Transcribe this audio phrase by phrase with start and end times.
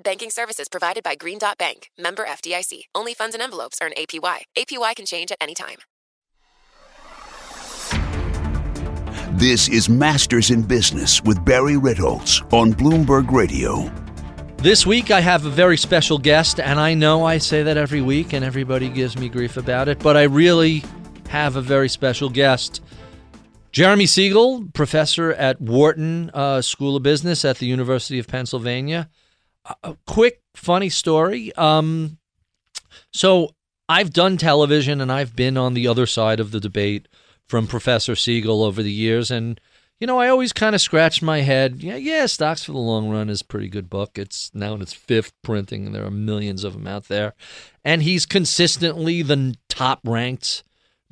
[0.00, 2.82] Banking services provided by Green Dot Bank, member FDIC.
[2.94, 4.42] Only funds and envelopes earn APY.
[4.56, 5.78] APY can change at any time.
[9.32, 13.90] This is Masters in Business with Barry Ritholtz on Bloomberg Radio.
[14.58, 18.00] This week, I have a very special guest, and I know I say that every
[18.00, 20.84] week, and everybody gives me grief about it, but I really
[21.28, 22.82] have a very special guest.
[23.72, 29.08] Jeremy Siegel, professor at Wharton uh, School of Business at the University of Pennsylvania.
[29.82, 31.54] A quick, funny story.
[31.54, 32.18] Um,
[33.12, 33.54] so,
[33.88, 37.08] I've done television and I've been on the other side of the debate
[37.48, 39.30] from Professor Siegel over the years.
[39.30, 39.58] And,
[39.98, 41.82] you know, I always kind of scratched my head.
[41.82, 44.18] Yeah, yeah, Stocks for the Long Run is a pretty good book.
[44.18, 47.34] It's now in its fifth printing, and there are millions of them out there.
[47.84, 50.62] And he's consistently the top ranked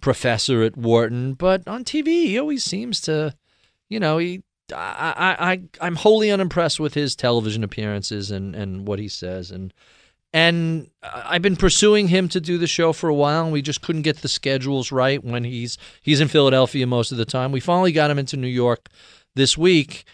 [0.02, 1.32] professor at Wharton.
[1.32, 3.34] But on TV, he always seems to,
[3.88, 4.42] you know, he.
[4.74, 9.50] I, I, I'm wholly unimpressed with his television appearances and, and what he says.
[9.50, 9.72] And
[10.32, 13.80] and I've been pursuing him to do the show for a while, and we just
[13.80, 17.52] couldn't get the schedules right when he's he's in Philadelphia most of the time.
[17.52, 18.88] We finally got him into New York
[19.34, 20.04] this week,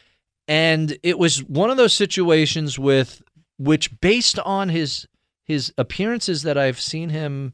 [0.47, 3.23] and it was one of those situations with
[3.59, 5.09] which, based on his
[5.45, 7.53] his appearances that I've seen him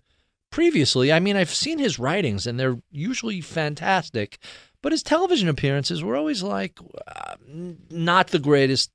[0.50, 4.38] previously, I mean, I've seen his writings, and they're usually fantastic,
[4.82, 7.34] but his television appearances were always like uh,
[7.90, 8.90] not the greatest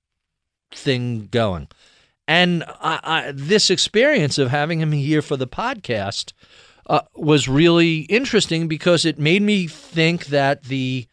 [0.72, 1.68] thing going.
[2.28, 6.32] And I, I, this experience of having him here for the podcast
[6.88, 11.08] uh, was really interesting because it made me think that the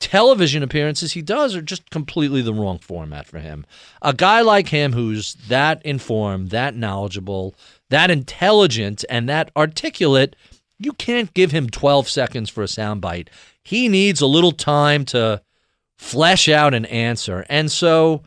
[0.00, 3.64] television appearances he does are just completely the wrong format for him.
[4.02, 7.54] A guy like him who's that informed, that knowledgeable,
[7.90, 10.36] that intelligent, and that articulate,
[10.78, 13.28] you can't give him 12 seconds for a soundbite.
[13.64, 15.42] He needs a little time to
[15.96, 17.44] flesh out an answer.
[17.48, 18.22] And so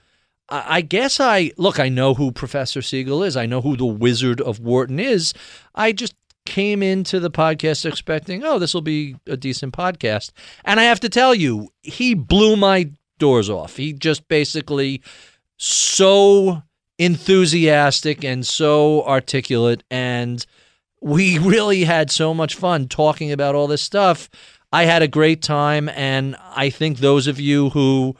[0.49, 3.35] I guess I look, I know who Professor Siegel is.
[3.35, 5.33] I know who the Wizard of Wharton is.
[5.75, 6.15] I just
[6.45, 10.31] came into the podcast expecting, oh, this will be a decent podcast.
[10.63, 12.89] And I have to tell you, he blew my
[13.19, 13.75] doors off.
[13.75, 15.01] He just basically
[15.57, 16.63] so
[16.97, 19.83] enthusiastic and so articulate.
[19.91, 20.45] And
[21.01, 24.29] we really had so much fun talking about all this stuff.
[24.71, 25.89] I had a great time.
[25.89, 28.15] And I think those of you who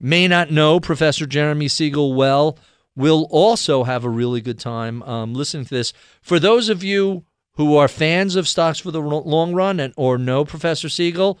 [0.00, 2.58] may not know Professor Jeremy Siegel well
[2.96, 5.92] will also have a really good time um, listening to this.
[6.22, 7.24] For those of you
[7.54, 11.38] who are fans of stocks for the long run and or know Professor Siegel,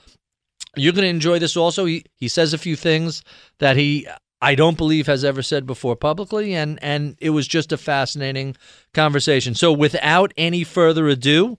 [0.76, 1.84] you're going to enjoy this also.
[1.86, 3.22] He he says a few things
[3.58, 4.06] that he
[4.40, 8.56] I don't believe has ever said before publicly and and it was just a fascinating
[8.94, 9.54] conversation.
[9.54, 11.58] So without any further ado,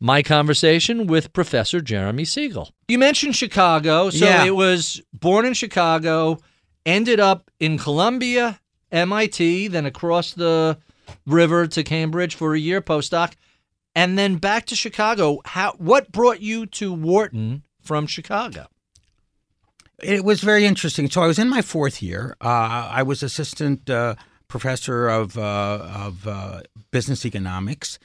[0.00, 2.70] my conversation with Professor Jeremy Siegel.
[2.88, 4.44] You mentioned Chicago, so Yeah.
[4.44, 6.38] it was born in Chicago,
[6.86, 10.78] ended up in Columbia, MIT, then across the
[11.26, 13.32] river to Cambridge for a year postdoc,
[13.94, 15.40] and then back to Chicago.
[15.44, 18.66] How what brought you to Wharton from Chicago?
[20.02, 21.10] It was very interesting.
[21.10, 22.34] So I was in my fourth year.
[22.40, 24.14] Uh, I was assistant uh,
[24.48, 27.98] professor of uh, of uh, business economics,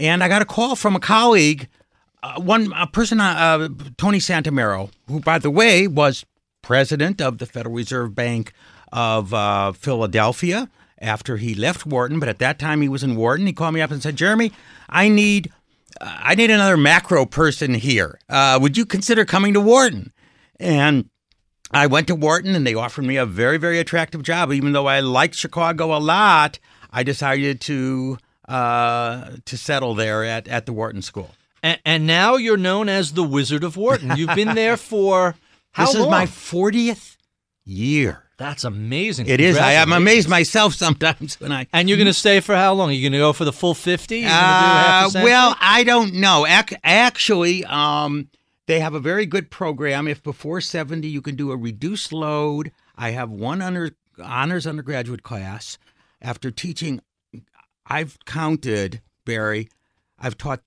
[0.00, 1.68] and I got a call from a colleague,
[2.22, 6.24] uh, one a person, uh, Tony Santomero, who, by the way, was
[6.62, 8.52] president of the Federal Reserve Bank
[8.92, 10.68] of uh, Philadelphia
[10.98, 12.18] after he left Wharton.
[12.18, 13.46] But at that time, he was in Wharton.
[13.46, 14.52] He called me up and said, "Jeremy,
[14.88, 15.52] I need."
[16.00, 18.18] uh, I need another macro person here.
[18.28, 20.12] Uh, would you consider coming to Wharton?
[20.58, 21.08] And
[21.70, 24.52] I went to Wharton and they offered me a very, very attractive job.
[24.52, 26.58] Even though I liked Chicago a lot,
[26.90, 28.18] I decided to
[28.50, 31.30] uh, to settle there at, at the Wharton School.
[31.62, 34.16] And, and now you're known as the Wizard of Wharton.
[34.16, 35.36] You've been there for
[35.72, 36.04] how this long?
[36.06, 37.16] is my 40th
[37.64, 38.24] year.
[38.38, 39.26] That's amazing.
[39.26, 39.58] It is.
[39.58, 41.66] I am amazed myself sometimes when I.
[41.74, 42.88] And you're going to stay for how long?
[42.88, 44.16] Are you going to go for the full 50?
[44.16, 46.46] You're gonna do half a Uh, well, I don't know.
[46.46, 48.30] Ac- actually, um,
[48.66, 50.08] they have a very good program.
[50.08, 52.72] If before 70, you can do a reduced load.
[52.96, 53.90] I have one under,
[54.22, 55.76] honors undergraduate class.
[56.22, 57.02] After teaching,
[57.90, 59.68] I've counted, Barry,
[60.18, 60.62] I've taught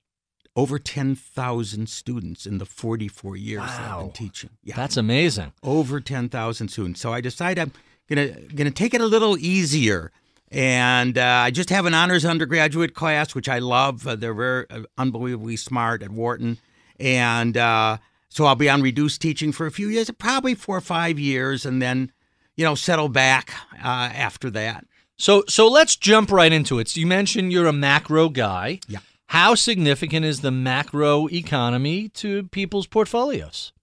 [0.56, 4.52] over 10,000 students in the 44 years that I've been teaching.
[4.64, 5.54] Yeah That's amazing.
[5.64, 7.02] over 10,000 students.
[7.02, 7.72] So I decided I'm
[8.08, 10.12] going to going to take it a little easier.
[10.52, 14.06] And uh, I just have an honors undergraduate class, which I love.
[14.06, 16.60] Uh, they're very uh, unbelievably smart at Wharton.
[17.00, 17.98] And uh,
[18.30, 21.66] so I'll be on reduced teaching for a few years, probably four or five years,
[21.66, 22.12] and then,
[22.56, 23.52] you know, settle back
[23.84, 24.86] uh, after that.
[25.18, 26.90] So so let's jump right into it.
[26.90, 28.80] So you mentioned you're a macro guy.
[28.88, 29.00] Yeah.
[29.28, 33.74] How significant is the macro economy to people's portfolios?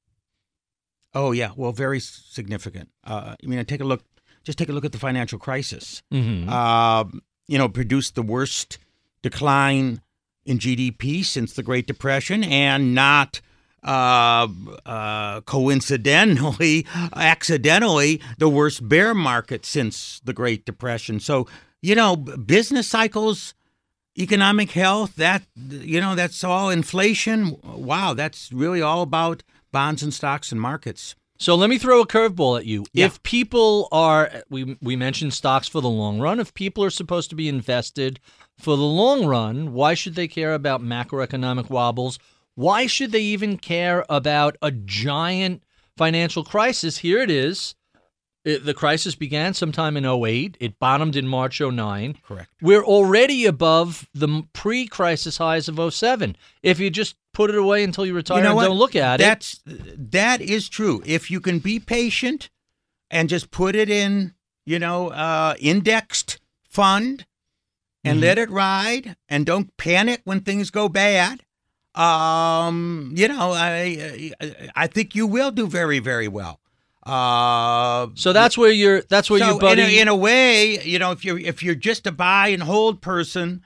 [1.12, 1.50] Oh, yeah.
[1.56, 2.91] Well, very significant.
[3.03, 4.05] Uh, I mean, take a look,
[4.44, 6.03] just take a look at the financial crisis.
[6.12, 6.49] Mm-hmm.
[6.49, 8.79] um, you know, produced the worst
[9.23, 10.03] decline
[10.47, 13.41] in GDP since the Great Depression, and not
[13.82, 14.49] uh,
[14.87, 21.21] uh, coincidentally, accidentally, the worst bear market since the Great Depression.
[21.21, 21.47] So,
[21.81, 23.55] you know, business cycles,
[24.19, 27.56] economic health, that, you know, that's all inflation.
[27.62, 29.43] Wow, that's really all about
[29.73, 31.15] bonds and stocks and markets.
[31.38, 32.85] So let me throw a curveball at you.
[32.93, 33.06] Yeah.
[33.06, 36.38] If people are, we we mentioned stocks for the long run.
[36.38, 38.21] If people are supposed to be invested
[38.59, 42.19] for the long run, why should they care about macroeconomic wobbles?
[42.55, 45.62] Why should they even care about a giant
[45.97, 46.99] financial crisis?
[46.99, 47.75] Here it is.
[48.43, 50.56] It, the crisis began sometime in 08.
[50.61, 52.19] It bottomed in March 09.
[52.26, 52.49] Correct.
[52.62, 56.37] We're already above the pre-crisis highs of 07.
[56.62, 59.61] If you just put it away until you retire and don't look at it, That's
[59.67, 61.03] that is true.
[61.05, 62.49] If you can be patient
[63.11, 64.32] and just put it in,
[64.64, 67.26] you know, uh, indexed fund
[68.05, 68.23] and Mm-hmm.
[68.25, 71.43] let it ride and don't panic when things go bad.
[72.00, 74.32] Um, you know, I
[74.75, 76.61] I think you will do very very well.
[77.05, 79.02] Uh, so that's where you're.
[79.02, 79.82] That's where so your buddy.
[79.82, 82.62] in a, in a way, you know, if you're if you're just a buy and
[82.62, 83.62] hold person,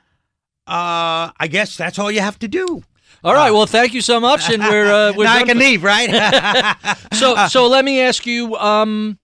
[0.66, 2.82] uh, I guess that's all you have to do.
[3.22, 3.50] All right.
[3.50, 6.76] Well, thank you so much, and we're uh, we're now I can for- leave, right?
[7.12, 8.56] so so let me ask you.
[8.56, 9.18] Um,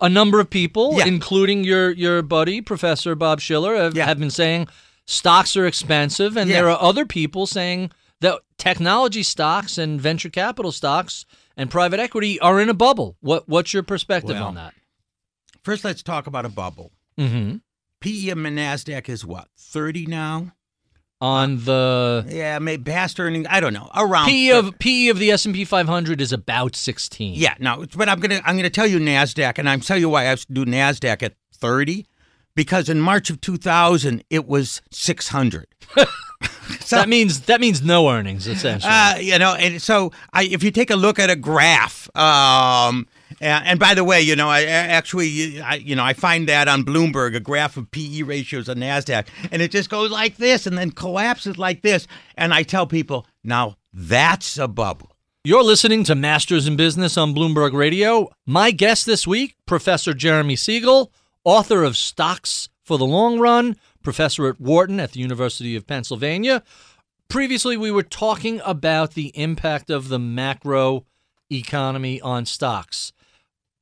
[0.00, 1.06] a number of people, Yeah.
[1.06, 4.04] including your your buddy Professor Bob Shiller, have, Yeah.
[4.04, 4.66] have been saying
[5.06, 6.56] stocks are expensive, and Yeah.
[6.56, 7.90] there are other people saying
[8.24, 11.24] that technology stocks and venture capital stocks
[11.56, 13.16] and private equity are in a bubble.
[13.20, 14.74] What what's your perspective Well, on that?
[15.62, 16.90] First, let's talk about a bubble.
[17.18, 17.56] Mm-hmm.
[18.00, 20.52] PE of Nasdaq is what thirty now?
[21.20, 23.46] On the Yeah, maybe past earnings.
[23.48, 23.88] I don't know.
[23.96, 27.34] Around PE of PE of the S and P 500 is about 16.
[27.36, 27.54] yeah.
[27.60, 30.34] No, but I'm gonna I'm gonna tell you Nasdaq, and I'm tell you why I
[30.52, 32.06] do Nasdaq at thirty,
[32.54, 35.66] because in March of 2000 it was 600.
[36.80, 38.92] So- that means that means no earnings essentially.
[38.92, 43.06] Uh, you know, and so I, if you take a look at a graph, um,
[43.40, 46.68] and, and by the way, you know, I actually, I, you know, I find that
[46.68, 50.66] on Bloomberg, a graph of PE ratios on Nasdaq, and it just goes like this,
[50.66, 55.10] and then collapses like this, and I tell people, now that's a bubble.
[55.46, 58.30] You're listening to Masters in Business on Bloomberg Radio.
[58.46, 61.12] My guest this week, Professor Jeremy Siegel,
[61.44, 66.62] author of Stocks for the Long Run, professor at Wharton at the University of Pennsylvania.
[67.28, 71.04] Previously, we were talking about the impact of the macro
[71.50, 73.12] economy on stocks.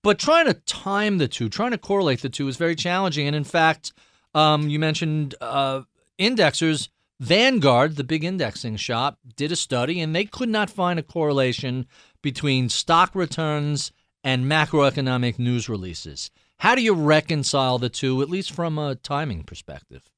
[0.02, 3.26] But trying to time the two, trying to correlate the two is very challenging.
[3.26, 3.92] And in fact,
[4.34, 5.82] um, you mentioned uh,
[6.18, 6.88] indexers.
[7.20, 11.86] Vanguard, the big indexing shop, did a study and they could not find a correlation
[12.20, 13.92] between stock returns
[14.24, 16.32] and macroeconomic news releases.
[16.62, 20.08] How do you reconcile the two, at least from a timing perspective?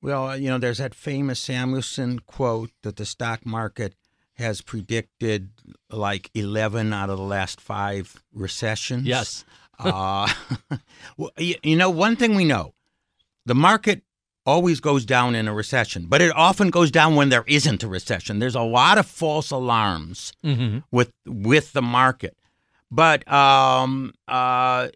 [0.00, 3.96] Well, you know, there's that famous Samuelson quote that the stock market
[4.34, 5.50] has predicted
[5.90, 9.08] like 11 out of the last five recessions.
[9.08, 9.44] Yes.
[9.80, 10.32] uh,
[11.16, 12.74] well, you, know, one thing we know
[13.44, 14.02] the market
[14.46, 17.88] always goes down in a recession, but it often goes down when there isn't a
[17.88, 18.38] recession.
[18.38, 20.78] There's a lot of false alarms Mm-hmm.
[20.92, 22.36] with with the market.
[22.90, 24.88] But um, uh,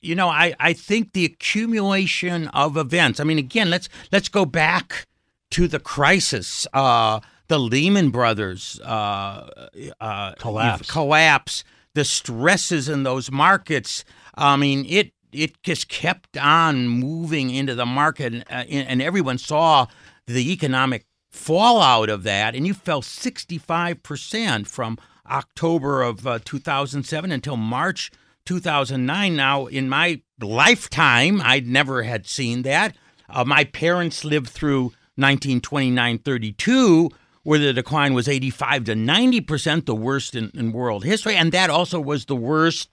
[0.00, 3.20] you know, I, I think the accumulation of events.
[3.20, 5.06] I mean, again, let's let's go back
[5.52, 9.68] to the crisis, uh, the Lehman Brothers uh,
[10.00, 10.90] uh, Collapse.
[10.90, 14.04] collapse, the stresses in those markets.
[14.34, 19.38] I mean, it it just kept on moving into the market, and, uh, and everyone
[19.38, 19.86] saw
[20.26, 24.98] the economic fallout of that, and you fell 65% from
[25.30, 28.10] October of uh, 2007 until March
[28.48, 29.36] 2009.
[29.36, 32.96] Now, in my lifetime, I never had seen that.
[33.28, 34.84] Uh, my parents lived through
[35.16, 37.10] 1929 32,
[37.42, 41.52] where the decline was 85 to 90 percent, the worst in, in world history, and
[41.52, 42.88] that also was the worst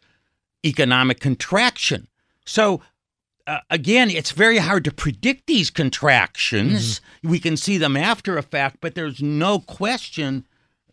[0.65, 2.09] economic contraction.
[2.45, 2.81] So
[3.47, 6.99] uh, again, it's very hard to predict these contractions.
[6.99, 7.29] Mm-hmm.
[7.29, 10.45] We can see them after a fact, but there's no question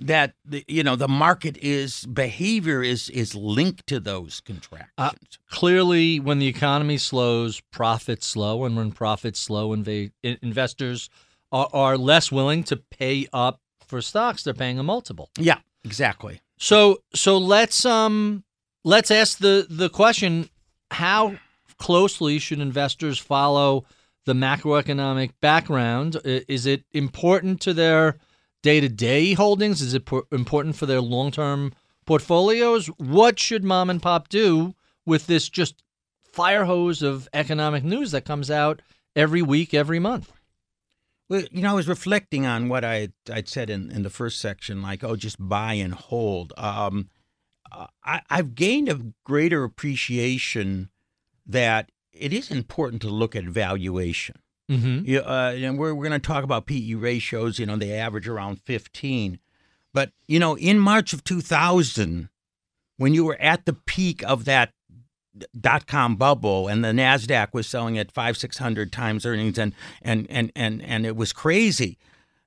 [0.06, 4.90] that the, you know the market is behavior is is linked to those contractions.
[4.98, 5.10] Uh,
[5.48, 11.08] clearly, when the economy slows, profits slow, and when profits slow, inva- in- investors
[11.50, 14.42] are, are less willing to pay up for stocks.
[14.42, 15.30] They're paying a multiple.
[15.38, 16.40] yeah, exactly.
[16.58, 18.44] So, so let's um
[18.84, 20.48] let's ask the the question:
[20.90, 21.36] How
[21.78, 23.84] closely should investors follow
[24.24, 26.16] the macroeconomic background?
[26.24, 28.18] Is it important to their
[28.62, 29.80] day to day holdings?
[29.82, 31.72] Is it po- important for their long term
[32.06, 32.86] portfolios?
[32.86, 35.82] What should mom and pop do with this just
[36.22, 38.80] fire hose of economic news that comes out
[39.14, 40.32] every week, every month?
[41.28, 44.40] Well, you know, I was reflecting on what I I'd said in, in the first
[44.40, 46.52] section, like, oh, just buy and hold.
[46.56, 47.08] Um,
[48.04, 50.90] I, I've gained a greater appreciation
[51.46, 54.41] that it is important to look at valuation.
[54.70, 55.02] Mm-hmm.
[55.04, 57.58] Yeah, uh, and we're we're going to talk about PE ratios.
[57.58, 59.38] You know, they average around 15.
[59.92, 62.28] But you know, in March of 2000,
[62.96, 64.72] when you were at the peak of that
[65.58, 69.72] dot com bubble and the Nasdaq was selling at five six hundred times earnings and
[70.02, 71.98] and and and and it was crazy.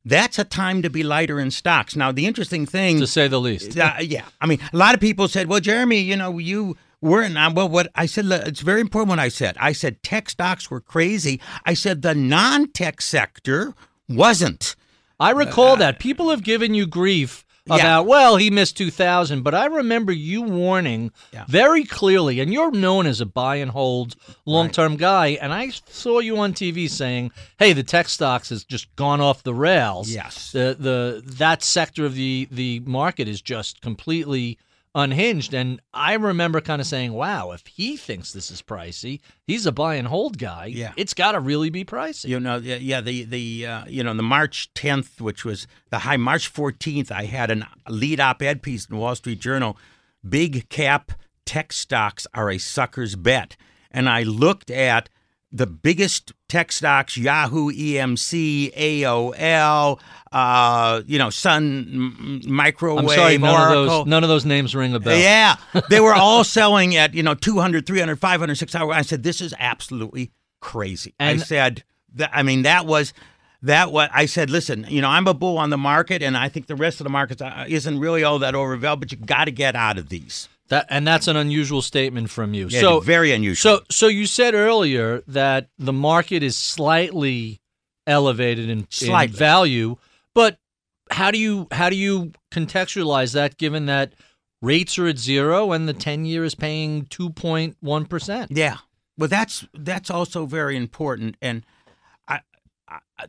[0.08, 1.96] That's a time to be lighter in stocks.
[1.96, 3.76] Now, the interesting thing, To say the least.
[3.78, 7.38] uh, yeah, I mean, a lot of people said, "Well, Jeremy, you know, you weren't."
[7.38, 9.10] uh, Well, what I said, it's very important.
[9.10, 11.40] What I said, I said tech stocks were crazy.
[11.66, 13.74] I said the non-tech sector
[14.10, 14.76] wasn't.
[15.20, 17.76] I recall that people have given you grief Yeah.
[17.78, 21.46] about well he missed 2000 but i remember you warning Yeah.
[21.48, 26.20] very clearly and you're known as a buy and hold long-term guy and i saw
[26.20, 30.52] you on tv saying hey the tech stocks has just gone off the rails Yes.
[30.52, 34.60] the the that sector of the the market is just completely
[34.96, 39.66] unhinged and i remember kind of saying wow if he thinks this is pricey he's
[39.66, 40.94] a buy and hold guy Yeah.
[40.96, 44.24] it's got to really be pricey You know, yeah, the the uh, you know the
[44.24, 46.16] March 10th, which was the high.
[46.18, 49.78] March 14th, I had a lead op-ed piece in the Wall Street Journal.
[50.28, 51.12] Big cap
[51.46, 53.58] tech stocks are a sucker's bet,
[53.92, 55.10] and I looked at
[55.56, 60.00] the biggest tech stocks: Yahoo, EMC, AOL,
[60.32, 63.82] uh, you know, Sun Microwave, i'm sorry none Oracle.
[63.84, 65.56] of those none of those names ring a bell Yeah.
[65.90, 68.92] They were all selling at, you know, 200, 300, 500, 600.
[68.94, 71.14] I said, this is absolutely crazy.
[71.20, 71.84] I said,
[72.16, 73.14] that, I mean, that was,
[73.62, 76.50] that what I said, listen, you know, I'm a bull on the market, and I
[76.50, 79.46] think the rest of the market uh, isn't really all that overvalued, but you got
[79.46, 80.50] to get out of these.
[80.70, 82.68] That and that's an unusual statement from you.
[82.68, 83.78] Yeah, so very unusual.
[83.78, 87.62] So so you said earlier that the market is slightly
[88.08, 89.98] elevated in, in value,
[90.34, 90.58] but
[91.12, 94.14] how do you how do you contextualize that given that
[94.62, 98.52] rates are at zero and the ten year is paying two point one percent?
[98.52, 98.78] Yeah.
[99.18, 101.66] Well, that's that's also very important, and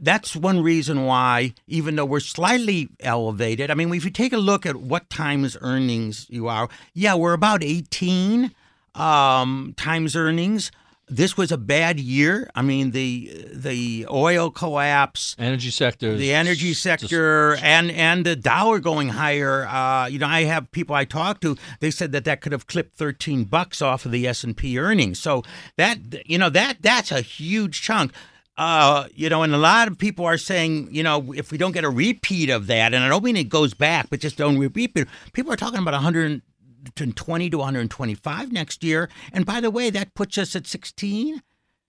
[0.00, 4.38] that's one reason why, even though we're slightly elevated, I mean, if you take a
[4.38, 8.52] look at what times earnings you are, yeah, we're about eighteen
[8.94, 10.70] um, times earnings.
[11.08, 12.50] This was a bad year.
[12.56, 16.16] I mean, the the oil collapse, Energy sector.
[16.16, 20.42] the energy is just- sector and and the dollar going higher uh, you know i
[20.42, 24.04] have people i talk to they said that that could have clipped 13 bucks off
[24.04, 25.44] of the s&p earnings so
[25.76, 28.12] that you know that that's a huge chunk
[28.58, 31.72] uh, you know, and a lot of people are saying, you know, if we don't
[31.72, 34.58] get a repeat of that, and I don't mean it goes back, but just don't
[34.58, 35.08] repeat it.
[35.32, 39.10] People are talking about 120 to 125 next year.
[39.32, 41.42] And by the way, that puts us at 16,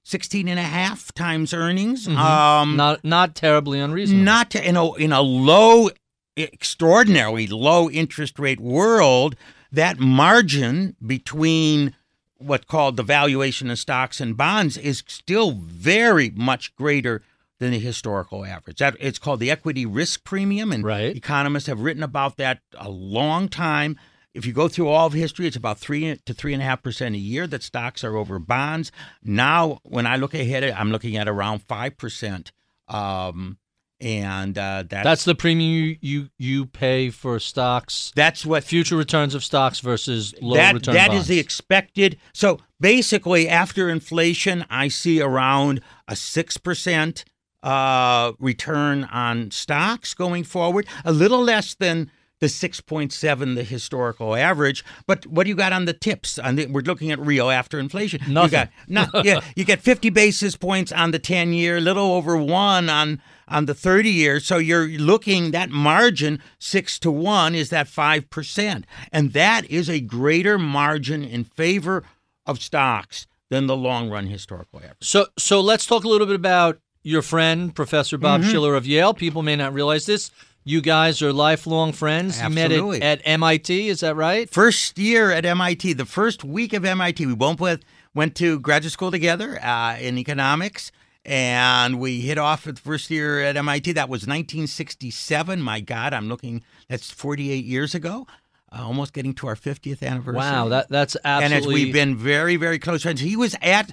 [0.04, 2.08] 16 and a half times earnings.
[2.08, 4.26] Um, not not terribly unreasonable.
[4.26, 5.90] not to, in a in a low,
[6.38, 9.36] extraordinarily low interest rate world,
[9.72, 11.94] that margin between
[12.40, 17.24] what called the valuation of stocks and bonds is still very much greater
[17.60, 18.78] than the historical average.
[18.78, 21.16] That it's called the equity risk premium, and Right.
[21.16, 23.98] economists have written about that a long time.
[24.34, 26.84] If you go through all of history, it's about three to three and a half
[26.84, 28.92] percent a year that stocks are over bonds.
[29.24, 32.52] Now, when I look ahead, I'm looking at around five percent,
[32.88, 33.58] um,
[34.00, 38.12] and uh, that's That's the premium you, you you pay for stocks.
[38.16, 41.28] that's what Future returns of stocks versus low that return that is bonds.
[41.28, 42.18] the expected.
[42.34, 47.26] So basically, after inflation, I see around a six percent
[47.64, 54.86] uh, return on stocks going forward, a little less than the 6.7 the historical average
[55.08, 57.80] but what do you got on the tips on the, we're looking at real after
[57.80, 58.44] inflation Nothing.
[58.44, 62.12] you got not yeah you get 50 basis points on the 10 year a little
[62.14, 67.56] over 1 on on the 30 year so you're looking that margin 6 to 1
[67.56, 72.04] is that 5% and that is a greater margin in favor
[72.46, 76.36] of stocks than the long run historical average So, so let's talk a little bit
[76.36, 78.52] about your friend, Professor Bob Mm-hmm.
[78.52, 79.14] Shiller of Yale.
[79.14, 80.30] People may not realize this.
[80.66, 82.42] You guys are lifelong friends.
[82.42, 82.98] Absolutely.
[82.98, 84.50] You met at, at MIT, is that right?
[84.50, 88.92] first year at MIT, the first week of MIT, we both went, went to graduate
[88.92, 90.92] school together uh, in economics,
[91.28, 93.92] and we hit off at the first year at MIT.
[93.92, 95.62] That was 1967.
[95.62, 96.64] My God, I'm looking.
[96.88, 98.26] That's 48 years ago.
[98.72, 100.40] Uh, almost getting to our 50th anniversary.
[100.40, 101.82] Wow, that that's and absolutely.
[101.82, 103.22] as we've been very, very close friends.
[103.22, 103.92] He was at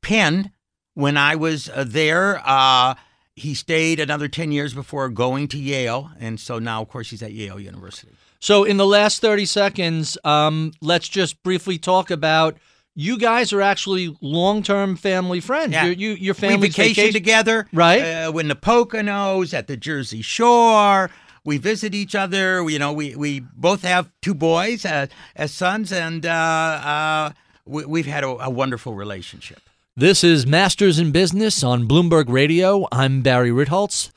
[0.00, 0.52] Penn
[0.94, 2.40] when I was uh, there.
[2.44, 2.94] Uh,
[3.34, 7.22] he stayed another 10 years before going to Yale, and so now, of course, he's
[7.22, 8.12] at Yale University.
[8.40, 12.56] So, in the last 30 seconds, um, let's just briefly talk about
[12.96, 15.72] you guys are actually long term family friends.
[15.72, 15.84] Yeah.
[15.84, 18.00] Your, you, your we family vacation together, Right.
[18.00, 21.10] Uh, in the Poconos, at the Jersey Shore.
[21.44, 22.68] We visit each other.
[22.68, 27.30] You know, we, we both have two boys uh, as sons, and uh, uh,
[27.64, 29.60] we, we've had a, a wonderful relationship.
[29.94, 32.88] This is Masters in Business on Bloomberg Radio.
[32.90, 34.10] I'm Barry Ritholtz.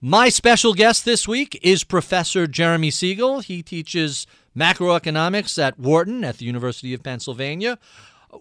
[0.00, 3.40] My special guest this week is Professor Jeremy Siegel.
[3.40, 4.26] He teaches
[4.56, 7.78] macroeconomics at Wharton at the University of Pennsylvania.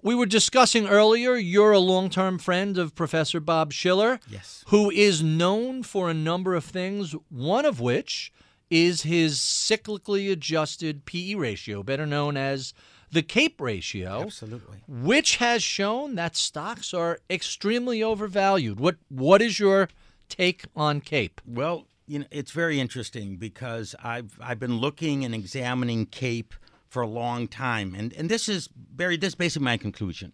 [0.01, 4.63] We were discussing earlier, you're a long term friend of Professor Bob Shiller, Yes.
[4.68, 8.32] who is known for a number of things, one of which
[8.70, 12.74] is his cyclically adjusted PE ratio, better known as
[13.12, 14.80] the CAPE ratio Absolutely.
[14.88, 18.80] which has shown that stocks are extremely overvalued.
[18.80, 19.88] What what is your
[20.27, 21.39] take on Cape?
[21.46, 26.56] Well, you know, it's very interesting because I've I've been looking and examining CAPE
[26.96, 29.18] for a long time, and and this is Barry.
[29.18, 30.32] This is basically my conclusion.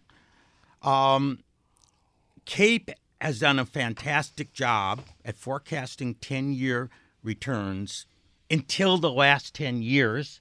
[0.80, 1.40] Um,
[2.44, 2.90] CAPE
[3.20, 6.88] has done a fantastic job at forecasting ten-year
[7.20, 8.06] returns
[8.48, 10.40] until the last ten years,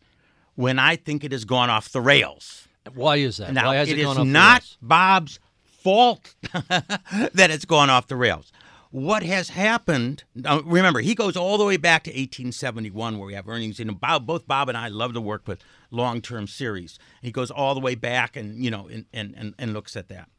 [0.54, 2.68] when I think it has gone off the rails.
[2.94, 3.52] Why is that?
[3.52, 4.78] Now, Why has it it, is gone off the not?
[4.80, 6.36] Bob's fault
[6.70, 8.52] that it's gone off the rails.
[8.92, 10.24] What has happened?
[10.36, 13.80] Now, remember, he goes all the way back to 1871, where we have earnings.
[13.80, 16.98] And Bob, both Bob and I love to work with long-term series.
[17.22, 20.30] He goes all the way back, and you know, and and, and, looks at that.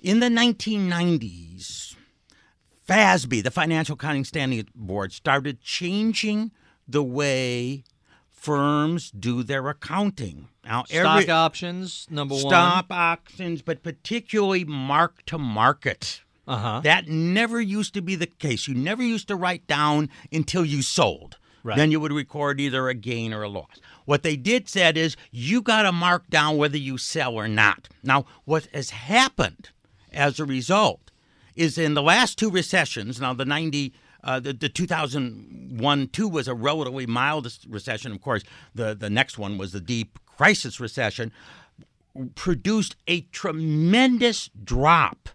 [0.00, 1.94] In the 1990s,
[2.86, 6.50] FASB, the Financial Accounting Standing Board, started changing
[6.86, 7.84] the way
[8.30, 10.48] firms do their accounting.
[10.64, 12.42] Now, Stock options, number one.
[12.42, 16.22] stop options, but particularly mark to market.
[16.46, 16.80] Uh huh.
[16.84, 18.68] That never used to be the case.
[18.68, 21.38] You never used to write down until you sold.
[21.64, 21.78] Right.
[21.78, 23.80] Then you would record either a gain or a loss.
[24.04, 27.88] What they did said is you got to mark down whether you sell or not.
[28.02, 29.70] Now, what has happened
[30.12, 31.10] as a result
[31.56, 33.20] is in the last two recessions.
[33.20, 33.94] Now, the ninety.
[34.22, 38.10] Uh, the, the 2001 2 was a relatively mild recession.
[38.10, 38.42] Of course,
[38.74, 41.30] the, the next one was the deep crisis recession,
[42.34, 45.28] produced a tremendous drop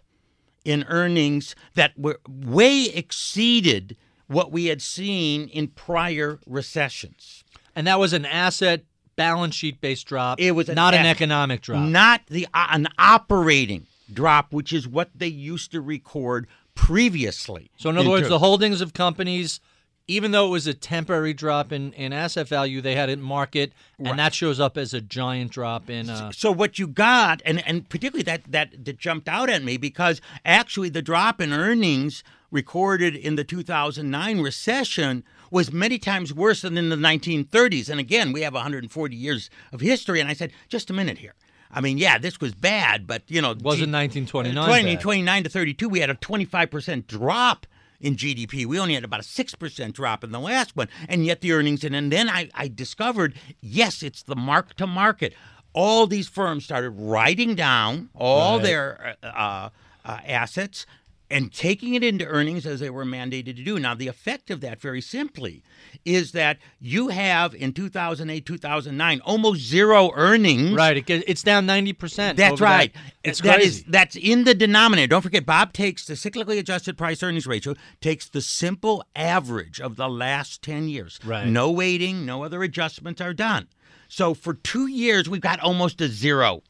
[0.64, 3.96] in earnings that were way exceeded
[4.30, 7.42] what we had seen in prior recessions.
[7.74, 8.84] And that was an asset
[9.16, 10.40] balance sheet based drop.
[10.40, 11.88] It was not an a- economic drop.
[11.88, 17.70] Not the uh, an operating drop, which is what they used to record previously.
[17.76, 19.60] so in other words, the holdings of companies,
[20.06, 23.20] even though it was a temporary drop in, in asset value, they had it in
[23.20, 26.08] market, and that shows up as a giant drop in.
[26.08, 29.76] Uh, so what you got, and, and particularly that, that that jumped out at me
[29.76, 36.62] because actually the drop in earnings recorded in the 2009 recession was many times worse
[36.62, 37.88] than in the 1930s.
[37.88, 40.20] And again, we have 140 years of history.
[40.20, 41.34] And I said, just a minute here.
[41.72, 45.88] I mean, yeah, this was bad, but you know, wasn't G- 1929 20, to 32,
[45.88, 47.66] we had a 25% drop
[48.00, 48.66] in GDP.
[48.66, 50.88] We only had about a 6% drop in the last one.
[51.08, 54.86] And yet the earnings, and, and then I, I discovered, yes, it's the mark to
[54.86, 55.32] market.
[55.72, 58.64] All these firms started writing down all Right.
[58.64, 59.68] their uh, uh,
[60.04, 60.86] uh, assets
[61.30, 63.78] and taking it into earnings as they were mandated to do.
[63.78, 65.62] Now, the effect of that, very simply,
[66.04, 70.72] is that you have in 2008, 2009, almost zero earnings.
[70.74, 70.96] right.
[70.96, 72.36] It, it's down 90%.
[72.36, 72.92] That's right.
[72.92, 73.02] That.
[73.22, 73.68] It's That crazy.
[73.68, 75.06] is- that's in the denominator.
[75.06, 79.96] Don't forget, Bob takes the cyclically adjusted price earnings ratio, takes the simple average of
[79.96, 81.20] the last 10 years.
[81.24, 81.46] Right.
[81.46, 83.68] No weighting, no other adjustments are done.
[84.08, 86.62] So for two years, we've got almost a zero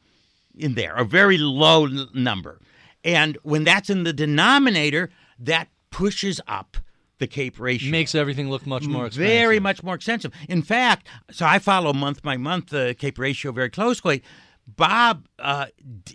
[0.58, 2.60] in there, a very low number.
[3.04, 6.76] And when that's in the denominator, that pushes up
[7.18, 7.90] the CAPE ratio.
[7.90, 9.30] Makes everything look much more expensive.
[9.30, 10.32] Very much more expensive.
[10.48, 14.22] In fact, so I follow month by month the CAPE ratio very closely.
[14.66, 15.66] Bob, uh,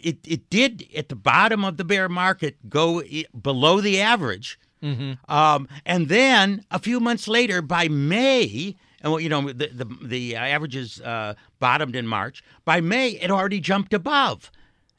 [0.02, 3.02] it it did at the bottom of the bear market go
[3.42, 5.32] below the average, Mm-hmm.
[5.34, 9.86] um, and then a few months later, by May, and well, you know the the,
[10.02, 12.44] the averages uh, bottomed in March.
[12.66, 14.52] By May, it already jumped above,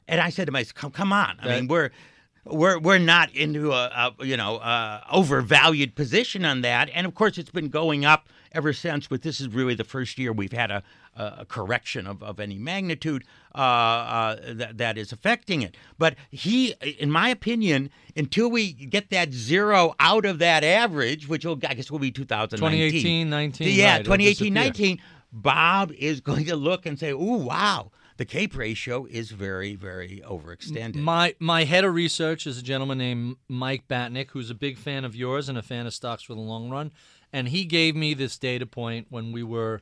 [0.07, 1.37] and I said to myself, "Come, come on!
[1.41, 1.91] I That- mean, we're."
[2.49, 7.13] We're, we're not into a, a you know uh, overvalued position on that, and of
[7.13, 9.05] course it's been going up ever since.
[9.05, 10.81] But this is really the first year we've had a,
[11.17, 15.75] a a correction of, of any magnitude uh, uh, that that is affecting it.
[15.97, 21.43] But he, in my opinion, until we get that zero out of that average, which
[21.43, 23.75] will I guess will be 2019, 2018, 19.
[23.75, 25.01] yeah, right, 2018, 19.
[25.33, 30.23] Bob is going to look and say, "Ooh, wow." The CAPE ratio is very, very
[30.25, 30.95] overextended.
[30.95, 35.05] My my head of research is a gentleman named Mike Batnick, who's a big fan
[35.05, 36.91] of yours and a fan of stocks for the long run.
[37.31, 39.81] And he gave me this data point when we were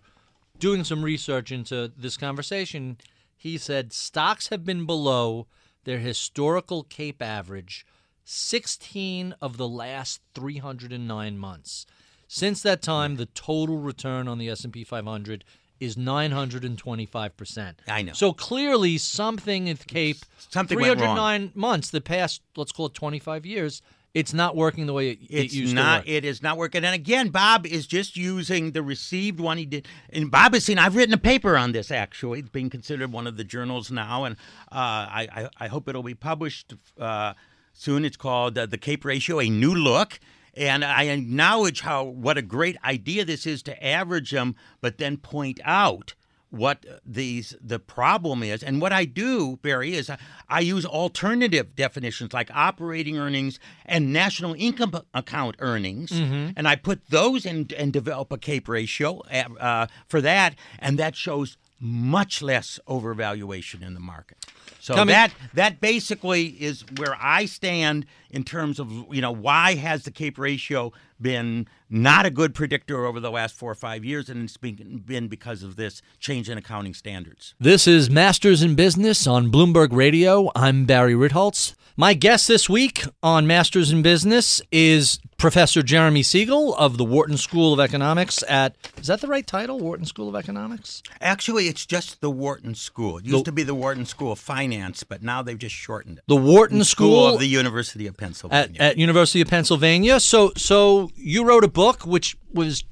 [0.60, 2.98] doing some research into this conversation.
[3.38, 5.48] He said stocks have been below
[5.86, 7.86] their historical Cape average
[8.26, 11.86] 16 of the last 309 months.
[12.28, 15.46] Since that time, the total return on the S&P 500
[15.80, 17.74] is 925%.
[17.88, 18.14] I know.
[18.14, 20.18] So clearly something at Cape
[20.50, 21.16] Something went wrong.
[21.16, 23.82] 309 months, the past let's call it 25 years,
[24.14, 26.06] it's not working the way it, it It's used not.
[26.06, 26.16] to work.
[26.16, 26.86] It is not working.
[26.86, 29.88] And again, Bob is just using the received one he did.
[30.10, 30.80] And Bob has seen.
[30.80, 31.92] I've written a paper on this.
[31.92, 34.38] Actually, it's being considered one of the journals now, and
[34.72, 34.76] uh,
[35.12, 37.34] I, I I hope it'll be published uh,
[37.74, 38.06] soon.
[38.06, 40.18] It's called uh, the Cape Ratio: A New Look.
[40.56, 45.18] And I acknowledge how what a great idea this is to average them, but then
[45.18, 46.14] point out
[46.50, 48.64] what these the problem is.
[48.64, 54.14] And what i do barry is I, I use alternative definitions like operating earnings and
[54.14, 56.12] national income account earnings.
[56.12, 59.20] And i put those in and develop a cape ratio
[59.60, 60.56] uh, for that.
[60.80, 64.38] And that shows much less overvaluation in the market
[64.86, 69.32] so Tell me- that that basically is where I stand in terms of you know
[69.32, 73.76] why has the Cape ratio been not a good predictor over the last four or
[73.76, 77.56] five years, and it's been, been because of this change in accounting standards.
[77.60, 80.52] This is Masters in Business on Bloomberg Radio.
[80.56, 81.74] I'm Barry Ritholtz.
[81.98, 87.38] My guest this week on Masters in Business is Professor Jeremy Siegel of the Wharton
[87.38, 89.80] School of Economics at is that the right title?
[89.80, 91.02] Wharton School of Economics?
[91.22, 93.20] Actually, it's just the Wharton School.
[93.20, 96.26] It used to be the Wharton School of Finance, but now they've just shortened it.
[96.28, 98.76] The Wharton School, of the University of Pennsylvania.
[98.78, 100.20] at, at University of Pennsylvania.
[100.20, 102.84] So so you wrote a book which was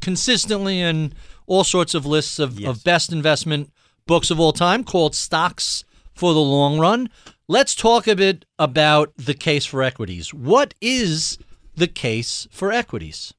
[0.00, 1.12] consistently in
[1.46, 2.70] all sorts of lists of, Yes.
[2.70, 3.70] of best investment
[4.06, 7.10] books of all time called Stocks for the Long Run.
[7.48, 10.34] Let's talk a bit about the case for equities.
[10.34, 11.38] What is
[11.76, 13.34] the case for equities?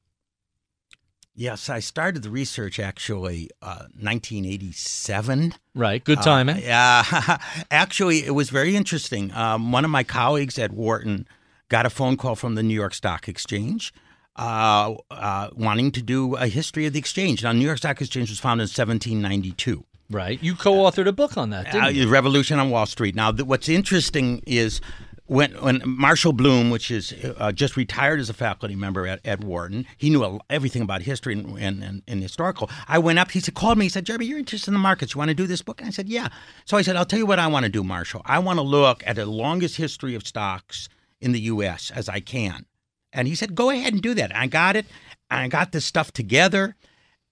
[1.38, 5.54] yes, I started the research actually uh, 1987.
[5.74, 6.58] Right, good timing.
[6.58, 7.38] Yeah,
[7.70, 9.32] actually, it was very interesting.
[9.32, 11.26] Um, one of my colleagues at Wharton
[11.68, 13.94] got a phone call from the New York Stock Exchange.
[14.36, 17.42] Uh, uh, wanting to do a history of the exchange.
[17.42, 19.84] Now, New York Stock Exchange was founded in 1792.
[20.10, 20.42] Right.
[20.42, 22.08] You co-authored a book on that, didn't Uh, you?
[22.08, 23.14] Revolution on Wall Street.
[23.14, 24.80] Now, th- what's interesting is
[25.26, 29.44] when when Marshall Blume, which is uh, just retired as a faculty member at, at
[29.44, 32.70] Wharton, he knew everything about history and, and, and, and historical.
[32.88, 33.30] I went up.
[33.32, 33.84] He said, called me.
[33.84, 35.14] He said, Jeremy, you're interested in the markets.
[35.14, 35.80] You want to do this book?
[35.82, 36.28] And I said, yeah.
[36.64, 38.22] So I said, I'll tell you what I want to do, Marshall.
[38.24, 40.88] I want to look at the longest history of stocks
[41.20, 41.90] in the U.S.
[41.94, 42.64] as I can.
[43.12, 44.86] And he said, "Go ahead and do that." I got it.
[45.30, 46.76] I got this stuff together.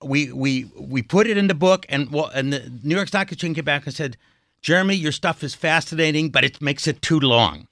[0.06, 3.30] We we we put it in the book, and well, and the New York Stock
[3.32, 4.16] Exchange came back and said,
[4.62, 7.68] "Jeremy, your stuff is fascinating, but it makes it too long."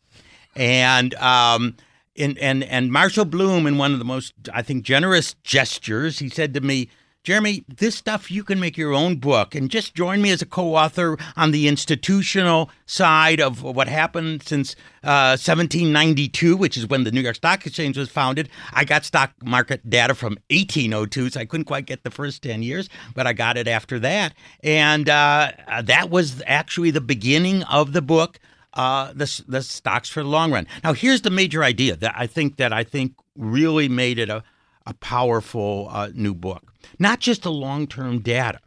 [0.57, 1.77] And um,
[2.17, 6.29] and and and Marshall Blume, in one of the most I think generous gestures, he
[6.29, 6.89] said to me.
[7.25, 10.47] Jeremy, this stuff you can make your own book and just join me as a
[10.47, 17.05] co author on the institutional side of what happened since uh, 1792, which is when
[17.05, 18.51] the New York Stock Exchange was founded.
[18.75, 22.63] I got stock market data from 1802, so I couldn't quite get the first 10
[22.63, 24.35] years, but I got it after that.
[24.63, 28.39] And uh, that was actually the beginning of the book.
[28.75, 30.67] Uh, the, the stocks for the long run.
[30.83, 34.43] Now, here's the major idea that I think that I think really made it a,
[34.85, 36.74] a powerful uh, new book.
[36.99, 38.61] Not just the long term data,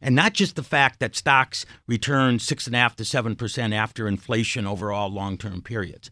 [0.00, 3.72] and not just the fact that stocks return six and a half to seven percent
[3.72, 6.10] after inflation over all long term periods.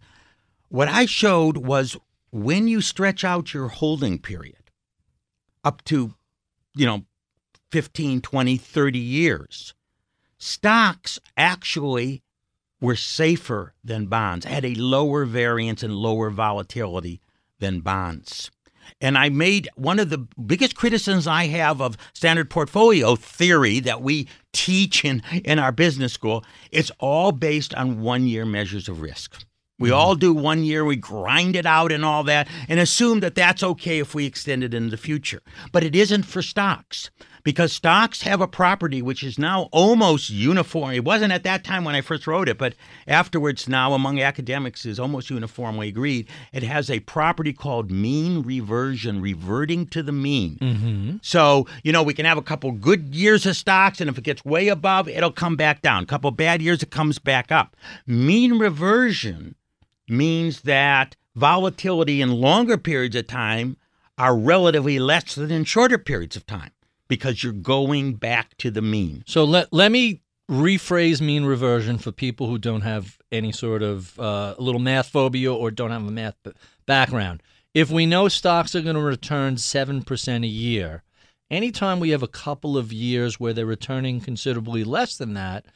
[0.69, 1.97] What I showed was
[2.31, 4.71] when you stretch out your holding period
[5.63, 6.15] up to,
[6.75, 7.05] you know,
[7.71, 9.75] 15, 20, 30 years,
[10.39, 12.23] stocks actually
[12.81, 17.21] were safer than bonds, had a lower variance and lower volatility
[17.61, 18.51] than bonds.
[19.01, 24.03] And I made one of the biggest criticisms I have of standard portfolio theory that
[24.03, 26.45] we teach in, in our business school.
[26.71, 29.45] It's all based on one year measures of risk.
[29.79, 29.99] We mm-hmm.
[29.99, 33.63] all do one year, we grind it out and all that, and assume that that's
[33.63, 35.43] okay if we extend it into the future.
[35.73, 37.11] But it isn't for stocks
[37.43, 40.93] because stocks have a property which is now almost uniform.
[40.93, 42.75] It wasn't at that time when I first wrote it, but
[43.07, 46.29] afterwards, now among academics, is almost uniformly agreed.
[46.53, 50.59] It has a property called mean reversion, reverting to the mean.
[50.61, 51.17] Mm-hmm.
[51.23, 54.25] So, you know, we can have a couple good years of stocks, and if it
[54.25, 56.03] gets way above, it'll come back down.
[56.05, 57.77] A couple bad years, it comes back up.
[58.07, 59.55] Mean reversion
[60.09, 63.77] means that volatility in longer periods of time
[64.19, 66.71] are relatively less than in shorter periods of time
[67.13, 69.23] because you're going back to the mean.
[69.27, 74.19] So let let me rephrase mean reversion for people who don't have any sort of
[74.19, 76.37] uh, little math phobia or don't have a math
[76.87, 77.43] background.
[77.75, 81.03] If we know stocks are going to return seven percent a year,
[81.51, 85.67] anytime we have a couple of years where they're returning considerably less than that,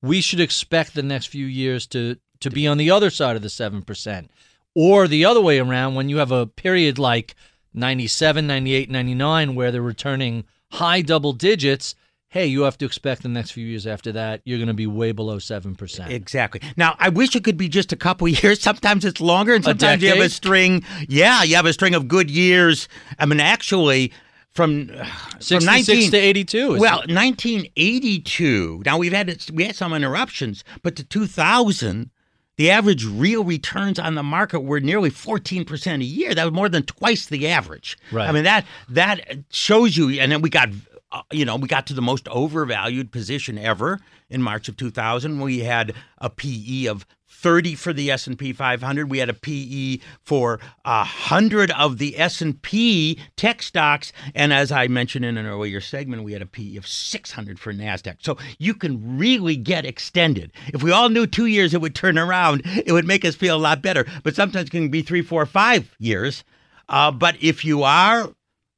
[0.00, 3.42] we should expect the next few years to to be on the other side of
[3.42, 4.30] the seven percent,
[4.74, 7.34] or the other way around when you have a period like
[7.74, 11.94] 97, 98, 99 where they're returning high double digits,
[12.28, 14.86] hey, you have to expect the next few years after that, you're going to be
[14.86, 16.10] way below 7%.
[16.10, 16.60] Exactly.
[16.76, 18.60] Now, I wish it could be just a couple years.
[18.60, 20.84] Sometimes it's longer, and sometimes you have a string.
[21.08, 22.88] Yeah, you have a string of good years.
[23.18, 24.12] I mean, actually,
[24.56, 25.04] from uh,
[25.40, 26.74] from 19 to 82.
[26.74, 28.82] Is Well, 1982.
[28.84, 32.10] Now we've had we had some interruptions, but to 2000,
[32.56, 36.34] the average real returns on the market were nearly 14% a year.
[36.34, 37.98] That was more than twice the average.
[38.10, 38.28] Right.
[38.28, 40.70] I mean that that shows you and then we got
[41.12, 45.40] uh, you know, we got to the most overvalued position ever in March of 2000.
[45.40, 47.06] We had a PE of
[47.38, 49.10] 30 for the S&P 500.
[49.10, 55.24] We had a PE for 100 of the S&P tech stocks and as I mentioned
[55.24, 58.16] in an earlier segment, we had a PE of 600 for Nasdaq.
[58.20, 60.52] So you can really get extended.
[60.68, 63.56] If we all knew 2 years it would turn around, it would make us feel
[63.56, 64.06] a lot better.
[64.22, 66.42] But sometimes it can be three, four, five years.
[66.88, 68.32] Uh, but if you are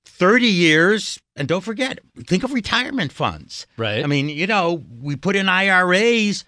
[0.05, 3.67] 30 years, and don't forget, think of retirement funds.
[3.77, 4.03] Right.
[4.03, 6.45] I mean, you know, we put in IRAs.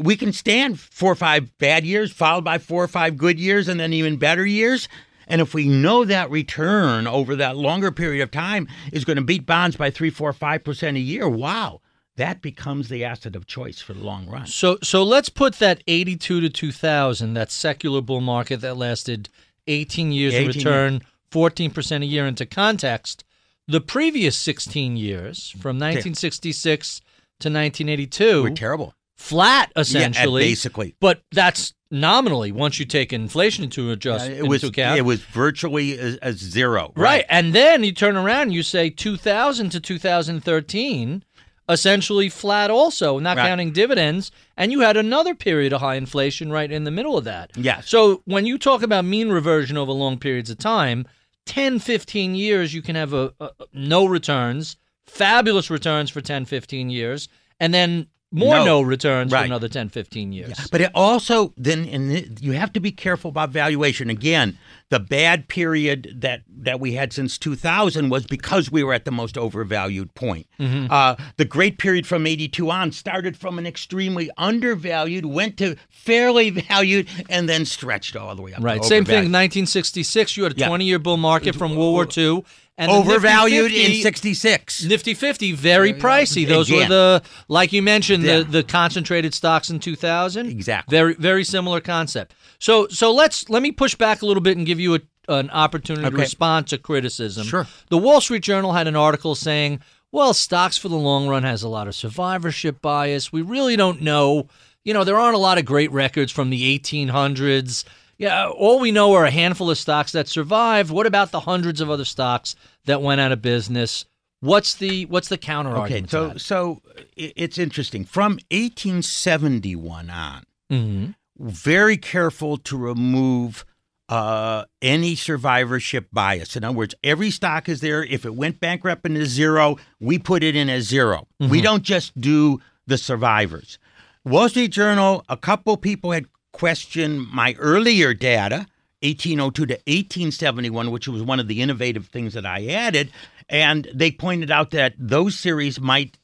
[0.00, 3.68] We can stand four or five bad years, followed by four or five good years,
[3.68, 4.88] and then even better years.
[5.26, 9.22] And if we know that return over that longer period of time is going to
[9.22, 11.80] beat bonds by three, four, five percent a year, wow,
[12.16, 14.46] that becomes the asset of choice for the long run.
[14.46, 19.28] So so let's put that 82 to 2000, that secular bull market that lasted
[19.68, 23.24] 18 years, 18 return 14% a year into context.
[23.68, 28.94] The previous 16 years, from 1966 to 1982, We're terrible.
[29.20, 30.42] Flat Yeah, essentially.
[30.44, 30.94] basically.
[30.98, 34.98] But that's nominally once you take inflation into adjust Uh, it into was account.
[34.98, 36.92] it was virtually a, a zero.
[36.96, 37.24] right.
[37.28, 41.22] And then you turn around and you say 2000 to 2013
[41.68, 43.46] essentially flat also, not Right.
[43.46, 47.24] counting dividends, and you had another period of high inflation right in the middle of
[47.24, 47.50] that.
[47.56, 51.06] yeah So when you talk about mean reversion over long periods of time,
[51.46, 56.90] 10, 15 years you can have a, a no returns, fabulous returns for 10, 15
[56.90, 57.28] years,
[57.60, 58.80] and then more no, No.
[58.82, 60.68] returns for another 10, 15 years.
[60.70, 64.08] But it also then and you have to be careful about valuation.
[64.08, 64.56] Again,
[64.88, 69.10] the bad period that that we had since 2000 was because we were at the
[69.10, 70.46] most overvalued point.
[70.60, 76.50] Uh, the great period from 82 on started from an extremely undervalued, went to fairly
[76.68, 78.58] valued, and then stretched all the way up.
[78.58, 78.84] to Right.
[78.84, 79.32] Same thing.
[79.32, 80.68] 1966, you had a Yeah.
[80.68, 82.44] 20 year bull market from World War II.
[82.78, 84.84] And the Nifty Overvalued 50 in 66.
[84.84, 86.48] Nifty 50, very pricey.
[86.48, 88.38] Those were the, like you mentioned, Yeah.
[88.38, 90.46] the, the concentrated stocks in 2000.
[90.46, 90.90] Exactly.
[90.96, 92.34] Very, very similar concept.
[92.58, 95.50] So, so let's let me push back a little bit and give you a, an
[95.50, 97.46] opportunity to respond to criticism.
[97.46, 97.66] Sure.
[97.90, 99.80] The Wall Street Journal had an article saying,
[100.10, 103.30] "Well, stocks for the long run has a lot of survivorship bias.
[103.32, 104.48] We really don't know.
[104.84, 107.84] You know, there aren't a lot of great records from the 1800s."
[108.20, 110.90] Yeah, all we know are a handful of stocks that survived.
[110.90, 112.54] What about the hundreds of other stocks
[112.84, 114.04] that went out of business?
[114.40, 116.10] What's the what's the counter Okay, argument?
[116.10, 116.82] so so
[117.16, 118.04] it's interesting.
[118.04, 121.14] From 1871 on, Mhm.
[121.38, 123.64] very careful to remove
[124.08, 126.56] uh, any survivorship bias.
[126.56, 128.02] In other words, every stock is there.
[128.02, 132.20] If it went bankrupt into zero, we put it in as 0 We don't just
[132.20, 133.78] do the survivors.
[134.24, 138.66] Wall Street Journal, a couple people had questioned my earlier data,
[139.02, 143.10] 1802 to 1871, which was one of the innovative things that I added.
[143.48, 146.16] And they pointed out that those series might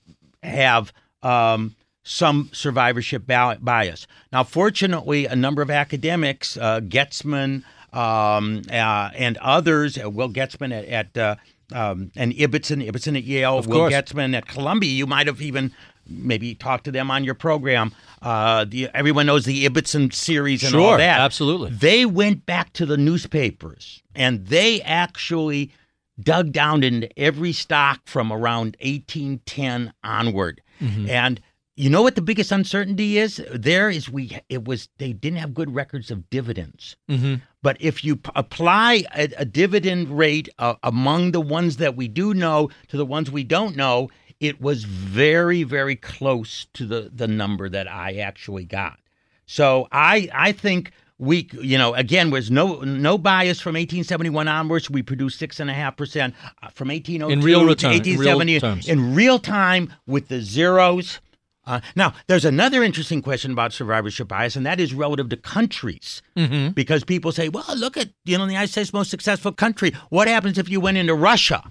[0.43, 4.07] have um, some survivorship bias.
[4.33, 9.99] Now, fortunately, a number of academics, uh, Goetzmann, um, uh, and others.
[9.99, 11.37] Uh, Will Goetzmann at, at uh,
[11.73, 13.93] um, and Ibbotson, Ibbotson at Yale, Of Will course.
[13.95, 14.91] Goetzmann at Columbia.
[14.91, 15.73] You might have even
[16.09, 17.93] maybe talk to them on your program.
[18.23, 21.21] Uh, the, everyone knows the Ibbotson series and all that.
[21.21, 21.71] absolutely.
[21.71, 25.73] They went back to the newspapers and they actually
[26.21, 30.63] dug down into every stock from around 1810 onward.
[30.81, 31.11] Mm-hmm.
[31.11, 31.41] And
[31.77, 33.43] you know what the biggest uncertainty is?
[33.53, 36.97] There is we it was they didn't have good records of dividends.
[37.11, 37.37] Mm-hmm.
[37.63, 42.09] But if you p- apply a, a dividend rate uh, among the ones that we
[42.09, 44.09] do know to the ones we don't know,
[44.41, 48.99] it was very, very close to the, the number that I actually got.
[49.47, 54.91] So I I think we you know again was no no bias from 1871 onwards.
[54.91, 58.19] We produced six and a half percent Uh, from 1802 In real to return- in
[58.19, 61.21] real 1870 in real time with the zeros.
[61.69, 66.23] Uh, now, there's another interesting question about survivorship bias, and that is relative to countries.
[66.37, 66.69] Mm-hmm.
[66.71, 69.93] Because people say, well, look at, you know, the United States' most successful country.
[70.11, 71.65] What happens if you went into Russia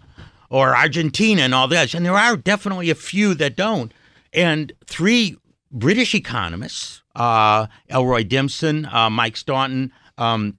[0.56, 1.94] or Argentina and all this?
[1.94, 3.94] And there are definitely a few that don't.
[4.32, 5.36] And three
[5.70, 10.58] British economists, uh, Elroy Dimson, uh, Mike Staunton, um,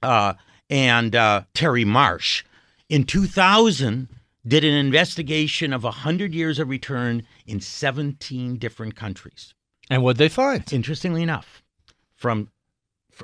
[0.00, 0.34] uh,
[0.70, 2.44] and uh, Terry Marsh,
[2.88, 4.08] in 2000
[4.46, 9.54] did an investigation of 100 years of return in 17 different countries.
[9.90, 10.72] And what'd they find?
[10.72, 11.64] Interestingly enough,
[12.14, 12.48] from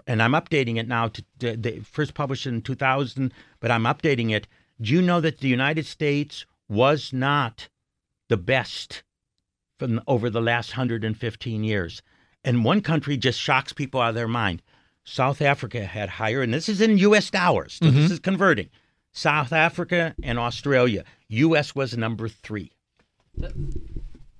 [0.07, 4.33] and I'm updating it now to, to they first published in 2000, but I'm updating
[4.33, 4.47] it.
[4.81, 7.69] Do you know that the United States was not
[8.29, 9.03] the best
[9.79, 12.03] from over the last 115 years?
[12.45, 14.63] And one country just shocks people out of their mind.
[15.05, 17.31] South Africa had higher, and this is in U.S.
[17.31, 17.75] dollars.
[17.75, 18.13] So this mm-hmm.
[18.13, 18.69] is converting.
[19.13, 21.05] South Africa and Australia.
[21.29, 21.75] U.S.
[21.75, 22.73] was number three.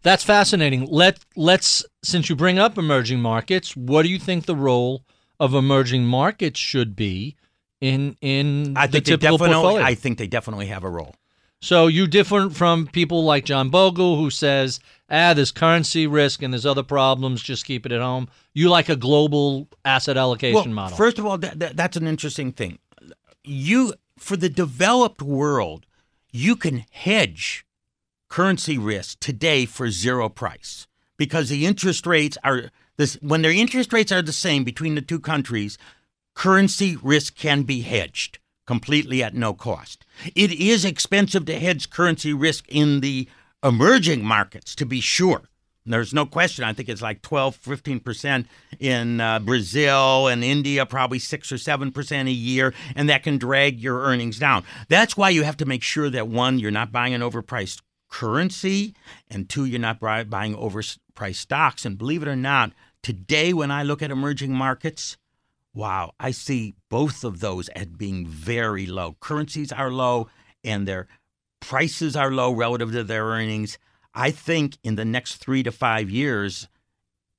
[0.03, 0.87] That's fascinating.
[0.87, 5.05] Let let's since you bring up emerging markets, what do you think the role
[5.41, 7.37] of emerging markets should be
[7.81, 9.63] in in I the think they typical definitely.
[9.63, 9.87] portfolio?
[9.87, 11.15] I think they definitely have a role.
[11.61, 14.79] So you different from people like John Bogle who says,
[15.11, 18.29] ah, there's currency risk and there's other problems, just keep it at home.
[18.55, 20.97] You like a global asset allocation well, model.
[20.97, 22.79] First of all, that, that, that's an interesting thing.
[23.43, 25.87] You for the developed world,
[26.33, 27.65] you can hedge
[28.29, 30.87] currency risk today for zero price
[31.17, 35.01] because the interest rates are this when their interest rates are the same between the
[35.03, 35.79] two countries,
[36.39, 40.07] currency risk can be hedged completely at no cost.
[40.37, 43.29] It is expensive to hedge currency risk in the
[43.65, 45.49] emerging markets, to be sure.
[45.85, 46.65] There's no question.
[46.65, 48.47] I think it's like 12, 15%
[48.79, 53.81] in uh, Brazil and India, probably 6 or 7% a year, and that can drag
[53.81, 54.63] your earnings down.
[54.89, 58.95] That's why you have to make sure that one, you're not buying an overpriced currency,
[59.29, 61.85] and two, you're not buy- buying overpriced stocks.
[61.85, 65.17] And believe it or not, today when I look at emerging markets,
[65.75, 69.17] wow, I see both of those as being very low.
[69.21, 70.29] Currencies are low,
[70.65, 71.07] and their
[71.61, 73.79] prices are low relative to their earnings.
[74.15, 76.69] I think in the next three to five years,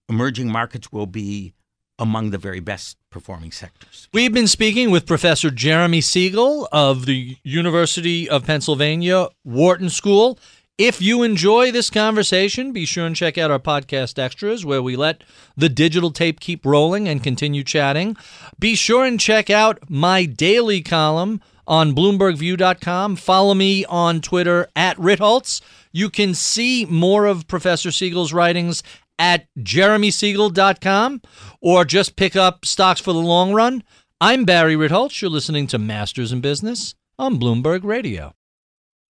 [0.07, 1.53] emerging markets will be
[1.97, 4.07] among the very best performing sectors.
[4.13, 10.39] We've been speaking with Professor Jeremy Siegel of the University of Pennsylvania Wharton School.
[10.79, 14.95] If you enjoy this conversation, be sure and check out our podcast extras where we
[14.95, 15.25] let
[15.57, 18.15] the digital tape keep rolling and continue chatting.
[18.57, 23.17] Be sure and check out my daily column on BloombergView.com.
[23.17, 25.59] Follow me on Twitter at Ritholtz.
[25.91, 28.81] You can see more of Professor Siegel's writings
[29.19, 31.21] at jeremysiegel.com
[31.59, 33.83] or just pick up Stocks for the Long Run.
[34.21, 35.21] I'm Barry Ritholtz.
[35.21, 38.33] You're listening to Masters in Business on Bloomberg Radio.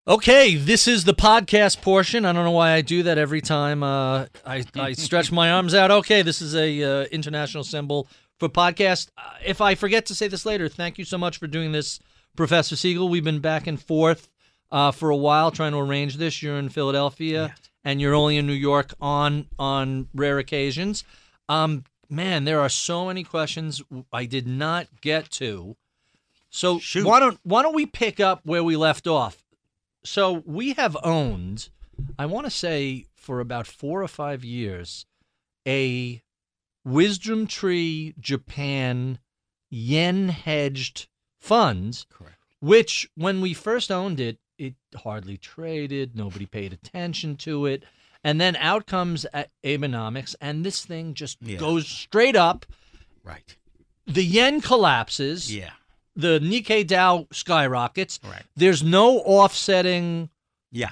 [0.10, 2.26] Okay, this is the podcast portion.
[2.26, 5.76] I don't know why I do that every time uh, I, I stretch my arms
[5.76, 5.92] out.
[5.92, 8.08] Okay, this is a uh, international symbol
[8.40, 9.10] for podcast.
[9.16, 12.00] Uh, if I forget to say this later, thank you so much for doing this,
[12.36, 13.08] Professor Siegel.
[13.08, 14.32] We've been back and forth
[14.72, 16.42] uh, for a while trying to arrange this.
[16.42, 21.04] You're in Philadelphia, and you're only in New York on on rare occasions.
[21.50, 25.78] Um, man, there are so many questions I did not get to.
[26.50, 27.06] So Shoot.
[27.06, 29.46] why don't why don't we pick up where we left off?
[30.04, 31.70] So we have owned,
[32.18, 35.06] I want to say, for about four or five years,
[35.68, 36.22] a
[36.86, 39.20] Wisdom Tree Japan
[39.70, 41.08] yen hedged
[41.40, 42.38] fund, Correct.
[42.62, 47.84] which when we first owned it, it hardly traded, nobody paid attention to it.
[48.24, 49.26] And then out comes
[49.64, 51.58] Abenomics, and this thing just Yeah.
[51.58, 52.66] goes straight up.
[53.24, 53.56] Right.
[54.06, 55.72] The yen collapses Yeah.
[56.20, 58.20] The Nikkei Dow skyrockets.
[58.24, 58.44] Right.
[58.56, 60.30] There's no offsetting
[60.72, 60.92] Yeah.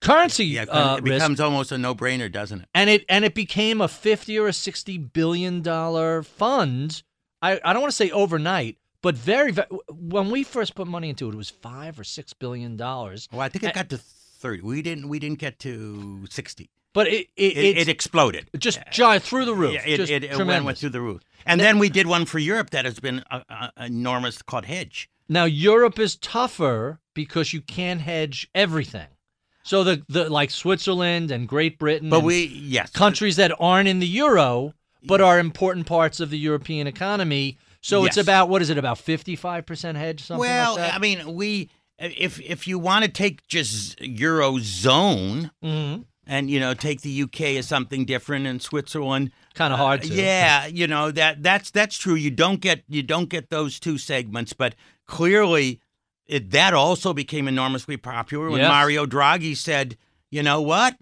[0.00, 0.64] currency Yeah.
[0.68, 2.68] uh, it risk, becomes almost a no-brainer, doesn't it?
[2.74, 7.02] and it and it became a fifty or a sixty billion dollar fund.
[7.42, 11.08] I, I don't want to say overnight, but very, very when we first put money
[11.10, 13.28] into it, it was five or six billion dollars.
[13.32, 14.62] Well, I think it got to thirty.
[14.62, 15.08] We didn't.
[15.08, 16.70] We didn't get to sixty.
[16.96, 18.44] But it it, It, it exploded.
[18.66, 19.74] just giant through the roof.
[19.74, 21.20] Yeah, it, it, it went, went through the roof.
[21.44, 25.08] And then we did one for Europe that has been uh, uh, enormous called Hedge.
[25.28, 29.08] Now Europe is tougher because you can't hedge everything.
[29.62, 32.90] So the, the like Switzerland and Great Britain, But we, yes.
[32.92, 34.72] countries that aren't in the euro
[35.04, 37.58] but are important parts of the European economy.
[37.80, 40.94] So it's about what is it about fifty five percent hedge something well, like that?
[40.94, 46.04] I mean, we, if if you want to take just Eurozone Mhm.
[46.26, 49.30] And, you know, take the UK as something different and Switzerland.
[49.54, 50.08] kind of hard to.
[50.12, 52.14] Yeah, you know that that's that's true.
[52.14, 54.74] You don't get you don't get those two segments, but
[55.06, 55.80] clearly
[56.26, 58.68] it, that also became enormously popular when Yes.
[58.68, 59.96] Mario Draghi said,
[60.30, 60.96] "You know what?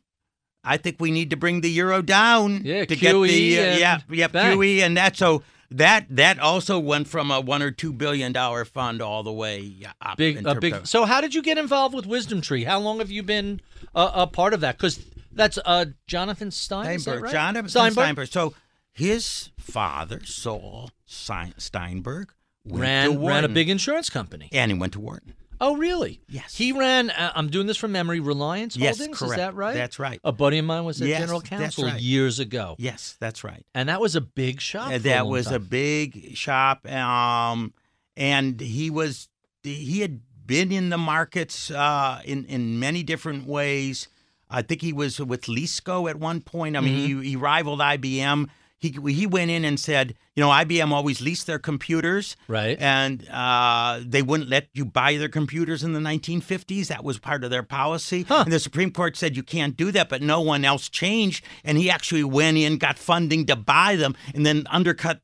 [0.62, 4.00] I think we need to bring the euro down Yeah, to get the uh, yeah
[4.10, 4.28] yeah.
[4.28, 8.64] QE and that so." That that also went from a one or two billion dollar
[8.64, 10.16] fund all the way up.
[10.18, 10.86] big a big.
[10.86, 12.62] So how did you get involved with Wisdom Tree?
[12.62, 13.60] How long have you been
[13.92, 14.76] a, a part of that?
[14.76, 15.00] Because
[15.34, 16.98] that's uh, Jonathan Stein.
[16.98, 17.32] Steinberg, right?
[17.32, 17.92] Jonathan Steinberg?
[18.04, 18.28] Steinberg.
[18.28, 18.54] So
[18.92, 22.32] his father, Saul Steinberg,
[22.66, 24.48] ran ran a big insurance company.
[24.52, 25.34] and he went to Wharton.
[25.60, 26.20] Oh, really?
[26.28, 26.56] Yes.
[26.56, 27.10] He ran.
[27.10, 28.18] Uh, I'm doing this from memory.
[28.20, 29.22] Reliance Yes, Holdings.
[29.22, 29.72] Is that right?
[29.74, 30.20] That's right.
[30.24, 32.00] A buddy of mine was their Yes, general counsel right.
[32.00, 33.64] years ago, Yes, that's right.
[33.74, 34.90] and that was a big shop.
[34.90, 37.72] Uh, a that long was a big shop, um,
[38.16, 39.28] and he was
[39.62, 44.08] he had been in the markets uh, in in many different ways.
[44.54, 46.76] I think he was with Leasco at one point.
[46.76, 47.20] I mean, Mm-hmm.
[47.22, 48.48] he, he rivaled IBM.
[48.78, 52.76] He he went in and said, you know, IBM always leased their computers, Right.
[52.78, 56.88] And uh, they wouldn't let you buy their computers in the 1950s.
[56.88, 58.24] That was part of their policy.
[58.28, 58.42] Huh.
[58.44, 61.44] And the Supreme Court said you can't do that, but no one else changed.
[61.64, 65.20] And he actually went in, got funding to buy them, and then undercut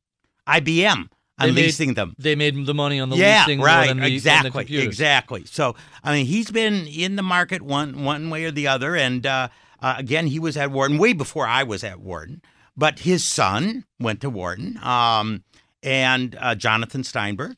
[0.46, 1.08] IBM
[1.40, 2.14] on They made- leasing them.
[2.18, 5.44] They made the money on the yeah, leasing right, the exactly, exactly.
[5.46, 5.74] So
[6.04, 9.48] I mean, he's been in the market one one way or the other, and uh,
[9.80, 12.42] uh, again, he was at Wharton way before I was at Wharton.
[12.76, 15.42] But his son went to Wharton, um,
[15.82, 17.56] and uh, Jonathan Steinberg,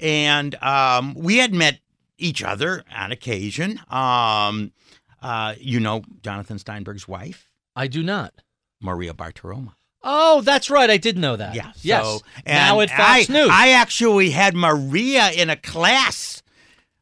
[0.00, 1.80] and um, we had met
[2.16, 3.80] each other on occasion.
[3.90, 4.72] Um,
[5.20, 8.32] uh, you know, Jonathan Steinberg's wife, I do not.
[8.80, 9.72] Maria Bartiromo.
[10.04, 10.90] Oh, that's right.
[10.90, 11.54] I did know that.
[11.54, 11.72] Yeah.
[11.82, 12.04] Yes.
[12.04, 13.48] So, now and at Fox I, News.
[13.50, 16.42] I actually had Maria in a class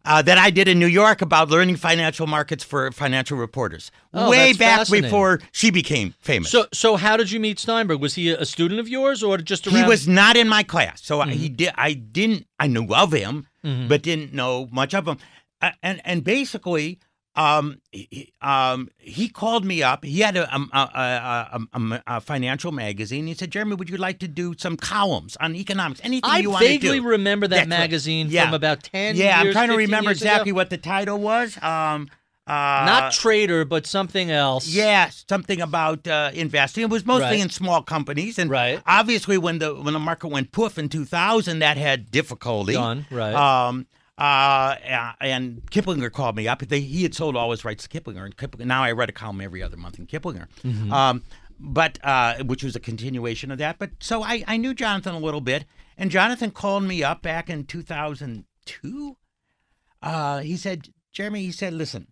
[0.05, 3.91] uh, that I did in New York about learning financial markets for financial reporters.
[4.15, 6.51] Oh, way back before she became famous.
[6.51, 8.01] so, so how did you meet Steinberg?
[8.01, 9.77] Was he a student of yours, or just around?
[9.77, 11.33] he was not in my class, so I, Mm-hmm.
[11.39, 11.71] he did.
[11.77, 12.47] I didn't.
[12.59, 15.19] I knew of him, but didn't know much of him.
[15.63, 16.99] Uh, and and basically,
[17.41, 20.05] um, he, um, he called me up.
[20.05, 23.27] He had a, um, a, a, a, a, a financial magazine.
[23.27, 26.01] He said, "Jeremy, would you like to do some columns on economics?
[26.05, 27.79] Anything I you want to do?" I vaguely remember that That's right.
[27.79, 28.47] magazine Yeah.
[28.47, 29.17] from about ten.
[29.17, 30.29] Yeah, I'm trying to remember years ago.
[30.31, 31.57] exactly what the title was.
[31.63, 32.09] Um,
[32.47, 34.67] uh, Not trader, but something else.
[34.67, 36.83] yeah, something about uh, investing.
[36.83, 37.41] It was mostly Right.
[37.41, 38.83] in small companies, and Right.
[38.87, 42.73] obviously, when the when the market went poof in 2000, that had difficulty.
[42.73, 43.35] Done, right.
[43.35, 43.87] Um,
[44.21, 46.61] uh, and Kiplinger called me up.
[46.61, 49.13] They, he had sold all his rights to Kiplinger, and Kiplinger, now I read a
[49.13, 50.47] column every other month in Kiplinger.
[50.63, 50.93] Mm-hmm.
[50.93, 51.23] Um,
[51.59, 53.79] but uh, which was a continuation of that.
[53.79, 55.65] But so I, I knew Jonathan a little bit,
[55.97, 59.17] and Jonathan called me up back in 2002.
[60.03, 62.07] Uh, he said, Jeremy, he said, listen,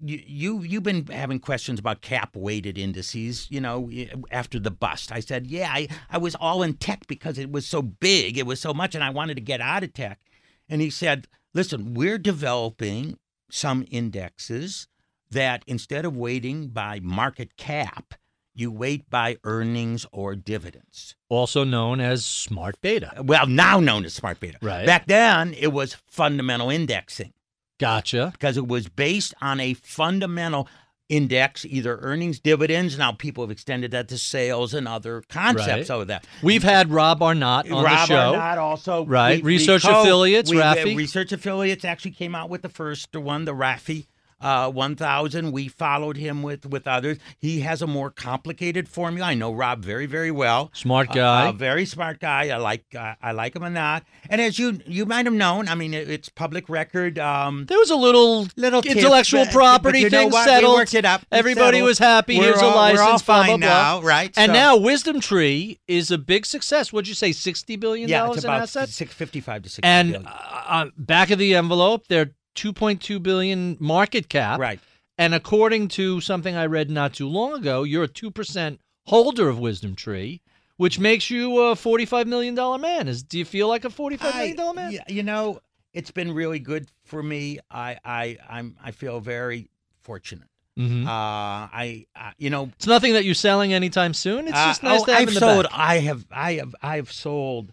[0.00, 3.90] you, you you've been having questions about cap weighted indices, you know,
[4.30, 5.10] after the bust.
[5.10, 8.46] I said, yeah, I, I was all in tech because it was so big, it
[8.46, 10.20] was so much, and I wanted to get out of tech.
[10.68, 13.18] And he said, listen, we're developing
[13.50, 14.86] some indexes
[15.30, 18.14] that instead of weighting by market cap,
[18.54, 21.14] you weight by earnings or dividends.
[21.28, 23.18] Also known as smart beta.
[23.18, 24.58] Uh, well, now known as smart beta.
[24.60, 24.84] Right.
[24.84, 27.32] Back then, it was fundamental indexing
[27.78, 28.30] Gotcha.
[28.32, 30.68] because it was based on a fundamental
[31.08, 32.98] index, either earnings, dividends.
[32.98, 36.00] Now people have extended that to sales and other concepts Right.
[36.00, 36.24] of that.
[36.42, 38.34] We've had Rob Arnott on the Rob show.
[38.34, 39.42] Arnott also Right.
[39.42, 40.96] Research affiliates, we- Rafi.
[40.96, 44.06] Research affiliates actually came out with the first one, the Rafi.
[44.40, 49.34] Uh, 1000 we followed him with with others he has a more complicated formula i
[49.34, 51.48] know rob very very well Smart guy.
[51.48, 54.78] a very smart guy i like uh, i like him or not and as you
[54.86, 58.46] you might have known i mean it, it's public record um there was a little
[58.54, 60.46] little intellectual property but thing what?
[60.46, 60.74] We settled.
[60.76, 61.26] worked it up.
[61.32, 61.88] Everybody settled.
[61.88, 62.38] was happy.
[62.38, 63.00] We're Here's all- a license.
[63.00, 63.68] We're all fine blah, blah.
[64.00, 64.32] now, right?
[64.36, 66.92] And So- now Wisdom Tree is a big success.
[66.92, 67.32] What'd you say?
[67.32, 68.94] Sixty billion yeah, dollars it's in about assets.
[68.94, 70.26] six fifty five to sixty and billion.
[70.28, 74.58] uh, uh, back of the envelope, they're two point two billion market cap.
[74.60, 74.80] right.
[75.20, 79.48] And according to something I read not too long ago, you're a two percent holder
[79.48, 80.40] of Wisdom Tree,
[80.76, 83.08] which makes you a forty-five million dollar man.
[83.08, 84.92] Is do you feel like a forty-five I- million dollar man?
[84.92, 85.60] y- You know,
[85.92, 87.58] it's been really good for me.
[87.70, 89.70] I I I'm I feel very
[90.02, 90.48] fortunate.
[90.78, 91.04] Mhm.
[91.06, 94.46] Uh, I, uh, you know, It's nothing that you're selling anytime soon.
[94.46, 95.64] It's just uh, nice oh, to have I've in the sold.
[95.64, 95.72] back.
[95.74, 96.24] I have.
[96.30, 96.74] I have.
[96.80, 97.72] I have sold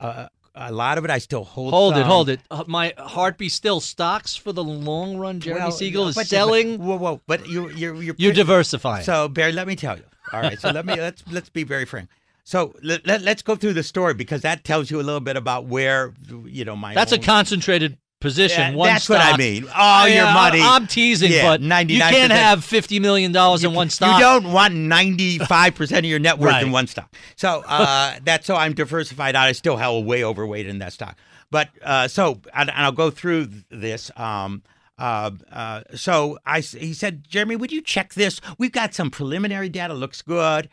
[0.00, 1.10] uh, a lot of it.
[1.10, 1.72] I still hold.
[1.72, 2.40] Hold it, hold it.
[2.50, 5.40] Uh, my heartbeat still stocks for the long run.
[5.40, 6.78] Jeremy Well, Siegel is selling.
[6.78, 7.20] Whoa, whoa!
[7.26, 9.04] But you, you're you're you're diversifying.
[9.04, 10.04] So Barry, let me tell you.
[10.32, 10.58] All right.
[10.58, 12.08] So let me let's let's be very frank.
[12.44, 15.36] So let, let, us go through the story because that tells you a little bit
[15.36, 16.14] about where
[16.46, 16.94] you know my.
[16.94, 18.60] That's a concentrated position.
[18.72, 19.66] Yeah, one that's what I mean.
[19.74, 20.60] All your money.
[20.62, 21.98] I'm teasing, Yeah, but you 99%.
[22.10, 24.14] can't have fifty million dollars in one stock.
[24.18, 26.64] You don't want ninety five percent of your net worth Right.
[26.64, 27.14] in one stock.
[27.36, 29.46] So uh, that's so I'm diversified out.
[29.48, 31.16] I still held way overweight in that stock.
[31.50, 34.10] But uh, so and, and I'll go through this.
[34.16, 34.62] Um,
[34.98, 38.40] uh, uh, so I he said, Jeremy, would you check this?
[38.58, 39.92] We've got some preliminary data.
[39.94, 40.68] Looks good.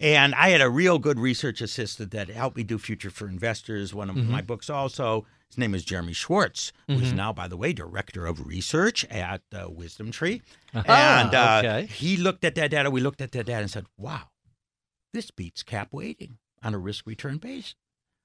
[0.00, 3.92] And I had a real good research assistant that helped me do Future for Investors,
[3.92, 4.30] one of Mm-hmm.
[4.30, 5.26] my books also.
[5.48, 9.70] His name is Jeremy Schwartz, who's now, by the way, director of research at uh,
[9.70, 10.42] Wisdom Tree.
[10.74, 11.86] Ah, and uh, okay.
[11.86, 12.90] he looked at that data.
[12.90, 14.28] We looked at that data and said, wow,
[15.14, 17.74] this beats cap weighting on a risk return base.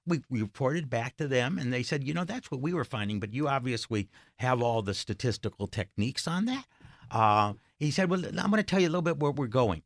[0.06, 2.84] We, we reported back to them and they said, you know, that's what we were
[2.84, 4.10] finding, but you obviously
[4.40, 6.66] have all the statistical techniques on that.
[7.10, 9.84] Uh, he said, well, I'm going to tell you a little bit where we're going.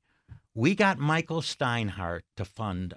[0.55, 2.95] We got Michael Steinhardt to fund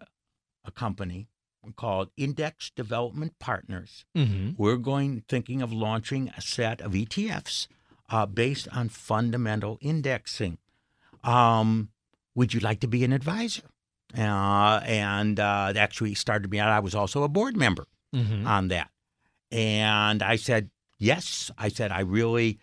[0.64, 1.28] a company
[1.76, 4.04] called Index Development Partners.
[4.16, 4.54] Mhm.
[4.58, 7.68] We're going thinking of launching a set of ETFs
[8.08, 10.58] uh, based on fundamental indexing.
[11.22, 11.90] Um,
[12.34, 13.62] would you like to be an advisor?
[14.16, 16.70] Uh, and uh, actually started me out.
[16.70, 18.44] I was also a board member Mhm.
[18.46, 18.90] on that,
[19.52, 21.50] and I said yes.
[21.56, 22.58] I said I really,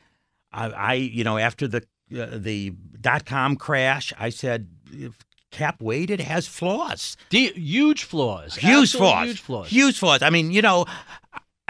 [0.52, 5.18] I, I you know, after the uh, the dot com crash, I said if
[5.52, 8.56] cap weighted has flaws D- huge flaws.
[8.56, 9.28] huge Absolute flaws.
[9.28, 9.70] Huge flaws.
[9.70, 10.22] Huge flaws.
[10.22, 10.86] I mean, you know,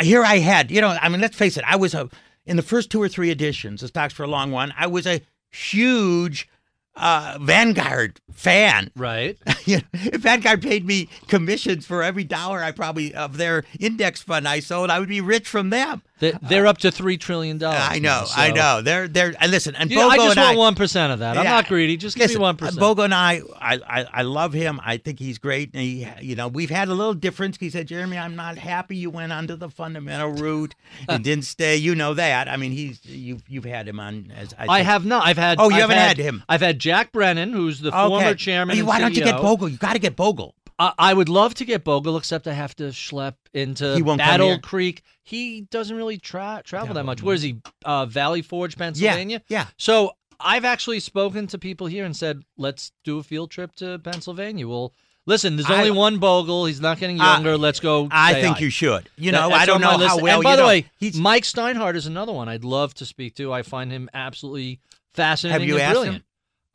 [0.01, 2.09] here I had, you know, I mean, let's face it, I was a
[2.45, 5.05] in the first two or three editions, the stocks for a long one, I was
[5.05, 5.21] a
[5.51, 6.47] huge
[6.95, 8.89] uh, Vanguard fan.
[8.95, 9.37] Right.
[9.65, 14.21] you know, if Vanguard paid me commissions for every dollar I probably of their index
[14.21, 16.01] fund I sold, I would be rich from them.
[16.19, 17.79] They- They're up to three trillion dollars.
[17.81, 18.81] I know, now, I know.
[18.81, 21.19] They're they're and listen, and Yeah, I Bogle just and want I, one percent of
[21.19, 21.37] that.
[21.37, 21.95] I'm not greedy.
[21.97, 22.71] Just give me one uh.
[22.71, 24.79] Bogle and I, I, I, I love him.
[24.83, 25.71] I think he's great.
[25.73, 27.57] And he, you know, we've had a little difference.
[27.59, 30.73] He said, Jeremy, I'm not happy you went onto the fundamental route
[31.09, 31.75] and didn't stay.
[31.75, 32.47] You know that.
[32.47, 35.25] I mean, he's you've you've had him on as I, I have not.
[35.25, 35.59] I've had.
[35.59, 36.43] Oh, you I've haven't had him.
[36.49, 38.07] I've had Jack Brennan, who's the Okay.
[38.07, 38.75] former chairman.
[38.75, 39.39] Hey, and why don't you get.
[39.41, 39.69] Bogle?
[39.69, 40.55] You got to get Bogle.
[40.79, 44.19] I, I would love to get Bogle, except I have to schlep into He won't
[44.21, 44.59] come Battle?
[44.59, 45.01] Creek.
[45.23, 47.23] He doesn't really tra- travel Yeah, that much.
[47.23, 47.61] Where is he?
[47.83, 49.41] Uh, Valley Forge, Pennsylvania.
[49.49, 49.67] Yeah, yeah.
[49.77, 53.97] So I've actually spoken to people here and said, let's do a field trip to
[53.99, 54.67] Pennsylvania.
[54.67, 54.93] Well,
[55.25, 56.65] listen, there's only I- one Bogle.
[56.65, 57.57] He's not getting Uh, younger.
[57.57, 58.07] let's go.
[58.11, 58.61] I think hi.
[58.63, 59.09] you should.
[59.17, 60.35] You know, I don't know how well.
[60.35, 61.17] And by the know, way, he's.
[61.17, 63.51] Mike Steinhardt is another one I'd love to speak to.
[63.51, 64.79] I find him absolutely
[65.15, 66.23] fascinating Have you and asked brilliant.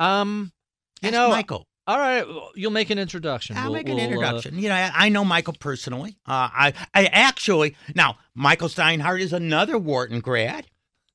[0.01, 0.53] Um,
[1.01, 1.69] you ask know, Michael.
[1.93, 2.25] All right,
[2.55, 3.57] you'll make an introduction.
[3.57, 4.59] I'll We'll- make an we'll, uh, introduction.
[4.59, 6.17] you know, I, I know Michael personally.
[6.27, 10.67] Uh, I, I actually now Michael Steinhardt is another Wharton grad.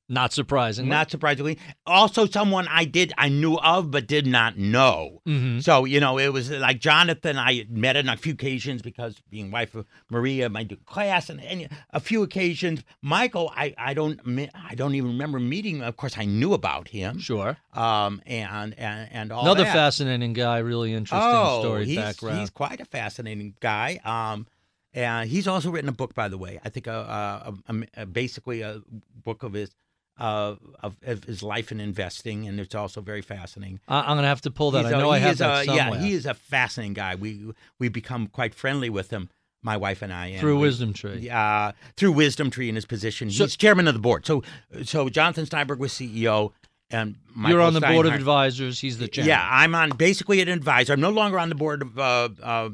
[0.10, 0.88] Not surprising.
[0.88, 5.22] Not surprisingly, also someone I did I knew of but did not know.
[5.28, 5.62] Mhm.
[5.62, 7.38] So you know, it was like Jonathan.
[7.38, 11.70] I met on a few occasions because being wife of Maria, my class, and, and
[11.92, 12.84] a few occasions.
[13.02, 14.20] Michael, I I don't
[14.56, 15.82] I don't even remember meeting.
[15.82, 17.20] Of course, I knew about him.
[17.20, 17.58] Sure.
[17.74, 19.74] Um, and and and all Another that.
[19.74, 22.40] fascinating guy, really interesting oh, story he's, background.
[22.40, 24.00] He's quite a fascinating guy.
[24.06, 24.48] Um,
[24.94, 26.60] and he's also written a book, by the way.
[26.64, 27.52] I think uh, uh,
[27.96, 28.82] uh, basically a
[29.24, 29.76] book of his
[30.20, 33.80] uh, of, of his life in investing, and it's also very fascinating.
[33.88, 34.86] I, I'm gonna have to pull that.
[34.86, 35.86] He's I a- know I he have that a, somewhere.
[36.00, 37.16] Yeah, he is a fascinating guy.
[37.16, 39.30] We we become quite friendly with him,
[39.62, 40.28] my wife and I.
[40.28, 41.30] and through we- Wisdom Tree.
[41.30, 43.30] uh, through Wisdom Tree in his position.
[43.30, 44.26] So- He's chairman of the board.
[44.26, 44.44] So
[44.84, 46.52] so Jonathan Steinberg was CEO,
[46.90, 48.80] and Michael You're on the board of advisors.
[48.80, 49.30] He's the chairman.
[49.30, 50.94] yeah, I'm on basically an advisor.
[50.94, 52.70] I'm no longer on the board of uh, uh,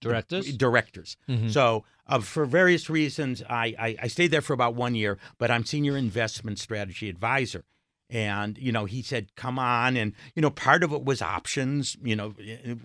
[0.00, 0.54] Directors?
[0.56, 1.16] Directors.
[1.28, 1.50] Mhm.
[1.50, 5.50] So uh, for various reasons, I, I I stayed there for about one year, but
[5.50, 7.64] I'm senior investment strategy advisor.
[8.08, 11.96] And you know, he said, "Come on," and you know, part of it was options.
[12.02, 12.34] You know,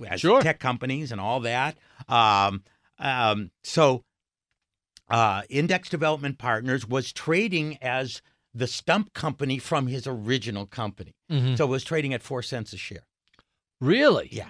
[0.07, 0.41] as Sure.
[0.41, 1.77] tech companies and all that.
[2.09, 2.63] Um,
[2.97, 4.03] um, so,
[5.09, 8.21] uh, Index Development Partners was trading as
[8.53, 11.13] the stump company from his original company.
[11.31, 11.57] Mhm.
[11.57, 13.05] So it was trading at four cents a share.
[13.79, 14.29] Really?
[14.31, 14.49] Yeah.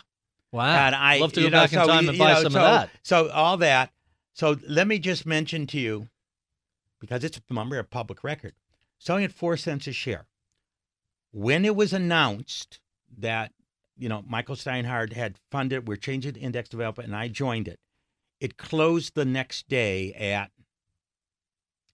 [0.51, 0.87] Wow.
[0.87, 2.65] And I love to go know, back in time and buy know, some so, of
[2.65, 2.89] that.
[3.03, 3.91] So all that.
[4.33, 6.07] So let me just mention to you,
[6.99, 8.53] because it's a public record,
[8.99, 10.27] selling at four cents a share.
[11.31, 12.79] When it was announced
[13.17, 13.51] that
[13.97, 15.87] you know, Michael Steinhardt had funded.
[15.87, 17.79] We're changing the index development, and I joined it.
[18.39, 20.49] It closed the next day at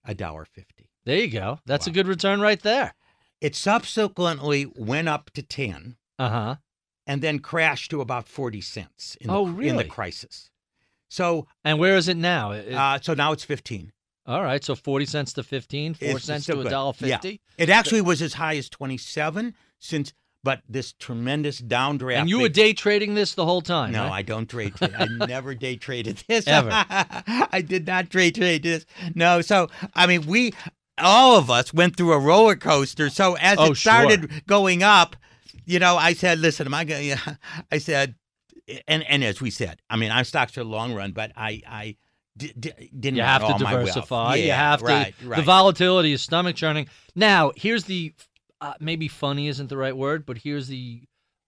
[0.06, 0.88] a dollar fifty.
[1.04, 1.58] There you go.
[1.66, 2.94] That's a good return right there.
[3.42, 6.56] It subsequently went up to ten, Uh huh.
[7.06, 9.84] and then crashed to about forty cents in, Oh, the, in really?
[9.84, 10.50] the crisis.
[11.08, 12.52] So, And where is it now?
[12.52, 13.92] It- uh, so now it's fifteen.
[14.26, 17.16] all right, so forty cents to fifteen, four It's- cents to a dollar Yeah.
[17.16, 17.40] fifty.
[17.56, 20.12] It actually was as high as twenty-seven since,
[20.44, 22.18] but this tremendous downdraft.
[22.20, 23.92] And you were day trading this the whole time.
[23.92, 24.12] No, right?
[24.18, 24.74] I don't trade.
[24.76, 24.94] trade.
[24.94, 26.46] I never day traded this.
[26.46, 26.68] Ever.
[26.90, 28.84] I did not trade trade this.
[29.14, 29.40] No.
[29.40, 30.52] So I mean, we
[30.98, 33.08] all of us went through a roller coaster.
[33.08, 35.16] So as Oh, it started going up,
[35.64, 37.14] you know, I said, "Listen, am I going?"
[37.72, 38.14] I said,
[38.86, 41.62] and and as we said, I mean, I'm stocks for the long run, but I
[41.66, 41.96] I
[42.36, 43.86] d- d- didn't You have to all my wealth.
[43.86, 44.36] diversify.
[44.36, 44.84] you Yeah, have to.
[44.86, 45.14] Right.
[45.36, 46.88] The volatility is stomach churning.
[47.14, 48.14] Now, here's the
[48.60, 51.02] uh, maybe funny isn't the right word, but here's the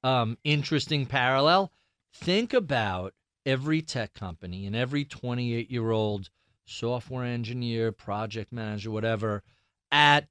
[0.04, 1.72] um, interesting parallel.
[2.14, 3.14] Think about
[3.46, 6.30] every tech company and every 28 year old
[6.64, 9.42] software engineer, project manager, whatever,
[9.90, 10.28] at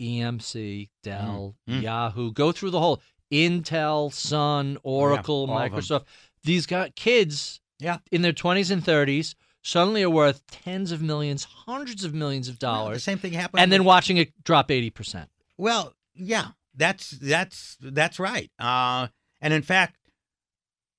[0.00, 1.82] EMC, Dell, Mm.
[1.82, 2.32] Yahoo.
[2.32, 3.02] Go through the whole
[3.32, 5.56] Intel, Sun, Oracle, them.
[5.56, 6.04] Microsoft.
[6.44, 7.98] These got kids Yeah.
[8.10, 12.54] in their 20s and 30s suddenly are worth tens of millions, hundreds of millions of
[12.60, 13.60] Well, the dollars, same thing happened.
[13.62, 15.26] and then watching it drop 80%.
[15.58, 18.50] Well, yeah, that's that's that's right.
[18.58, 19.08] Uh,
[19.40, 19.96] and in fact,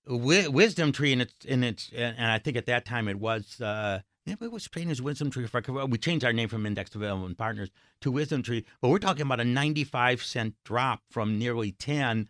[0.07, 3.19] wi- Wisdom Tree in its in its and and I think at that time it
[3.19, 5.43] was uh, yeah, it was trained as Wisdom Tree.
[5.43, 7.69] If I could, well, we changed our name from Index Development Partners
[8.01, 12.29] to Wisdom Tree, but we're talking about a ninety-five cent drop from nearly ten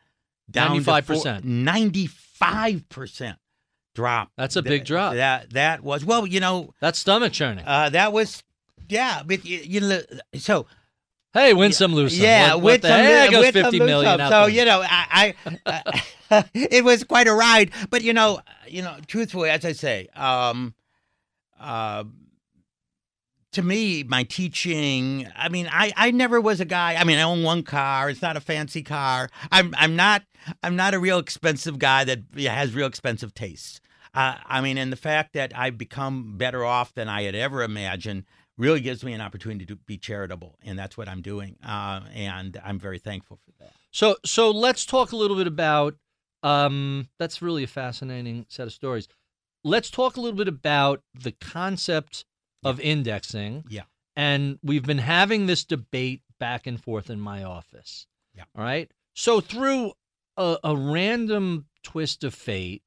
[0.50, 1.44] down 95%.
[1.44, 3.38] Ninety-five percent
[3.94, 4.32] drop.
[4.38, 5.14] That's a big That- drop.
[5.16, 7.66] That that was well, you know, That's stomach churning.
[7.66, 8.44] uh, that was
[8.89, 10.02] yeah, but you, you know,
[10.36, 10.68] so
[11.34, 12.24] hey, win some, lose some.
[12.24, 14.20] yeah, what, the some, heck goes some million.
[14.30, 15.34] So you know, I,
[15.66, 15.84] I
[16.30, 17.72] uh, it was quite a ride.
[17.89, 20.74] But you know, you know, truthfully, as I say, um,
[21.62, 22.03] uh,
[23.53, 25.28] to me, my teaching.
[25.36, 26.95] I mean, I, I never was a guy.
[26.95, 28.09] I mean, I own one car.
[28.09, 29.30] It's not a fancy car.
[29.51, 30.24] I'm I'm not
[30.64, 33.82] I'm not a real expensive guy that has real expensive tastes.
[34.14, 37.64] Uh, I mean, and the fact that I've become better off than I had ever
[37.64, 38.26] imagined
[38.57, 41.55] really gives me an opportunity to be charitable, and that's what I'm doing.
[41.66, 43.74] Uh, and I'm very thankful for that.
[43.91, 45.95] So so let's talk a little bit about
[46.43, 49.07] um that's really a fascinating set of stories.
[49.64, 52.26] Let's talk a little bit about the concept
[52.64, 53.64] of indexing.
[53.70, 53.84] Yeah.
[54.16, 58.07] And we've been having this debate back and forth in my office.
[58.36, 58.43] Yeah.
[58.57, 58.89] All right.
[59.14, 59.93] So through
[60.38, 62.82] a, a random twist of fate,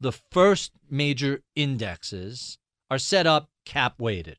[0.00, 2.58] the first major indexes
[2.90, 4.38] are set up cap weighted.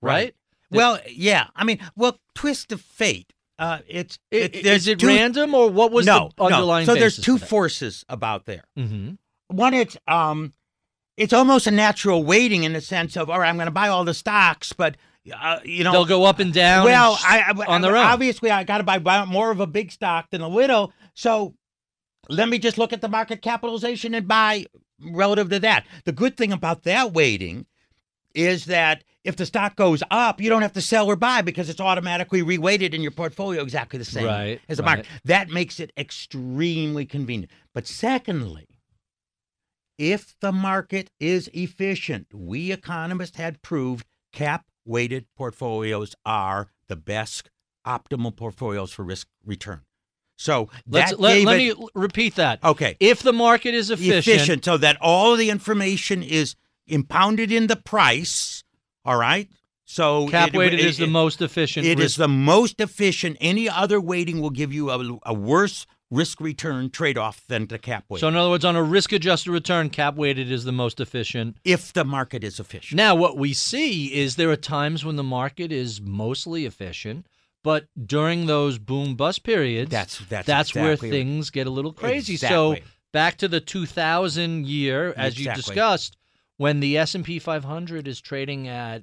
[0.00, 0.12] Right?
[0.12, 0.34] Right.
[0.70, 1.48] Well, yeah.
[1.54, 3.32] I mean, well, twist of fate.
[3.58, 6.86] Uh, it's it, i- there's is it two- random or what was no, the underlying
[6.86, 6.94] no.
[6.94, 8.64] So there's two forces about there.
[8.78, 9.12] Mm-hmm.
[9.54, 10.52] one it's um
[11.16, 13.88] it's almost a natural weighting in the sense of all right i'm going to buy
[13.88, 14.96] all the stocks but
[15.34, 16.84] uh, you know They'll go up and down.
[16.84, 18.04] well and I, I on their own.
[18.04, 21.54] obviously i got to buy more of a big stock than a little so
[22.28, 24.66] let me just look at the market capitalization and buy
[25.12, 27.66] relative to that the good thing about that weighting
[28.34, 31.68] is that if the stock goes up, you don't have to sell or buy because
[31.68, 34.96] it's automatically reweighted in your portfolio exactly the same Right, as the right.
[34.96, 35.06] market.
[35.26, 37.52] That makes it extremely convenient.
[37.74, 38.66] But secondly,
[40.02, 47.50] if the market is efficient, we economists had proved cap weighted portfolios are the best
[47.86, 49.82] optimal portfolios for risk return.
[50.36, 52.58] So let, gave let it, me repeat that.
[52.64, 56.56] okay If the market is efficient, efficient so that all the information is
[56.88, 58.64] impounded in the price.
[59.04, 59.48] All right.
[59.84, 61.86] So cap weighted is the most efficient.
[61.86, 63.36] It is risk- the most efficient.
[63.40, 67.78] Any other weighting will give you a, a worse risk return trade off than the
[67.78, 68.20] cap weight.
[68.20, 71.56] So in other words, on a risk adjusted return, cap weighted is the most efficient.
[71.64, 72.96] if the market is efficient.
[72.98, 77.26] Now, what we see is there are times when the market is mostly efficient,
[77.64, 81.16] but during those boom bust periods, That's- that's where exactly right.
[81.16, 82.36] things get a little crazy.
[82.36, 82.76] So
[83.12, 86.16] back to the 2000 year, as you discussed,
[86.58, 89.02] when the S and P 500 is trading at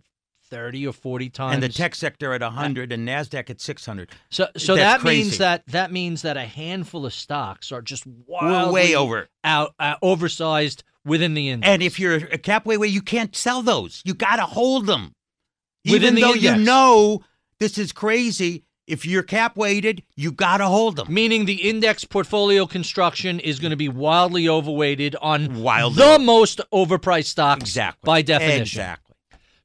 [0.49, 4.09] 30 or 40 times, and the tech sector at 100 and Nasdaq at 600.
[4.29, 5.37] So, so That's that means crazy.
[5.39, 9.27] that that means that a handful of stocks are just wildly way over.
[9.43, 11.69] out, uh, oversized within the index.
[11.69, 14.01] And if you're a cap weight, you can't sell those.
[14.05, 15.13] You got to hold them.
[15.85, 17.21] Within Even the though you know
[17.59, 21.07] this is crazy, if you're cap weighted, you got to hold them.
[21.13, 26.59] meaning the index portfolio construction is going to be wildly overweighted on Wildly the most
[26.73, 28.05] overpriced stocks Exactly.
[28.07, 28.61] by definition.
[28.61, 29.08] Exactly.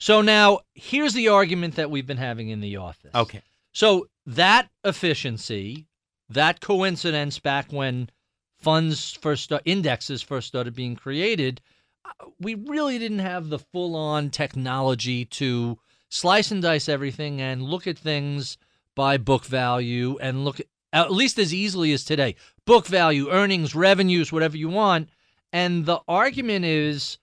[0.05, 3.15] So now here's the argument that we've been having in the office.
[3.15, 3.41] Okay.
[3.73, 5.87] So that efficiency,
[6.29, 8.11] that coincidence back when
[8.59, 11.63] funds first indexes first started being created,
[12.05, 15.79] uh, we really didn't have the full-on technology to
[16.11, 18.59] slice and dice everything and look at things
[18.95, 22.37] by book value and look at, at least as easily as today.
[22.67, 25.09] Book value, earnings, revenues, whatever you want.
[25.51, 27.17] And the argument is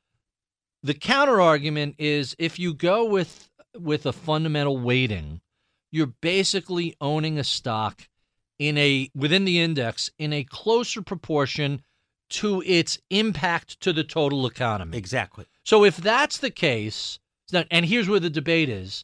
[0.83, 5.41] the counter argument is if you go with with a fundamental weighting,
[5.91, 8.07] you're basically owning a stock
[8.59, 11.81] in a within the index in a closer proportion
[12.29, 14.97] to its impact to the total economy.
[14.97, 15.45] Exactly.
[15.63, 17.19] So if that's the case,
[17.53, 19.03] and here's where the debate is,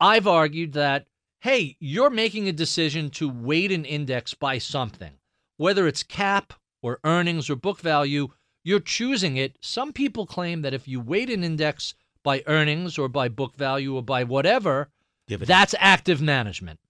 [0.00, 1.06] I've argued that
[1.40, 5.12] hey, you're making a decision to weight an index by something,
[5.56, 6.52] whether it's cap
[6.82, 8.28] or earnings or book value,
[8.62, 9.56] you're choosing it.
[9.60, 13.96] Some people claim that if you weight an index by earnings or by book value
[13.96, 14.90] or by whatever,
[15.26, 15.48] Dividend.
[15.48, 16.80] that's active management.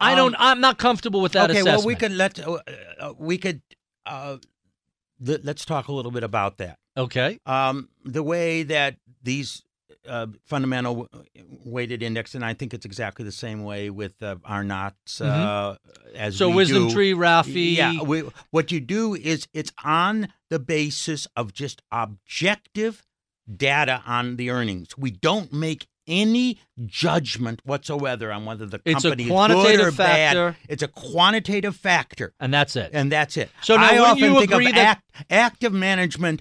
[0.00, 0.34] I don't.
[0.34, 1.78] Um, I'm not comfortable with that okay, assessment.
[1.78, 2.58] well, we could let uh,
[3.00, 3.62] uh, we could
[4.06, 4.36] uh,
[5.24, 6.78] th- let's talk a little bit about that.
[6.96, 7.38] Okay.
[7.46, 9.62] Um, the way that these
[10.08, 11.08] uh, fundamental
[11.64, 15.76] weighted index, and I think it's exactly the same way with uh, Arnott's uh,
[16.14, 16.38] as Mm-hmm.
[16.38, 16.94] So we wisdom do.
[16.94, 17.76] tree, Rafi.
[17.76, 23.04] Yeah, we, what you do is it's on the basis of just objective
[23.54, 24.96] data on the earnings.
[24.98, 29.88] We don't make any judgment whatsoever on whether the It's a company is quantitative good
[29.88, 30.50] or factor.
[30.52, 30.56] bad.
[30.68, 32.90] It's a quantitative factor and that's it.
[32.94, 33.50] and that's it.
[33.62, 36.40] So now, I often you think agree of that- act, active management.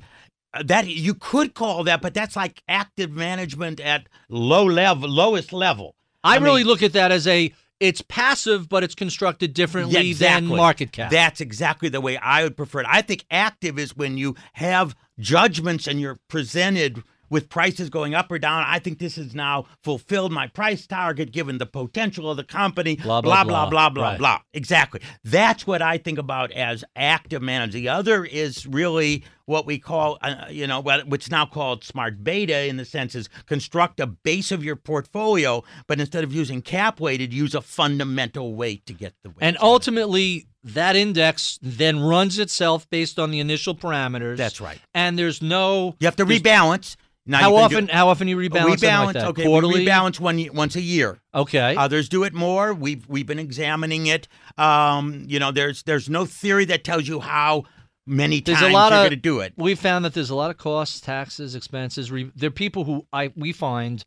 [0.65, 5.95] That you could call that, but that's like active management at low level, lowest level.
[6.23, 9.93] I, I really mean- look at that as a it's passive, but it's constructed differently
[9.93, 10.47] Yeah, exactly.
[10.47, 11.11] than market cap.
[11.11, 12.87] That's exactly the way I would prefer it.
[12.89, 18.31] I think active is when you have judgments and you're presented with prices going up
[18.31, 18.63] or down.
[18.67, 22.95] I think this has now fulfilled my price target given the potential of the company.
[22.97, 23.69] Blah, blah, blah blah.
[23.69, 24.17] blah blah Right.
[24.19, 24.39] blah.
[24.53, 25.01] Exactly.
[25.23, 27.73] That's what I think about as active management.
[27.73, 32.65] The other is really what we call, uh, you know, what's now called smart beta
[32.65, 36.99] in the sense is construct a base of your portfolio, but instead of using cap
[36.99, 39.37] weighted, use a fundamental weight to get the weight.
[39.39, 44.35] and ultimately, that index then runs itself based on the initial parameters.
[44.35, 44.79] That's right.
[44.93, 46.97] And there's no You have to rebalance.
[47.27, 47.85] Now How often?
[47.87, 48.77] Do, how often you rebalance?
[48.77, 49.15] rebalance.
[49.15, 49.23] like?
[49.25, 49.81] Okay, quarterly.
[49.81, 51.19] we rebalance one once a year.
[51.35, 51.75] Okay.
[51.75, 52.73] Others do it more.
[52.73, 54.27] We've we've been examining it.
[54.57, 57.65] Um, you know, there's there's no theory that tells you how
[58.07, 59.53] many There's times a lot you're going to do it.
[59.57, 62.11] We found that there's a lot of costs, taxes, expenses.
[62.11, 64.03] Re, there are people who I we find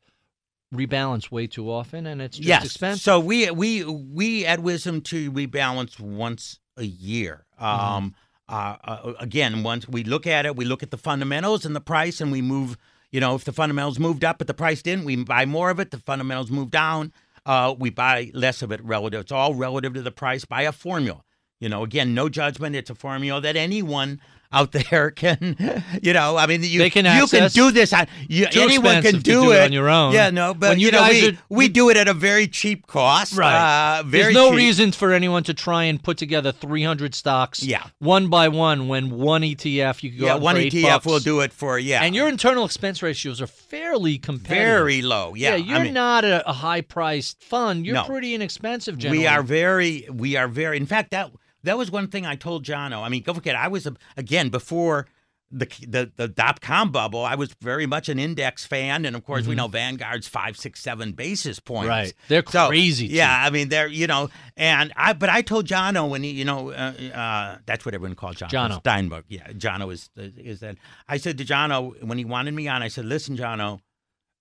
[0.74, 2.64] rebalance way too often, and it's just yes.
[2.64, 3.02] expensive.
[3.02, 7.44] So we we we at Wisdom to rebalance once a year.
[7.60, 7.64] Mm-hmm.
[7.64, 8.14] Um,
[8.48, 11.80] uh, uh, again, once we look at it, we look at the fundamentals and the
[11.80, 12.76] price, and we move.
[13.11, 15.80] You know, if the fundamentals moved up but the price didn't, we buy more of
[15.80, 15.90] it.
[15.90, 17.12] The fundamentals move down,
[17.46, 19.22] uh, we buy less of it relative.
[19.22, 21.22] It's all relative to the price by a formula.
[21.58, 22.76] You know, again, no judgment.
[22.76, 24.20] It's a formula that anyone
[24.53, 25.57] out there can,
[26.03, 27.92] you know, I mean, you They can you can do this.
[27.92, 30.12] On, you, anyone can do, do it it on your own.
[30.12, 32.48] Yeah, no, but When you you, know, we, are- we do it at a very
[32.48, 33.36] cheap cost.
[33.36, 33.98] Right.
[33.98, 34.57] Uh, very There's no cheap.
[34.57, 37.84] reason for anyone to try and put together 300 stocks, Yeah.
[38.01, 38.88] one by one.
[38.88, 42.14] When one ETF, you can go Yeah, one ETF will do it for yeah, And
[42.16, 44.64] your internal expense ratios are fairly competitive.
[44.66, 45.34] very low.
[45.36, 47.86] Yeah, you're I mean, not a, a high-priced fund.
[47.86, 48.05] You're No.
[48.05, 48.98] pretty inexpensive.
[48.98, 50.76] Generally, we are very, we are very.
[50.76, 51.30] In fact, that
[51.64, 53.02] that was one thing I told Jono.
[53.02, 55.06] I mean, don't forget, I was a, again before
[55.52, 57.24] the the the dot com bubble.
[57.24, 60.80] I was very much an index fan, and of course, we know Vanguard's five, six,
[60.80, 61.88] seven basis points.
[61.88, 61.90] Mm-hmm.
[61.90, 62.14] Right.
[62.28, 63.08] They're So, crazy.
[63.08, 66.44] Yeah, I mean, they're you know, and I but I told Jono when he, you
[66.44, 68.50] know, uh, uh, that's what everyone calls Jono.
[68.50, 68.78] Jono.
[68.78, 69.24] Steinberg.
[69.26, 70.76] Yeah, Jono is is that.
[71.08, 73.80] I said to Jono when he wanted me on, I said, listen, Jono,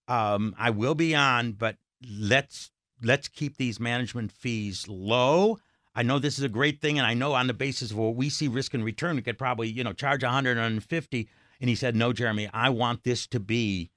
[0.08, 2.70] um, I will be on, but let's
[3.02, 5.58] let's keep these management fees low.
[6.00, 8.16] I know this is a great thing, and I know on the basis of what
[8.16, 11.28] we see risk and return, we could probably you know charge 100, 150.
[11.60, 13.92] And he said, no, Jeremy, I want this to be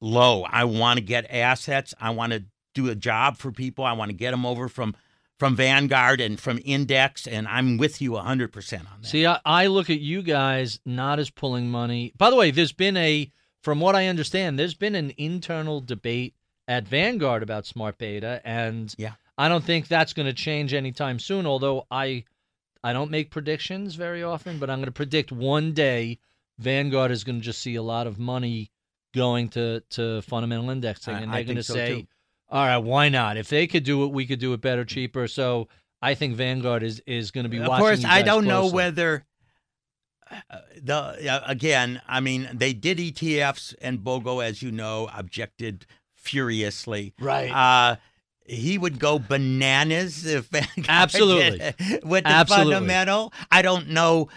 [0.00, 0.44] low.
[0.44, 1.92] I want to get assets.
[2.00, 3.84] I want to do a job for people.
[3.84, 4.96] I want to get them over from
[5.38, 9.08] from Vanguard and from Index, and I'm with you 100 percent on that.
[9.08, 12.14] See, I, I look at you guys not as pulling money.
[12.16, 13.30] By the way, there's been a,
[13.62, 16.32] from what I understand, there's been an internal debate
[16.66, 19.12] at Vanguard about smart beta, and Yeah.
[19.36, 21.46] I don't think that's going to change anytime soon.
[21.46, 22.24] Although I,
[22.82, 26.18] I don't make predictions very often, but I'm going to predict one day
[26.58, 28.70] Vanguard is going to just see a lot of money
[29.14, 32.06] going to to fundamental indexing, and I they're going to so, say, too.
[32.48, 33.36] "All right, why not?
[33.36, 35.68] If they could do it, we could do it better, cheaper." So.
[36.02, 37.72] I think Vanguard is, is going to be watching.
[37.72, 39.24] of course, I don't know whether
[40.30, 42.00] uh, the uh, again.
[42.06, 47.14] I mean, they did ETFs, and Bogle, as you know, objected furiously.
[47.18, 47.50] Right.
[47.50, 47.96] Uh,
[48.44, 50.48] he would go bananas if
[50.88, 51.72] Absolutely.
[52.02, 52.74] with the Absolutely.
[52.74, 53.32] fundamental.
[53.50, 54.28] I don't know.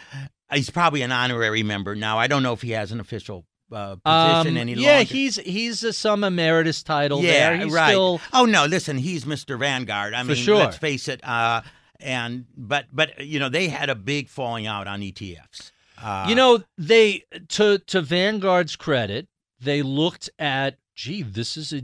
[0.51, 2.17] He's probably an honorary member now.
[2.17, 4.99] I don't know if he has an official uh, position Um, any yeah, longer.
[4.99, 7.57] Yeah, he's he's a, some emeritus title yeah, there.
[7.65, 7.89] He's right.
[7.89, 9.59] still oh no, listen, he's Mr.
[9.59, 10.13] Vanguard.
[10.13, 10.55] I For mean, sure.
[10.57, 11.21] let's face it.
[11.27, 11.61] Uh,
[11.99, 15.71] and but but you know they had a big falling out on ETFs.
[16.01, 19.27] Uh, You know, they to to Vanguard's credit,
[19.59, 21.81] they looked at, gee, this is a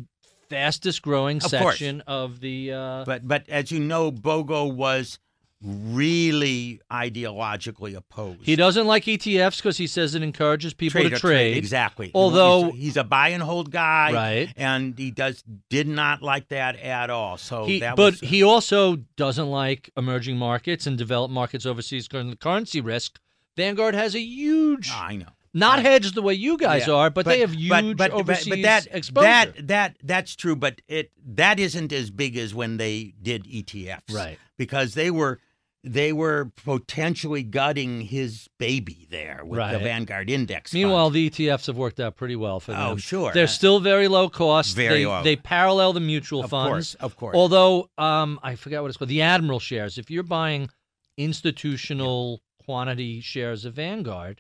[0.50, 1.52] fastest growing Of course.
[1.78, 2.72] section of the.
[2.74, 5.20] Uh, but but as you know, Bogle was
[5.62, 8.42] really ideologically opposed.
[8.44, 11.56] he doesn't like ETFs because he says it encourages people Trade to or trade.
[11.58, 12.12] exactly.
[12.14, 14.54] Although- he's, he's a buy and hold guy, Right.
[14.58, 17.38] And he does did not like that at all.
[17.38, 22.08] So He, that but was, he also doesn't like emerging markets and developed markets overseas
[22.10, 23.20] because of the currency risk.
[23.56, 25.28] Vanguard has a huge, I know.
[25.54, 25.86] Not Right.
[25.86, 26.94] hedged the way you guys Yeah.
[26.96, 29.28] are, but, they have huge but, but, but- overseas but that, exposure.
[29.28, 34.12] That that that's true, but it that isn't as big as when they did ETFs,
[34.14, 34.38] Right.
[34.58, 35.40] Because they were
[35.86, 40.72] they were potentially gutting his baby there with the Vanguard Index.
[40.72, 40.82] fund.
[40.82, 42.80] Meanwhile, the ETFs have worked out pretty well for them.
[42.82, 43.34] Oh, sure.
[43.34, 44.78] They're still very low cost.
[44.78, 45.24] Very they, low.
[45.24, 46.70] They parallel the mutual Of funds.
[46.72, 47.36] course, of course.
[47.36, 49.10] Although, um, I forgot what it's called.
[49.10, 49.98] The Admiral shares.
[49.98, 50.70] If you're buying
[51.18, 54.40] institutional quantity shares of Vanguard,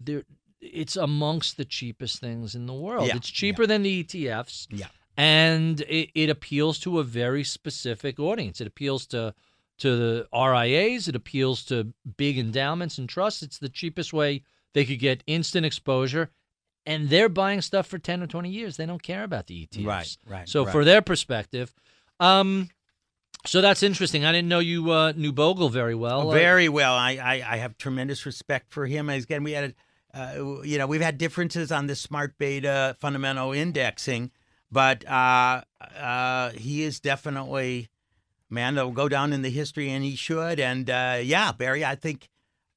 [0.00, 0.24] they're,
[0.60, 3.08] it's amongst the cheapest things in the world.
[3.08, 4.66] Yeah, It's cheaper than the ETFs.
[4.70, 4.86] Yeah.
[5.16, 8.60] And it, it appeals to a very specific audience.
[8.60, 9.34] It appeals to
[9.78, 11.06] to the RIAs.
[11.06, 13.42] It appeals to big endowments and trusts.
[13.42, 14.42] It's the cheapest way
[14.74, 16.30] they could get instant exposure,
[16.84, 18.76] and they're buying stuff for ten or twenty years.
[18.76, 19.86] They don't care about the ETFs.
[19.86, 20.72] Right, right, So right.
[20.72, 21.74] for their perspective,
[22.20, 22.68] um,
[23.46, 24.24] so that's interesting.
[24.24, 26.30] I didn't know you uh, knew Bogle very well.
[26.32, 26.94] Very well.
[26.94, 29.08] I, I, I have tremendous respect for him.
[29.08, 29.74] Again, we had,
[30.14, 34.30] uh, you know, we've had differences on the smart beta fundamental indexing,
[34.70, 35.62] but uh,
[35.96, 37.88] uh, he is definitely
[38.50, 40.60] man that will go down in the history, and he should.
[40.60, 42.28] And uh, yeah, Barry, I think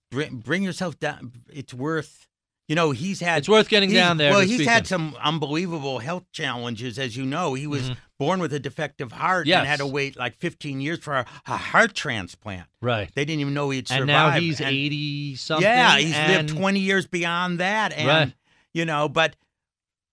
[0.10, 1.32] bring, bring yourself down.
[1.52, 2.28] It's worth.
[2.68, 3.40] You know, he's had.
[3.40, 7.54] It's worth getting down there Well, he's had some unbelievable health challenges, as you know.
[7.54, 7.92] He was
[8.22, 9.48] born with a defective heart.
[9.48, 9.58] Yes.
[9.62, 12.68] and had to wait like 15 years for a, a heart transplant.
[12.80, 13.10] right.
[13.16, 14.02] They didn't even know he'd survived.
[14.02, 15.64] And now he's And- eighty something.
[15.68, 17.92] Yeah, he's and lived 20 years beyond that.
[17.94, 18.34] And, Right.
[18.74, 19.36] you know, but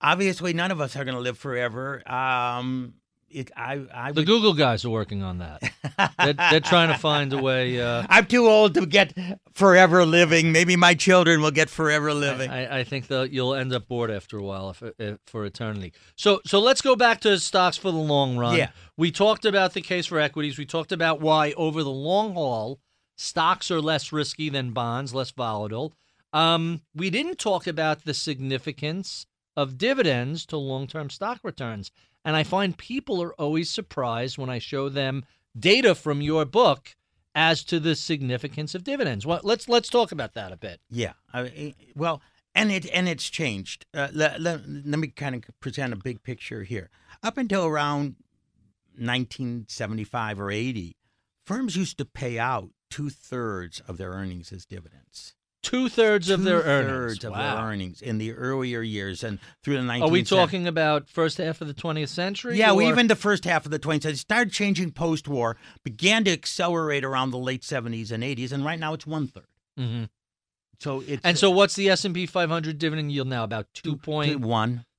[0.01, 2.03] obviously none of us are going to live forever.
[2.11, 2.95] Um,
[3.31, 5.62] it, I, I The would, Google guys are working on that.
[6.18, 7.81] they're, they're trying to find a way.
[7.81, 9.12] Uh, I'm too old to get
[9.53, 10.53] forever living.
[10.53, 12.51] Maybe my children will get forever living.
[12.51, 15.93] I, I think that you'll end up bored after a while if, if, for eternity.
[16.16, 18.57] So, so let's go back to stocks for the long run.
[18.57, 18.70] Yeah.
[18.97, 20.59] we talked about the case for equities.
[20.59, 22.81] We talked about why over the long haul,
[23.16, 25.93] stocks are less risky than bonds, less volatile.
[26.33, 29.26] Um, we didn't talk about the significance
[29.57, 31.91] of dividends to long-term stock returns,
[32.29, 35.24] and I find people are always surprised when I show them
[35.59, 36.95] data from your book
[37.35, 39.24] as to the significance of dividends.
[39.24, 40.83] Well, let's let's talk about that a bit.
[40.91, 41.14] Yeah.
[41.33, 42.20] I, well,
[42.55, 43.87] and it and it's changed.
[43.95, 46.91] Uh, let, let, let me kind of present a big picture here.
[47.22, 48.16] Up until around
[48.99, 50.97] 1975 or 80,
[51.47, 55.35] firms used to pay out two thirds of their earnings as dividends.
[55.69, 57.19] Two thirds of their earnings.
[57.19, 57.57] Two-thirds of Wow.
[57.57, 60.39] their earnings in the earlier years and through the 19th Are we century.
[60.39, 62.57] talking about first half of the 20th century?
[62.59, 66.31] Yeah, or- even the first half of the 20th century started changing post-war, began to
[66.33, 69.47] accelerate around the late 70s and 80s, and right now it's one third.
[69.79, 70.09] Mhm.
[70.81, 73.45] So it's And so, what's the S and P 500 dividend yield now?
[73.45, 74.43] About two point.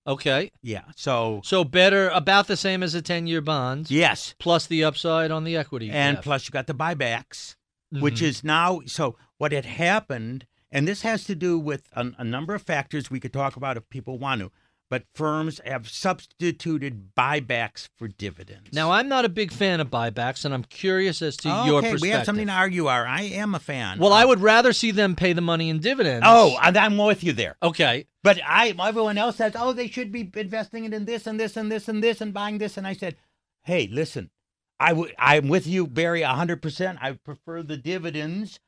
[0.07, 0.83] Okay, Yeah.
[0.95, 3.89] So so better, about the same as a 10-year bond.
[3.91, 5.89] yes, Plus the upside on the equity.
[5.91, 6.23] and ETF.
[6.23, 7.55] plus you got the buybacks,
[7.91, 8.21] which Mhm.
[8.23, 12.53] is now so what had happened, and this has to do with a, a number
[12.55, 14.51] of factors we could talk about if people want to,
[14.89, 18.69] but firms have substituted buybacks for dividends.
[18.73, 21.81] Now, I'm not a big fan of buybacks, and I'm curious as to okay, your
[21.81, 22.01] perspective.
[22.01, 22.87] we have something to argue.
[22.87, 23.99] Are I am a fan.
[23.99, 26.25] Well, I would rather see them pay the money in dividends.
[26.27, 27.55] Oh, I'm with you there.
[27.61, 28.05] okay.
[28.21, 31.55] But I, everyone else says, oh, they should be investing it in this and this
[31.55, 32.75] and this and this and buying this.
[32.75, 33.15] And I said,
[33.63, 34.29] hey, listen,
[34.77, 36.97] I w- I'm with you, Barry, 100%.
[37.01, 38.59] I prefer the dividends.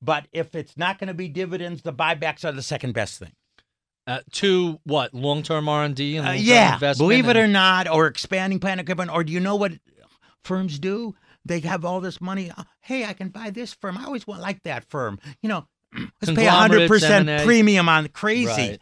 [0.00, 3.32] But if it's not going to be dividends, the buybacks are the second best thing.
[4.06, 7.86] Uh, to what long-term R and D and Uh, yeah, investment believe it or not,
[7.88, 9.72] or expanding plant equipment, or do you know what
[10.44, 11.14] firms do?
[11.44, 12.50] They have all this money.
[12.50, 13.98] Uh, Hey, I can buy this firm.
[13.98, 15.18] I always want like that firm.
[15.42, 15.68] You know,
[16.22, 18.46] let's pay hundred percent premium on crazy.
[18.46, 18.78] Right.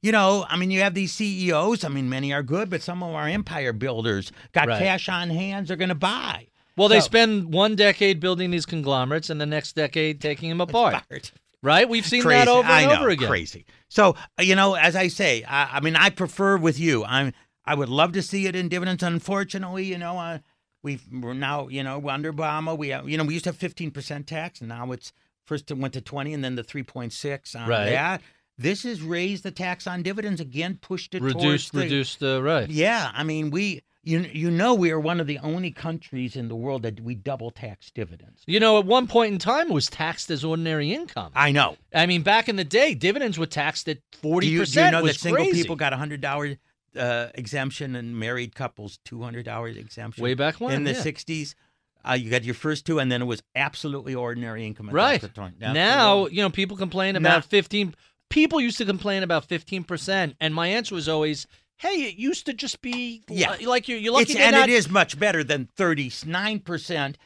[0.00, 1.82] You know, I mean, you have these CEOs.
[1.84, 4.30] I mean, many are good, but some of them are empire builders.
[4.52, 4.78] Got Right.
[4.80, 5.68] cash on hands.
[5.68, 6.48] They're going to buy.
[6.76, 10.60] Well, they So- spend one decade building these conglomerates, and the next decade taking them
[10.60, 11.06] apart.
[11.08, 11.30] Crazy.
[11.62, 11.88] Right?
[11.88, 13.28] We've seen that over and know, over again.
[13.28, 13.64] Crazy.
[13.88, 17.04] So uh, you know, as I say, I, I mean, I prefer with you.
[17.04, 17.32] I'm.
[17.64, 19.04] I would love to see it in dividends.
[19.04, 20.38] Unfortunately, you know, uh,
[20.82, 23.56] we've we're now you know under Obama we have, you know we used to have
[23.56, 25.12] fifteen percent tax, and now it's
[25.46, 27.90] first it went to twenty, and then the three point six on Right.
[27.90, 28.22] that.
[28.58, 32.42] This has raised the tax on dividends again, pushed it reduced, towards the, reduce the
[32.42, 32.68] right.
[32.68, 33.82] Yeah, I mean we.
[34.04, 37.14] You, you know we are one of the only countries in the world that we
[37.14, 38.42] double tax dividends.
[38.46, 41.30] You know, at one point in time, it was taxed as ordinary income.
[41.36, 41.76] I know.
[41.94, 44.92] I mean, back in the day, dividends were taxed at forty percent.
[44.92, 45.62] do you know that single crazy.
[45.62, 46.56] people got a hundred dollar
[46.96, 51.00] uh, exemption and married couples two hundred dollars exemption way back when in the yeah.
[51.00, 51.54] sixties?
[52.04, 54.90] Uh, you got your first two, and then it was absolutely ordinary income.
[54.90, 55.60] Right point.
[55.60, 57.94] now, you know, people complain Now- about fifteen.
[58.30, 61.46] People used to complain about fifteen percent, and my answer was always,
[61.82, 63.56] "Hey, it used to just be Yeah.
[63.66, 67.18] like you're, you're lucky it's, and not it is much better than thirty nine percent.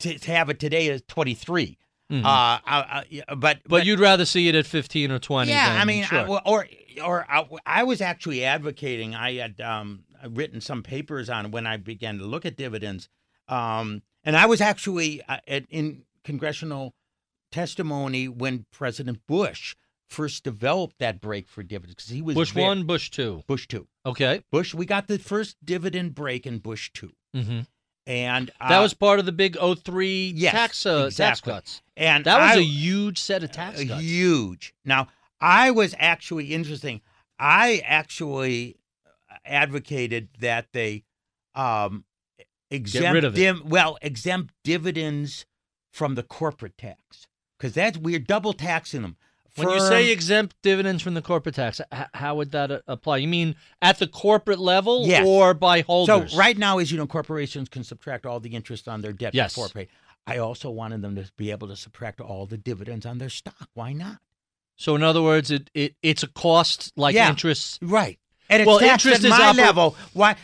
[0.00, 1.78] To to have it today is twenty three.
[2.10, 2.24] Mhm.
[2.24, 5.52] Uh, uh, uh, yeah, but But you'd rather see it at fifteen or twenty.
[5.52, 6.18] Yeah, than- I mean, sure.
[6.30, 6.66] I, or
[7.02, 9.14] or I, I was actually advocating.
[9.14, 13.08] I had um, written some papers on it when I began to look at dividends,
[13.48, 16.92] um, and I was actually uh, at, in congressional
[17.50, 19.74] testimony when President Bush
[20.12, 23.42] first developed that break for dividends because he was Bush ve- one, Bush two.
[23.46, 24.74] Bush two, Okay, Bush.
[24.74, 27.60] We got the first dividend break in Bush two, hmm
[28.04, 31.82] and uh, that was part of the big 03 yes, tax uh, tax cuts.
[31.96, 34.02] and That was a a huge set of tax uh, cuts.
[34.02, 34.74] Huge.
[34.84, 35.06] Now,
[35.40, 37.00] I was actually interesting.
[37.38, 38.76] I actually
[39.44, 41.04] advocated that they
[41.54, 42.04] um,
[42.70, 43.36] exempt rid of it.
[43.38, 45.46] dim- well exempt dividends
[45.92, 47.26] from the corporate tax
[47.58, 49.16] because that's we're double taxing them.
[49.56, 53.18] When you say exempt dividends from the corporate tax, h- how would that uh, apply?
[53.18, 55.26] You mean at the corporate level Yes.
[55.26, 56.32] or by holders?
[56.32, 59.34] so right now, as you know, corporations can subtract all the interest on their debt
[59.34, 59.54] Yes.
[59.54, 59.88] before pay.
[60.26, 63.68] I also wanted them to be able to subtract all the dividends on their stock.
[63.74, 64.18] Why not?
[64.76, 67.28] So in other words, it, it it's a cost like Yeah.
[67.28, 67.78] interest.
[67.82, 68.18] Right.
[68.52, 69.96] And it's Well, taxed interest at is my oper- level.
[70.12, 70.36] Why?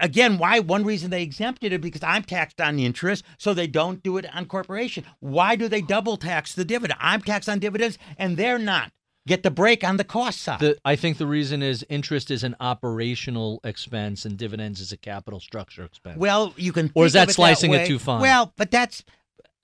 [0.00, 0.60] Again, why?
[0.60, 4.26] One reason they exempted it because I'm taxed on interest, so they don't do it
[4.34, 5.04] on corporation.
[5.20, 6.98] Why do they double tax the dividend?
[7.00, 8.92] I'm taxed on dividends, and they're not.
[9.26, 10.58] Get the break on the cost side.
[10.58, 14.96] The, I think the reason is interest is an operational expense and dividends is a
[14.96, 16.18] capital structure expense.
[16.18, 16.90] well, you can.
[16.94, 17.86] Or is that of slicing it way.
[17.86, 18.20] too fine?
[18.20, 19.04] Well, but that's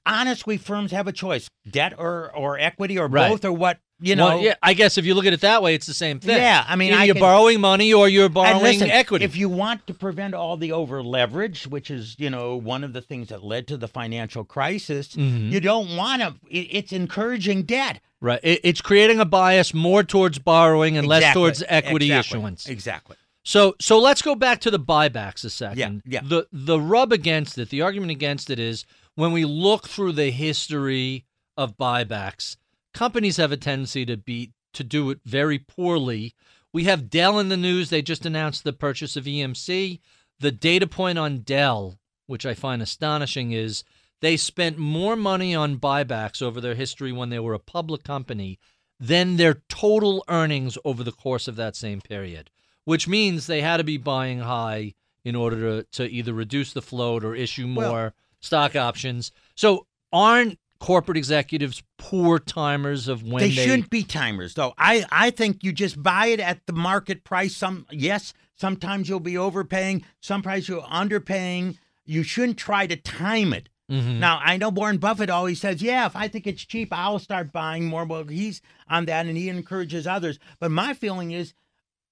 [0.06, 3.28] honestly, firms have a choice: debt or or equity or Right.
[3.30, 3.78] both or what.
[4.00, 4.26] You know.
[4.26, 6.36] Well, yeah, I guess if you look at it that way, it's the same thing.
[6.36, 9.24] Yeah, I mean, I you're can- borrowing money or you're borrowing listen, equity.
[9.24, 12.92] If you want to prevent all the over leverage, which is you know one of
[12.92, 15.50] the things that led to the financial crisis, Mhm.
[15.50, 16.34] you don't want to.
[16.48, 18.00] It, it's encouraging debt.
[18.20, 22.68] right, it, it's creating a bias more towards borrowing and less towards equity exactly, issuance.
[22.68, 23.16] Exactly.
[23.44, 26.02] So so let's go back to the buybacks a second.
[26.06, 26.28] Yeah, yeah.
[26.28, 28.84] The the rub against it, the argument against it is
[29.16, 31.24] when we look through the history
[31.56, 32.56] of buybacks,
[32.98, 36.34] companies have a tendency to be to do it very poorly.
[36.72, 37.90] We have Dell in the news.
[37.90, 40.00] They just announced the purchase of EMC.
[40.40, 43.84] The data point on Dell, which I find astonishing, is
[44.20, 48.58] they spent more money on buybacks over their history when they were a public company
[48.98, 52.50] than their total earnings over the course of that same period,
[52.84, 54.94] which means they had to be buying high
[55.24, 59.30] in order to, to either reduce the float or issue Well- more stock options.
[59.54, 64.74] So aren't corporate executives poor timers of when they, they, shouldn't be timers, though.
[64.78, 67.56] I I think you just buy it at the market price.
[67.56, 70.04] Some yes, sometimes you'll be overpaying.
[70.20, 71.78] Sometimes you're underpaying.
[72.04, 73.68] You shouldn't try to time it.
[73.90, 74.18] Mhm.
[74.18, 77.52] Now I know Warren Buffett always says, "Yeah, if I think it's cheap, I'll start
[77.52, 80.38] buying more." Well, he's on that, and he encourages others.
[80.60, 81.54] But my feeling is,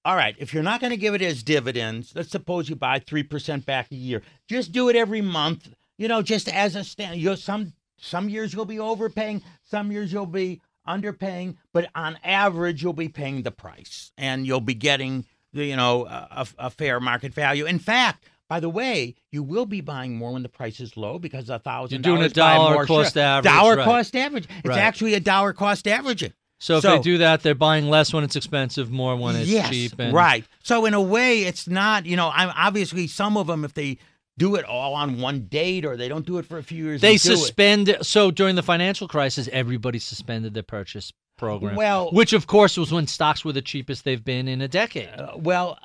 [0.03, 2.99] all right, if you're not going to give it as dividends, let's suppose you buy
[2.99, 4.23] three percent back a year.
[4.47, 5.69] Just do it every month.
[5.97, 7.19] You know, just as a stand.
[7.19, 12.17] You know, some some years you'll be overpaying, some years you'll be underpaying, but on
[12.23, 16.69] average you'll be paying the price, and you'll be getting the you know a, a
[16.69, 17.65] fair market value.
[17.65, 18.25] In fact.
[18.49, 21.59] By the way, you will be buying more when the price is low because a
[21.59, 23.83] thousand You're doing a dollar cost share- average, Dollar right.
[23.83, 24.45] cost average.
[24.59, 24.79] It's Right.
[24.79, 26.31] actually a dollar cost averaging.
[26.57, 29.49] So if So- they do that, they're buying less when it's expensive, more when it's
[29.49, 29.99] yes, cheap.
[29.99, 30.45] And, right.
[30.63, 32.05] So in a way, it's not.
[32.05, 33.97] You know, I'm obviously some of them if they
[34.37, 37.01] do it all on one date or they don't do it for a few years.
[37.01, 37.19] They do it.
[37.37, 37.97] suspend.
[38.01, 41.75] So during the financial crisis, everybody suspended their purchase program.
[41.75, 45.09] Well- which of course was when stocks were the cheapest they've been in a decade,
[45.09, 45.79] Uh, well,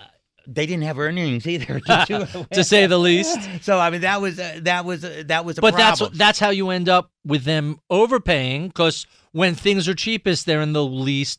[0.46, 1.78] they didn't have earnings either,
[2.52, 3.38] to, say the least.
[3.62, 6.18] So I mean, that was uh, that was uh, that was a But that's problem.
[6.18, 10.72] that's how you end up with them overpaying because when things are cheapest, they're in
[10.72, 11.38] the least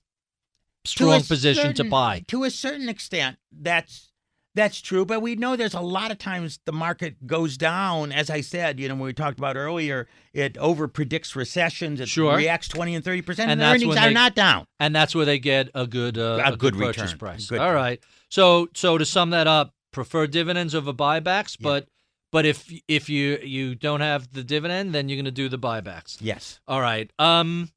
[0.85, 2.23] strong position to buy.
[2.27, 4.09] To a certain extent, that's
[4.55, 8.11] That's true, but we know there's a lot of times the market goes down.
[8.11, 11.99] As I said, you know, when we talked about earlier, it over predicts recessions.
[11.99, 12.35] It Sure.
[12.37, 14.65] reacts 20 and 30 percent, And and, earnings when are not down.
[14.79, 17.17] and that's where they get a good uh, A good purchase return.
[17.17, 17.47] price.
[17.47, 17.99] Good All right.
[18.29, 21.63] So so to sum that up, prefer dividends over buybacks, Yeah.
[21.63, 21.87] but
[22.31, 25.57] but if if you you don't have the dividend, then you're going to do the
[25.59, 26.17] buybacks.
[26.21, 26.59] Yes.
[26.67, 27.09] All right.
[27.17, 27.69] Um,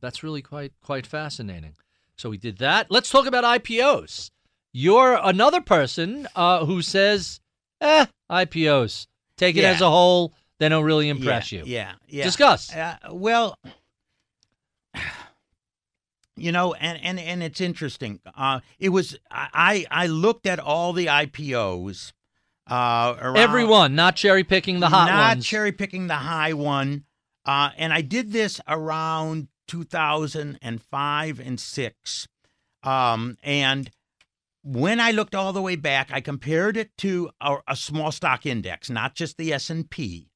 [0.00, 1.74] that's really quite quite fascinating.
[2.16, 2.88] So we did that.
[2.90, 4.30] Let's talk about IPOs.
[4.78, 7.40] You're another person uh, who says,
[7.80, 9.06] "Eh, IPOs.
[9.38, 9.70] Take it Yeah.
[9.70, 10.34] as a whole.
[10.58, 11.92] They don't really impress yeah, you." Yeah.
[12.08, 12.24] Yeah.
[12.24, 12.74] Discuss.
[12.74, 13.56] Uh, well,
[16.36, 18.20] you know, and and and it's interesting.
[18.36, 22.12] Uh, it was I I looked at all the IPOs.
[22.66, 25.46] Uh, around, Everyone, not cherry picking the hot not ones.
[25.46, 27.04] cherry picking the high one.
[27.46, 32.28] Uh, and I did this around 2005 and six.
[32.82, 33.90] Um, and
[34.66, 38.44] when I looked all the way back, I compared it to a, a small stock
[38.44, 40.28] index, not just the S and P.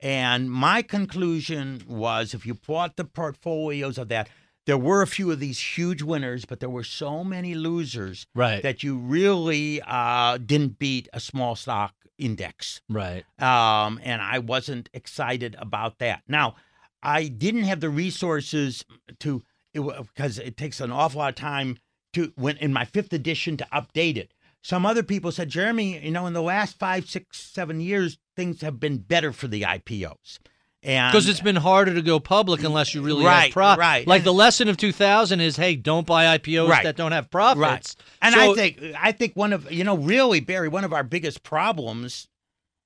[0.00, 4.28] And my conclusion was, if you bought the portfolios of that,
[4.66, 8.60] there were a few of these huge winners, but there were so many losers right.
[8.64, 13.24] that you really uh, didn't beat a small stock index right.
[13.40, 16.22] um, and I wasn't excited about that.
[16.28, 16.56] Now,
[17.02, 18.84] I didn't have the resources
[19.20, 19.42] to
[19.72, 21.78] because it, takes an awful lot of time
[22.14, 24.32] to when in my fifth edition to update it.
[24.62, 28.62] Some other people said, Jeremy, you know, in the last five, six, seven years, things
[28.62, 30.38] have been better for the IPOs.
[30.82, 33.80] And Because it's been harder to go public unless you really Right, have profit.
[33.80, 34.06] right.
[34.06, 36.84] Like And- the lesson of 2000 is, hey, don't buy IPOs Right.
[36.84, 37.58] that don't have profits.
[37.60, 37.94] Right.
[38.22, 41.02] And So- I think I think one of you know really Barry one of our
[41.04, 42.28] biggest problems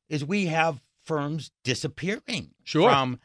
[0.09, 2.89] is we have firms disappearing Sure.
[2.91, 3.19] from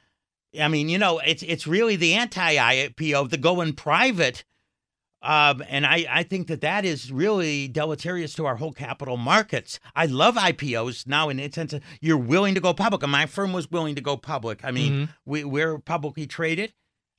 [0.60, 4.44] I mean you know it's it's really the anti IPO the going private
[5.24, 9.80] um, and I, I think that that is really deleterious to our whole capital markets.
[9.96, 13.26] I love IPOs now in the sense that you're willing to go public, and my
[13.26, 14.60] firm was willing to go public.
[14.64, 15.10] I mean, Mhm.
[15.26, 16.74] we, we're publicly traded,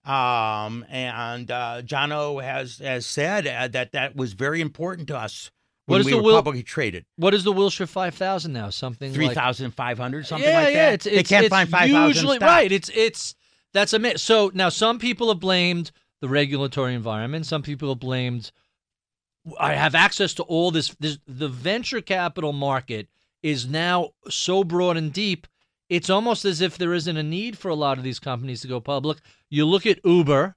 [0.04, 5.50] um, and uh, Jono has has said uh, that that was very important to us
[5.86, 7.06] What when is we the were will- publicly traded.
[7.16, 8.68] What is the Wilshire 5000 now?
[8.70, 10.92] Something Three like thousand five hundred, something yeah, like yeah, that.
[10.94, 12.08] It's, they it's, can't it's find five thousand.
[12.16, 12.70] usually right.
[12.70, 13.34] It's it's
[13.72, 14.20] that's a myth.
[14.20, 15.90] So now some people have blamed
[16.24, 17.44] the regulatory environment.
[17.44, 18.50] Some people have blamed.
[19.60, 21.18] I have access to all this, this.
[21.26, 23.08] The venture capital market
[23.42, 25.46] is now so broad and deep.
[25.90, 28.68] It's almost as if there isn't a need for a lot of these companies to
[28.68, 29.18] go public.
[29.50, 30.56] You look at Uber.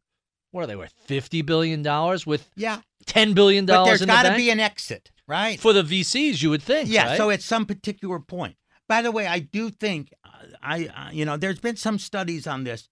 [0.51, 0.93] What are they worth?
[1.03, 5.59] Fifty billion dollars with Yeah, ten billion dollars there's got to be an exit, right?
[5.59, 6.41] for the VCs.
[6.41, 6.87] You would think.
[6.87, 7.17] Yeah, right?
[7.17, 8.55] so at some particular point.
[8.87, 10.29] By the way, I do think uh,
[10.63, 12.87] I, uh, you know, there's been some studies on this.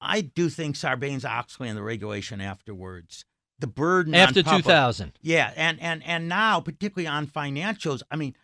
[0.00, 3.24] I do think Sarbanes Oxley and the regulation afterwards,
[3.58, 5.12] the burden after two thousand.
[5.20, 8.02] yeah, and and and now particularly on financials.
[8.10, 8.34] I mean,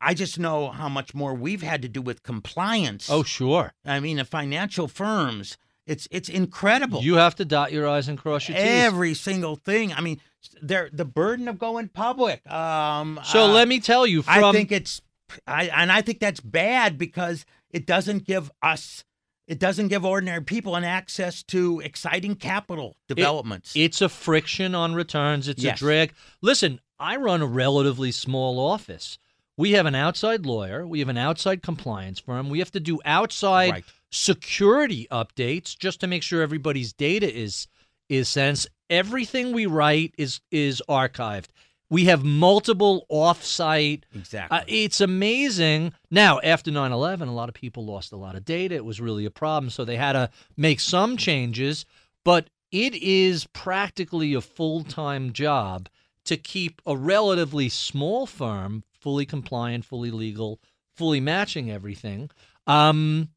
[0.00, 3.10] I just know how much more we've had to do with compliance.
[3.10, 3.72] Oh sure.
[3.84, 5.56] I mean, the financial firms.
[5.86, 7.00] It's it's incredible.
[7.02, 8.66] You have to dot your i's and cross your t's.
[8.66, 9.92] Every single thing.
[9.92, 10.20] I mean,
[10.60, 12.44] they're the burden of going public.
[12.50, 15.00] Um, so uh, let me tell you, from I think it's,
[15.46, 19.04] I and I think that's bad because it doesn't give us,
[19.46, 23.72] it doesn't give ordinary people an access to exciting capital developments.
[23.74, 25.48] it's a friction on returns.
[25.48, 25.76] It's Yes.
[25.76, 26.12] a drag.
[26.42, 29.18] Listen, I run a relatively small office.
[29.58, 30.86] We have an outside lawyer.
[30.86, 32.50] We have an outside compliance firm.
[32.50, 33.84] We have to do outside Right.
[34.10, 37.66] security updates just to make sure everybody's data is
[38.08, 38.68] is sense.
[38.88, 41.46] Everything we write is is archived.
[41.88, 44.58] We have multiple offsite exactly.
[44.58, 45.92] Uh, it's amazing.
[46.10, 48.74] Now, after 9 11, a lot of people lost a lot of data.
[48.74, 49.70] It was really a problem.
[49.70, 51.86] So they had to make some changes.
[52.24, 55.88] But it is practically a full time job
[56.24, 60.60] to keep a relatively small firm fully compliant, fully legal,
[60.96, 62.28] fully matching everything.
[62.66, 63.28] Um,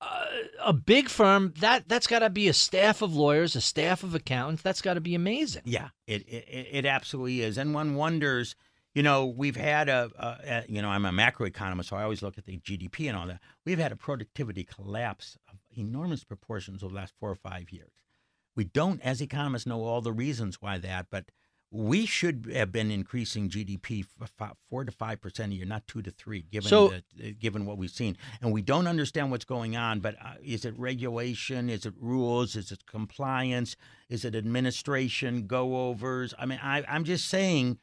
[0.00, 0.24] uh,
[0.64, 4.14] a big firm that that's got to be a staff of lawyers, a staff of
[4.14, 4.62] accountants.
[4.62, 5.62] That's got to be amazing.
[5.64, 8.56] Yeah, it, it it absolutely is, and one wonders.
[8.94, 12.22] You know, we've had a, a, a you know, I'm a macroeconomist, so I always
[12.22, 13.40] look at the GDP and all that.
[13.64, 17.92] We've had a productivity collapse of enormous proportions over the last four or five years.
[18.56, 21.30] We don't, as economists, know all the reasons why that, but
[21.72, 24.04] we should have been increasing GDP
[24.68, 27.78] four to five percent a year, not two to three, given So- the, given what
[27.78, 28.16] we've seen.
[28.42, 30.00] And we don't understand what's going on.
[30.00, 31.70] But uh, is it regulation?
[31.70, 32.56] Is it rules?
[32.56, 33.76] Is it compliance?
[34.08, 36.34] Is it administration go overs?
[36.38, 37.78] I mean, I, I'm just saying,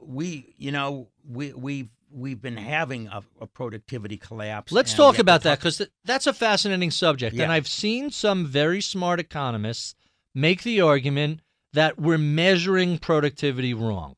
[0.00, 4.72] we, you know, we we've we've been having a, a productivity collapse.
[4.72, 7.36] Let's talk about that because that's a fascinating subject.
[7.38, 9.94] And I've seen some very smart economists
[10.34, 11.40] make the argument
[11.76, 14.16] that we're measuring productivity wrong.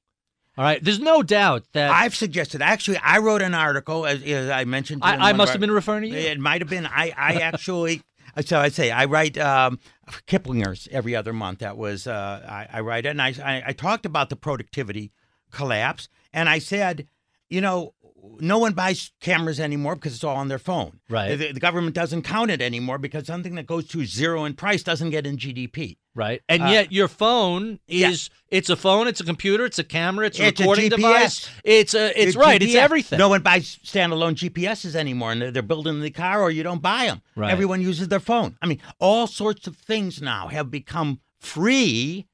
[0.57, 0.83] All right.
[0.83, 2.63] There's no doubt that I've suggested.
[2.63, 5.03] Actually, I wrote an article as, as I mentioned.
[5.05, 6.17] I, I must have been referring to you.
[6.17, 6.87] It might have been.
[6.87, 8.03] I, I actually.
[8.45, 9.81] So I say I write um,
[10.27, 11.61] Kiplinger's every other month.
[11.61, 15.11] That was uh, I, I write it, and I, I I talked about the productivity
[15.51, 17.09] collapse, and I said,
[17.49, 17.95] you know,
[18.41, 21.01] no one buys cameras anymore because it's all on their phone.
[21.09, 21.35] Right.
[21.37, 24.83] The, the government doesn't count it anymore because something that goes to zero in price
[24.83, 25.97] doesn't get in GDP.
[26.15, 26.43] Right.
[26.49, 28.11] And Uh, yet your phone yeah.
[28.11, 30.91] is it's a phone, it's a computer, it's a camera, it's a It's a recording
[30.91, 30.97] GPS.
[30.97, 31.51] device.
[31.65, 33.19] It's a it's right, it's everything.
[33.19, 36.83] No one buys standalone GPSs anymore, and they're, they're building the car, or you don't
[36.83, 37.23] buy them.
[37.37, 37.51] Right.
[37.53, 38.57] Everyone uses their phone.
[38.63, 42.27] I mean, all sorts of things now have become free.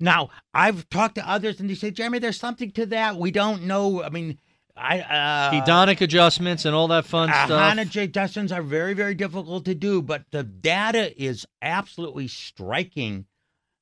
[0.00, 3.16] Now, I've talked to others, and they say, Jeremy, there's something to that.
[3.16, 4.02] We don't know.
[4.02, 4.38] I mean,
[4.78, 7.88] I uh, hedonic adjustments and all that fun uh, stuff.
[7.88, 8.06] J.
[8.06, 13.26] Dustins are very, very difficult to do, but the data is absolutely striking.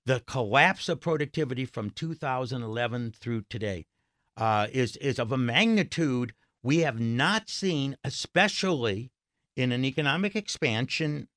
[0.07, 3.87] The collapse of productivity from 2011 through today
[4.37, 6.33] uh, is is of a magnitude
[6.63, 9.11] we have not seen, especially
[9.57, 11.29] in an economic expansion,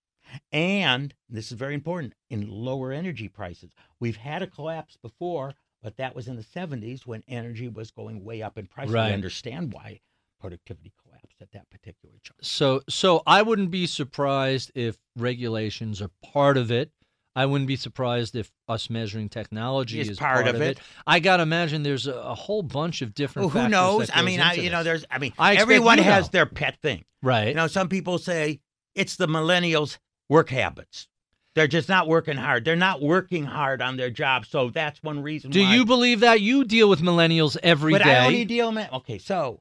[0.51, 3.71] and this is very important in lower energy prices.
[3.99, 8.23] We've had a collapse before, but that was in the 70s when energy was going
[8.23, 8.89] way up in price.
[8.89, 9.07] Right.
[9.07, 10.01] We understand why
[10.39, 12.37] productivity collapsed at that particular time.
[12.41, 16.91] So so I wouldn't be surprised if regulations are part of it.
[17.35, 20.79] I wouldn't be surprised if us measuring technology Is is, part of it.
[21.05, 24.09] I got to imagine there's a, a whole bunch of different Well, who knows?
[24.13, 26.29] I mean, I, you know, there's, I mean, I everyone has know.
[26.31, 27.05] their pet thing.
[27.21, 27.49] right.
[27.49, 28.59] You know, some people say
[28.95, 31.07] it's the millennials' work habits.
[31.55, 32.63] They're just not working hard.
[32.63, 34.45] They're not working hard on their job.
[34.45, 35.51] So that's one reason.
[35.51, 35.73] Do why.
[35.75, 37.99] you believe that you deal with millennials every day?
[37.99, 38.91] But I only deal with.
[38.93, 39.59] Okay, so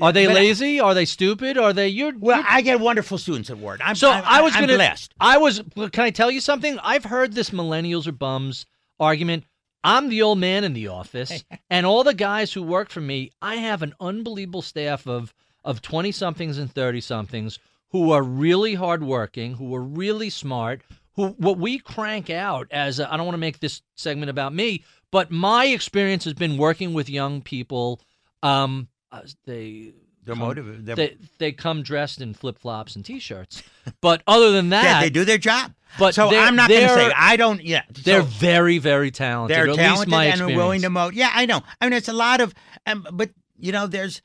[0.00, 0.80] Are they but I- lazy?
[0.80, 1.58] Are they stupid?
[1.58, 3.80] Are they you're well, you're- I get wonderful students at Ward.
[3.84, 4.76] I'm, So I'm, I was I'm gonna.
[4.76, 5.12] blessed.
[5.20, 5.62] I was.
[5.92, 6.78] Can I tell you something?
[6.82, 8.64] I've heard this millennials are bums
[8.98, 9.44] argument.
[9.84, 13.30] I'm the old man in the office, and all the guys who work for me.
[13.42, 15.32] I have an unbelievable staff of
[15.64, 17.58] of twenty somethings and thirty somethings
[17.90, 20.82] who are really hardworking, who are really smart.
[21.18, 24.54] Who what we crank out as I I don't want to make this segment about
[24.54, 28.00] me, but my experience has been working with young people.
[28.40, 30.86] Um, uh, they They're come- motivated.
[30.86, 33.64] They're, they they come dressed in flip flops and t-shirts.
[34.00, 35.72] But other than that, yeah, they do their job.
[35.98, 37.64] But so I'm not going to say I don't.
[37.64, 39.56] Yeah, they're so very very talented.
[39.56, 41.10] they're talented least my and are willing to mow.
[41.10, 41.62] Yeah, I know.
[41.80, 42.54] I mean, it's a lot of.
[42.86, 44.22] Um, but you know, there's.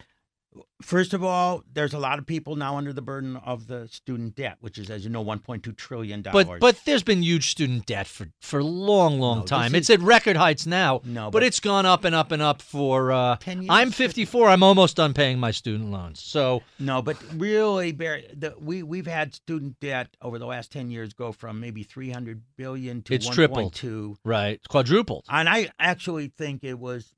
[0.84, 4.36] First of all, there's a lot of people now under the burden of the student
[4.36, 6.46] debt, which is, as you know, 1.2 trillion dollars.
[6.46, 9.74] But but there's been huge student debt for for a long long No, time.
[9.76, 11.02] is- It's at record heights now.
[11.06, 13.12] No, but, but- it's gone up and up and up for.
[13.12, 14.50] Uh, 10 years, I'm 54.
[14.50, 16.20] I'm almost done paying my student loans.
[16.20, 20.92] So No, but really, Barry, the, we we've had student debt over the last ten
[20.92, 23.58] years go from maybe three hundred billion to It's one tripled.
[23.64, 25.26] point two, right, it's quadrupled.
[25.30, 27.14] and I actually think it was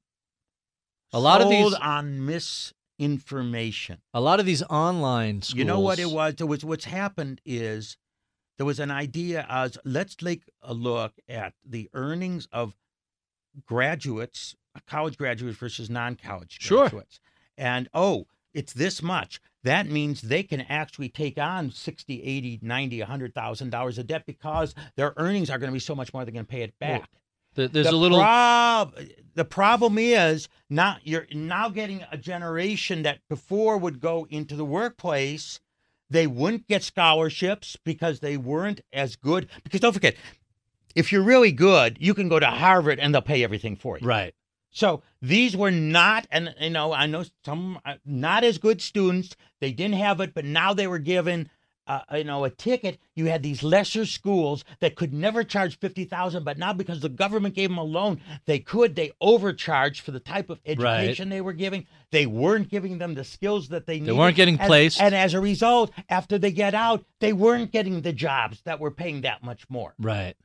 [1.14, 2.26] A lot of these- on
[2.98, 4.00] misinformation.
[4.14, 5.58] A lot of these online schools.
[5.58, 6.36] You know what it was?
[6.40, 7.98] It was what's happened is
[8.58, 12.76] there was an idea as let's take a look at the earnings of
[13.66, 14.56] graduates,
[14.88, 16.82] college graduates versus non-college Sure.
[16.90, 17.20] graduates.
[17.58, 19.42] And oh, it's this much.
[19.64, 24.76] That means they can actually take on 60, 80, 90, 100,000 dollars of debt because
[24.96, 26.80] their earnings are going to be so much more they're going to pay it oh,
[26.80, 27.10] back.
[27.56, 28.19] Th- There's the a little.
[28.19, 28.95] prob-
[29.36, 34.65] the problem is not you're now getting a generation that before would go into the
[34.65, 35.60] workplace
[36.10, 40.15] they wouldn't get scholarships because they weren't as good because don't forget
[40.95, 44.07] if you're really good you can go to harvard and they'll pay everything for you
[44.07, 44.34] right.
[44.69, 49.36] so these were not and you know i know some uh, not as good students
[49.60, 51.49] they didn't have it but now they were given
[51.88, 56.44] uh, you know a ticket you had these lesser schools that could never charge 50,000
[56.44, 60.20] but now because the government gave them a loan they could they overcharged for the
[60.20, 64.07] type of education they were giving they weren't giving them the skills that they needed
[64.16, 64.99] They weren't getting And- placed.
[65.02, 68.91] and as a result after they get out they weren't getting the jobs that were
[68.91, 70.36] paying that much more Right.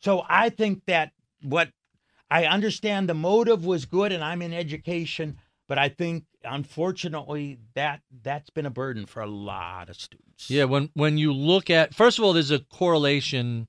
[0.00, 1.70] so I think that what
[2.30, 5.38] I understand the motive was good, and I'm in education,
[5.68, 10.50] but I think unfortunately that that's been a burden for a lot of students.
[10.50, 10.64] Yeah.
[10.64, 13.68] When when you look at first of all, there's a correlation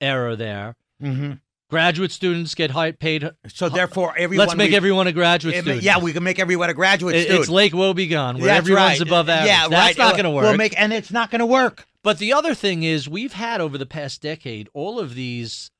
[0.00, 0.76] error there.
[1.00, 1.32] hmm
[1.70, 3.30] Graduate students get high, paid.
[3.48, 5.82] So therefore, everyone Let's make we- everyone a graduate if- student.
[5.82, 7.40] Yeah, we can make everyone a graduate It- student.
[7.40, 9.08] It's Lake Wobegon, where That's everyone's right.
[9.08, 9.46] above average.
[9.48, 10.04] Yeah, That's right.
[10.04, 10.42] not going to work.
[10.44, 11.86] We'll make, and it's not going to work.
[12.02, 15.70] But the other thing is, we've had over the past decade all of these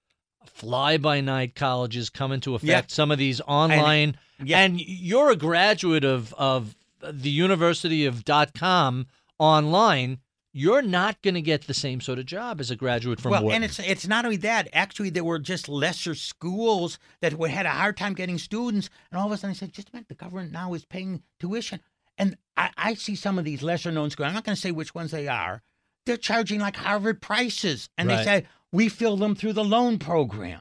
[0.47, 2.69] fly by night colleges come into effect.
[2.69, 2.83] Yeah.
[2.95, 4.59] Some of these online, yeah.
[4.61, 9.07] and you're a graduate of of the University of dot com
[9.39, 10.19] online.
[10.55, 13.43] you're not going to get the same sort of job as a graduate from well,
[13.45, 13.57] Wharton.
[13.57, 14.69] and it's it's not only that.
[14.75, 19.19] Actually, there were just lesser schools that were, had a hard time getting students, and
[19.19, 21.81] all of a sudden, I said, "Just a minute, the government now is paying tuition."
[22.19, 24.29] And I, I see some of these lesser known schools.
[24.29, 25.63] I'm not going to say which ones they are.
[26.05, 28.19] They're charging like Harvard prices, and Right.
[28.19, 30.61] they say we fill them through the loan program.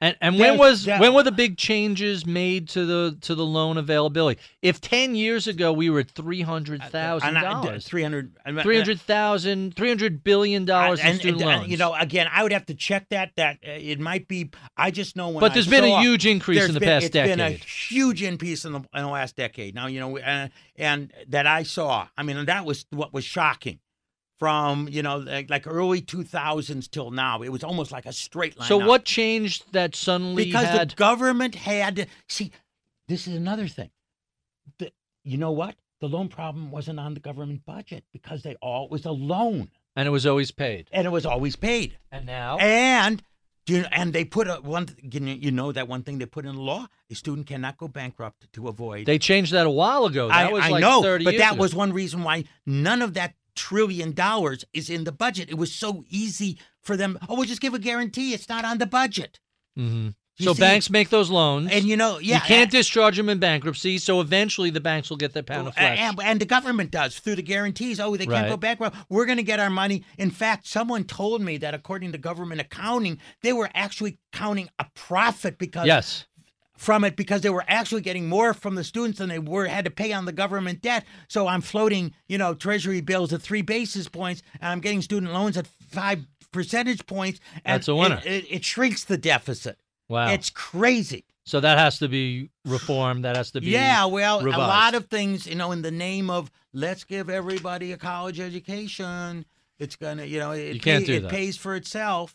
[0.00, 3.44] And and when was that- when were the big changes made to the to the
[3.44, 4.40] loan availability?
[4.62, 8.36] If ten years ago we were at three hundred thousand dollars, Three hundred.
[8.62, 11.68] three hundred thousand, three hundred billion dollars in student and, loans.
[11.68, 13.32] You know, again, I would have to check that.
[13.36, 14.50] That uh, it might be.
[14.76, 15.40] I just know when.
[15.40, 17.64] But I there's been a huge increase in the been- past it's been a decade.
[17.64, 19.74] huge increase in the, in the last decade.
[19.74, 20.46] Now you know, uh,
[20.76, 22.06] and that I saw.
[22.16, 23.80] I mean, that was what was shocking.
[24.38, 28.12] From you know, like, like early two thousands till now, it was almost like a
[28.12, 28.68] straight line.
[28.68, 28.86] so up.
[28.86, 32.52] what changed that suddenly Because had the government had see.
[33.08, 33.90] This is another thing.
[34.78, 34.92] The,
[35.24, 35.74] you know what?
[36.00, 39.70] The loan problem wasn't on the government budget because they all it was a loan
[39.96, 40.88] and it was always paid.
[40.92, 41.98] and it was always paid.
[42.12, 43.20] And now And
[43.66, 44.86] do you, and they put a one.
[45.02, 47.76] You know, you know that one thing they put in the law: a student cannot
[47.76, 49.06] go bankrupt to avoid.
[49.06, 50.28] they changed that a while ago.
[50.28, 51.60] That I, was I like know, 30 but years that ago.
[51.60, 55.50] was one reason why none of that trillion dollars is in the budget.
[55.50, 57.18] It was so easy for them.
[57.28, 58.32] Oh, we'll just give a guarantee.
[58.34, 59.40] It's not on the budget.
[59.78, 60.14] Mhm.
[60.40, 63.40] So see- banks make those loans, And you know, yeah, you can't discharge them in
[63.40, 63.98] bankruptcy.
[63.98, 65.98] So eventually, the banks will get their pound of flesh.
[65.98, 67.98] And, and the government does through the guarantees.
[67.98, 68.96] Oh, they can't go bankrupt.
[69.08, 70.04] We're going to get our money.
[70.16, 74.86] In fact, someone told me that according to government accounting, they were actually counting a
[74.94, 76.24] profit because yes,
[76.78, 79.84] from it because they were actually getting more from the students than they were had
[79.84, 81.04] to pay on the government debt.
[81.28, 85.32] So I'm floating, you know, treasury bills at three basis points, and I'm getting student
[85.32, 86.20] loans at five
[86.52, 87.40] percentage points.
[87.64, 88.20] And That's a winner.
[88.24, 89.78] It, it, it shrinks the deficit.
[90.08, 90.30] wow.
[90.32, 91.24] It's crazy.
[91.44, 93.24] so that has to be reformed.
[93.24, 94.62] That has to be Yeah, well, revised.
[94.62, 98.38] a lot of things, you know, in the name of let's give everybody a college
[98.40, 99.44] education.
[99.78, 101.30] It's gonna, you know, it, You can't pay- do it that.
[101.30, 102.34] pays for itself.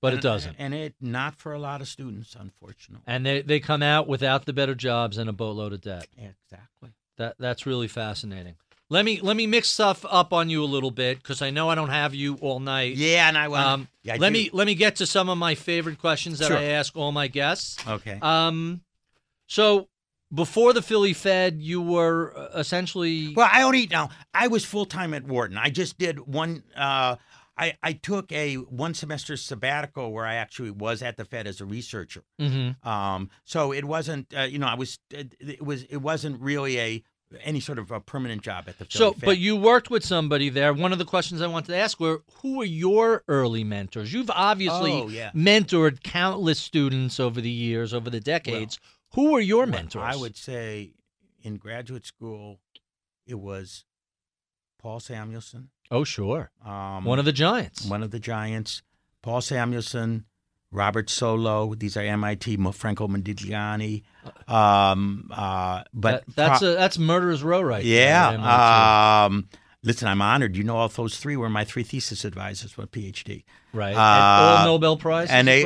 [0.00, 0.56] But it doesn't.
[0.58, 3.04] and it not for a lot of students, unfortunately.
[3.06, 6.06] And they they come out without the better jobs and a boatload of debt.
[6.16, 6.90] Exactly.
[7.18, 8.54] That that's really fascinating.
[8.88, 11.68] Let me let me mix stuff up on you a little bit because I know
[11.68, 12.96] I don't have you all night.
[12.96, 13.56] Yeah, and I will.
[13.56, 14.32] Um, yeah, I let do.
[14.32, 16.56] me let me get to some of my favorite questions that Sure.
[16.56, 17.76] I ask all my guests.
[17.86, 18.18] Okay.
[18.20, 18.80] Um,
[19.46, 19.88] so
[20.34, 24.86] before the Philly Fed, you were uh, essentially Well, I only now I was full
[24.86, 25.56] time at Wharton.
[25.58, 26.64] I just did one.
[26.76, 27.16] Uh,
[27.60, 31.60] I I took a one semester sabbatical where I actually was at the Fed as
[31.60, 32.24] a researcher.
[32.40, 32.84] Mhm.
[32.84, 34.32] Um, so it wasn't.
[34.36, 34.98] Uh, you know, I was.
[35.10, 35.82] It, it was.
[35.84, 37.02] It wasn't really a
[37.44, 39.24] any sort of a permanent job at the Philly So, Fed.
[39.24, 40.74] but you worked with somebody there.
[40.74, 44.12] One of the questions I wanted to ask were, who were your early mentors?
[44.12, 45.30] You've obviously Oh, yeah.
[45.32, 48.80] mentored countless students over the years, over the decades.
[49.14, 50.02] who were your Well, mentors?
[50.02, 50.90] I would say
[51.40, 52.58] in graduate school,
[53.28, 53.84] it was
[54.80, 55.70] Paul Samuelson.
[55.90, 56.50] Oh, sure.
[56.64, 57.84] Um, One of the giants.
[57.86, 58.82] one of the giants,
[59.22, 60.24] Paul Samuelson,
[60.72, 61.76] Robert Solow.
[61.78, 64.02] These are MIT, Franco Modigliani.
[64.46, 69.24] Um, uh, but That- that's pro- a, that's murder's row right there yeah.
[69.24, 69.48] Um,
[69.82, 70.56] listen, I'm honored.
[70.56, 73.44] You know, all those three were my three thesis advisors for PhD.
[73.72, 73.88] right.
[73.90, 75.28] And uh, all Nobel Prize.
[75.30, 75.64] And they,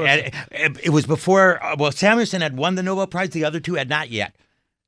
[0.52, 1.62] and it was before.
[1.62, 3.30] uh, Well, Samuelson had won the Nobel Prize.
[3.30, 4.34] The other two had not yet.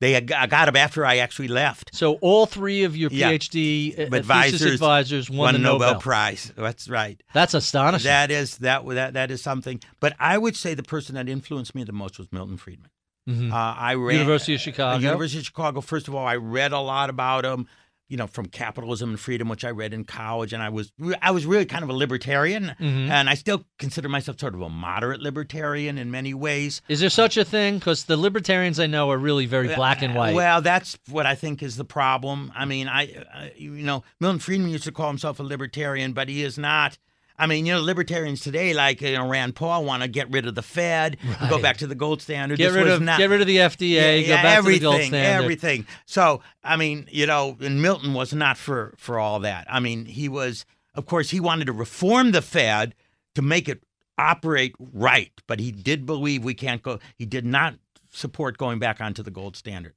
[0.01, 1.95] They I got them after I actually left.
[1.95, 3.33] so all three of your Yeah.
[3.33, 6.01] PhD uh, Advisors advisors won, Won the a Nobel, Nobel.
[6.01, 6.53] Prize.
[6.57, 7.23] That's right.
[7.33, 8.09] That's astonishing.
[8.09, 9.81] That is that that that is something.
[10.01, 12.91] But I would say the person that influenced me the most was Milton Friedman.
[13.29, 13.51] Mhm.
[13.53, 15.03] Uh, I read University of Chicago.
[15.03, 15.81] University of Chicago.
[15.81, 17.67] First of all, I read a lot about him.
[18.09, 21.33] You know, from Capitalism and Freedom, which I read in college, and I was I
[21.33, 23.09] was really kind of a libertarian, Mhm.
[23.11, 26.83] and I still consider myself sort of a moderate libertarian in many ways.
[26.89, 27.79] Is there such a thing?
[27.79, 30.35] Because the libertarians I know are really very black and white.
[30.37, 32.53] Well, that's what I think is the problem.
[32.55, 36.29] I mean, I, I you know, Milton Friedman used to call himself a libertarian, but
[36.29, 36.99] he is not.
[37.39, 40.47] I mean, you know, libertarians today, like you know, Rand Paul, want to get rid
[40.47, 42.59] of the Fed, and go back to the gold standard.
[42.59, 44.27] get This rid was of not, get rid of the FDA.
[44.27, 45.45] go back everything, to the gold standard.
[45.45, 45.87] everything.
[46.07, 49.67] So, I mean, you know, and Milton was not for for all that.
[49.71, 50.65] I mean, he was,
[50.95, 52.95] of course, he wanted to reform the Fed
[53.35, 53.83] to make it
[54.19, 56.99] operate right, but he did believe we can't go.
[57.17, 57.75] He did not
[58.11, 59.93] support going back onto the gold standard.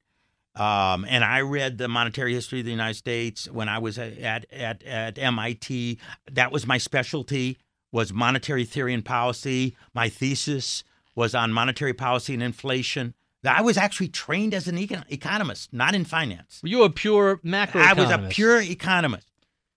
[0.60, 4.20] Um, and I read the monetary history of the United States when I was at
[4.52, 5.98] at at MIT.
[6.32, 7.58] That was my specialty
[7.92, 9.76] was monetary theory and policy.
[9.96, 10.84] My thesis
[11.16, 13.14] was on monetary policy and inflation.
[13.44, 16.60] I was actually trained as an econ- economist, not in finance.
[16.62, 17.82] Were you a pure macro?
[17.82, 19.28] I was a pure economist.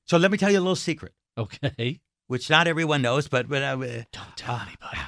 [0.04, 2.00] So let me tell you a little secret, Okay.
[2.26, 4.98] which not everyone knows, but but uh, Don't tell anybody.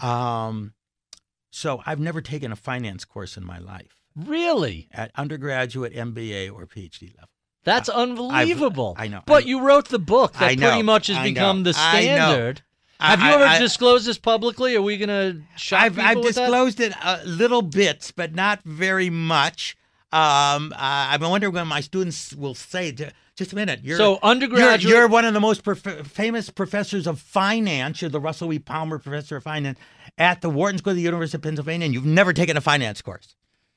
[0.00, 0.74] um,
[1.50, 4.88] so I've never taken a finance course in my life Really?
[4.92, 7.28] at undergraduate, MBA, or PhD level.
[7.64, 8.94] That's unbelievable.
[8.98, 9.22] I know.
[9.26, 10.68] But I- you wrote the book that know.
[10.68, 12.62] pretty much has become the standard.
[13.00, 14.76] Have you ever disclosed this publicly?
[14.76, 16.42] Are we going to shock I've, people I've with that?
[16.42, 19.76] disclosed it uh, little bits, but not very much.
[20.12, 24.20] Um, uh, I wonder when my students will say, "Ju- "Just a minute, you're So
[24.22, 28.00] undergraduate- You're, you're one of the most prof- famous professors of finance.
[28.00, 28.60] You're the Russell E.
[28.60, 29.78] Palmer Professor of Finance
[30.16, 33.02] at the Wharton School of the University of Pennsylvania, and you've never taken a finance
[33.02, 33.34] course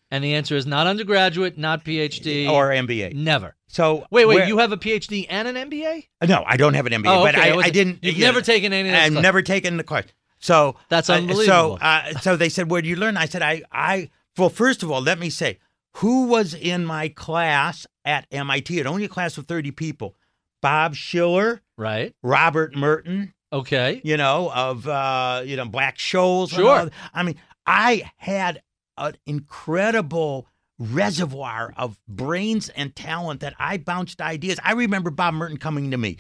[0.09, 3.13] And the answer is not undergraduate, not PhD, or MBA.
[3.13, 3.55] never.
[3.67, 6.07] So Wait, wait, where- you have a PhD and an MBA?
[6.27, 7.99] no, I don't have an MBA, Oh, but okay, I I, I didn't.
[8.03, 9.21] you've yeah, never taken any of I've classes.
[9.21, 10.05] never taken the course.
[10.39, 11.77] So That's uh, unbelievable.
[11.77, 14.84] so, uh, so they said, "Where do you learn?" I said, "I, I." Well, first
[14.84, 15.57] of all, let me say,
[15.95, 18.79] who was in my class at MIT?
[18.79, 20.15] It only a class of thirty people.
[20.61, 22.13] Bob Shiller, Right.
[22.23, 23.99] Robert Merton, Okay.
[24.03, 26.89] you know, of uh, you know Black and Sure.
[27.13, 27.35] I mean,
[27.65, 28.61] I had
[28.97, 30.47] an incredible
[30.79, 34.59] reservoir of brains and talent that I bounced ideas.
[34.63, 36.17] I remember Bob Merton coming to me.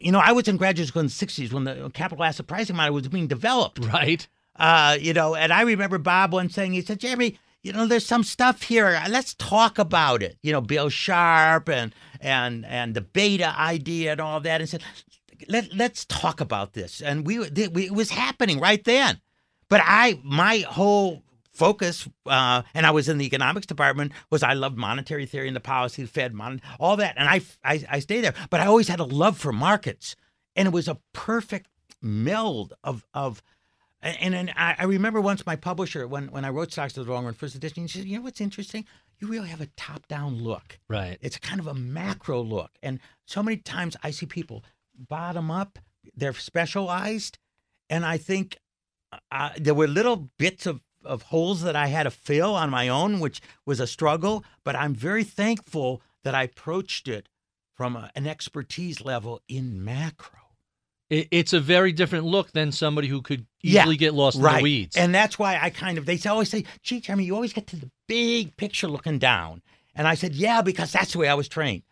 [0.00, 2.76] You know, I was in graduate school in the '60s when the capital asset pricing
[2.76, 3.84] model was being developed.
[3.84, 4.26] Right.
[4.54, 8.06] Uh, you know, and I remember Bob once saying, he said, Jeremy, you know, there's
[8.06, 9.00] some stuff here.
[9.08, 10.38] Let's talk about it.
[10.42, 14.60] You know, Bill Sharpe and and and the beta idea and all that.
[14.60, 14.82] And said,
[15.48, 17.02] let let's talk about this.
[17.02, 19.20] And we, we it was happening right then.
[19.68, 21.24] But I, my whole
[21.56, 25.56] focus, uh, and I was in the economics department, was I loved monetary theory and
[25.56, 28.34] the policy, the Fed, mon- all that, and I, I, I stayed there.
[28.50, 30.16] But I always had a love for markets,
[30.54, 31.68] and it was a perfect
[32.02, 33.42] meld of of.
[34.02, 37.10] And, and I, I remember once my publisher, when, when I wrote Stocks to the
[37.10, 38.84] Long Run first edition, he said, "You know what's interesting?
[39.18, 40.78] You really have a top-down look.
[40.88, 41.18] Right.
[41.22, 42.72] It's kind of a macro look.
[42.82, 44.62] And so many times I see people
[44.94, 45.78] bottom up,
[46.14, 47.38] they're specialized.
[47.88, 48.58] And I think
[49.32, 52.88] uh, there were little bits of, of holes that I had to fill on my
[52.88, 54.44] own, which was a struggle.
[54.64, 57.28] But I'm very thankful that I approached it
[57.74, 60.40] from a, an expertise level in macro.
[61.08, 64.52] It, it's a very different look than somebody who could Yeah, easily get lost right.
[64.52, 64.96] in the weeds.
[64.96, 67.76] And that's why I kind of, they always say, gee, Jeremy, you always get to
[67.76, 69.62] the big picture looking down.
[69.94, 71.82] And I said, yeah, because that's the way I was trained.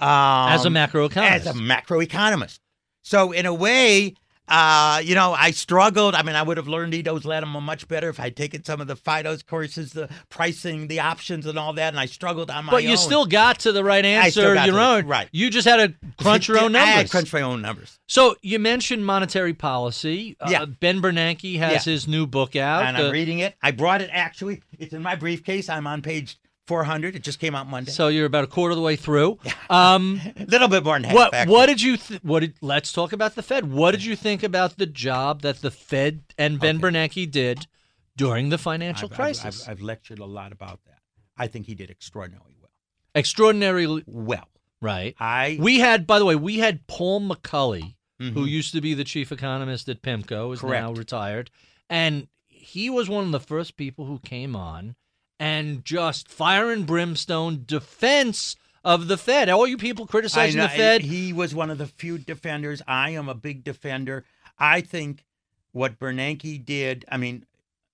[0.00, 0.08] Um,
[0.50, 1.30] As a macroeconomist.
[1.30, 2.58] As a macroeconomist.
[3.02, 4.14] So in a way,
[4.46, 6.14] uh, you know, I struggled.
[6.14, 8.86] I mean, I would have learned Edo's Lattimore much better if I'd taken some of
[8.86, 11.88] the Fido's courses, the pricing, the options, and all that.
[11.94, 12.90] And I struggled on my but own.
[12.90, 15.06] you still got to the right answer your the- own.
[15.06, 15.28] right.
[15.32, 16.94] You just had to crunch your own numbers.
[16.94, 17.98] I had crunched my own numbers.
[18.06, 20.36] So you mentioned monetary policy.
[20.40, 20.64] Uh, Yeah.
[20.66, 21.92] Ben Bernanke has Yeah.
[21.92, 22.84] his new book out.
[22.84, 23.54] and uh, I'm reading it.
[23.62, 24.62] I brought it actually.
[24.78, 25.68] It's in my briefcase.
[25.70, 26.36] I'm on page
[26.66, 27.14] 400.
[27.16, 27.90] It just came out Monday.
[27.90, 29.38] so you're about a quarter of the way through.
[29.70, 31.14] Um, a little bit more than half.
[31.14, 33.72] what what did you th- what did let's talk about the Fed.
[33.72, 37.66] What did you think about the job that the Fed and Ben Bernanke did
[38.14, 39.62] during the financial I've, I've- crisis?
[39.66, 40.98] I've, I've lectured a lot about that.
[41.38, 42.70] I think he did extraordinarily well.
[43.14, 44.48] Extraordinarily Well,
[44.82, 45.14] right.
[45.18, 48.48] I We had, by the way, we had Paul McCulley, who Mhm.
[48.48, 51.50] used to be the chief economist at PIMCO, is now retired,
[51.88, 54.94] and he was one of the first people who came on
[55.38, 59.48] and just fire and brimstone defense of the Fed.
[59.48, 62.82] All you people criticizing know, the Fed, He was one of the few defenders.
[62.86, 64.24] I am a big defender.
[64.58, 65.24] I think
[65.72, 67.04] what Bernanke did.
[67.08, 67.46] I mean,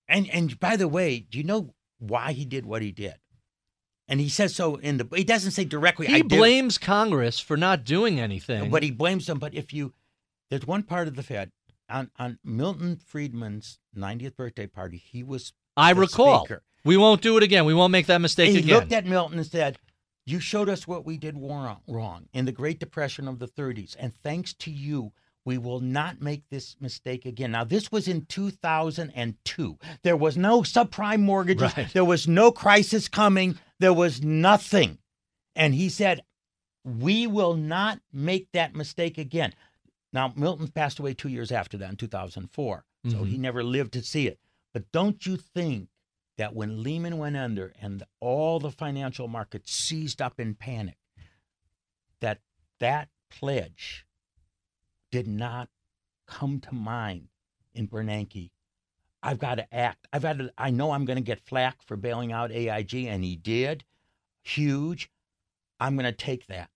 [0.08, 3.14] and and by the way, do you know why he did what he did?
[4.08, 5.08] And he says so in the.
[5.14, 6.08] He doesn't say directly.
[6.08, 8.70] I he did- blames Congress for not doing anything.
[8.70, 9.38] But he blames them.
[9.38, 9.94] But if you,
[10.50, 11.52] there's one part of the Fed
[11.88, 14.96] on on Milton Friedman's 90th birthday party.
[14.98, 15.52] He was.
[15.76, 16.44] I recall.
[16.44, 16.62] speaker.
[16.84, 17.64] We won't do it again.
[17.64, 18.62] We won't make that mistake again.
[18.62, 18.80] he again.
[18.80, 19.78] looked at Milton and said,
[20.26, 24.14] "You showed us what we did wrong, in the Great Depression of the 30s, and
[24.14, 25.12] thanks to you."
[25.46, 27.52] We will not make this mistake again.
[27.52, 29.78] Now, this was in 2002.
[30.02, 31.74] There was no subprime mortgages.
[31.76, 31.90] Right.
[31.92, 33.58] There was no crisis coming.
[33.78, 34.98] There was nothing.
[35.56, 36.22] And he said,
[36.82, 39.52] We will not make that mistake again.
[40.14, 42.84] Now, Milton passed away two years after that in 2004.
[43.08, 43.28] So Mhm.
[43.28, 44.38] he never lived to see it.
[44.72, 45.89] But don't you think
[46.40, 50.96] that when Lehman went under and all the financial markets seized up in panic,
[52.22, 52.38] that
[52.78, 54.06] that pledge
[55.10, 55.68] did not
[56.26, 57.28] come to mind
[57.74, 58.52] in Bernanke?
[59.22, 60.08] I've got to act.
[60.14, 60.50] I've got to.
[60.56, 63.84] I know I'm going to get flack for bailing out AIG, and he did.
[64.42, 65.10] Huge.
[65.78, 66.70] I'm going to take that.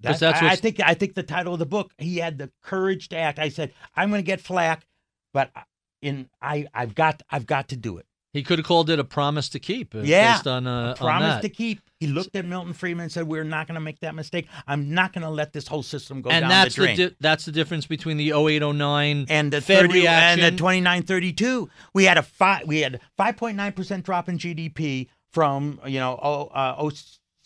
[0.00, 0.80] That- that's I, I think.
[0.80, 1.92] I think the title of the book.
[1.96, 3.38] He had the courage to act.
[3.38, 4.84] I said, I'm going to get flack,
[5.32, 5.60] but uh,
[6.02, 7.22] in I, I've got.
[7.30, 8.06] I've got to do it.
[8.32, 9.94] He could have called it a promise to keep.
[9.94, 11.42] uh, Yeah, based on, uh, on Promise that.
[11.42, 11.80] to keep.
[11.98, 14.46] He looked at Milton Friedman and said, "We're not going to make that mistake.
[14.66, 17.16] I'm not going to let this whole system go and down that's the drain." di-
[17.20, 20.44] that's the difference between the 0809 and the Fed 30 reaction.
[20.44, 25.98] and the 2932 we had a five we had 5.9% drop in gdp from you
[25.98, 26.90] know oh, uh,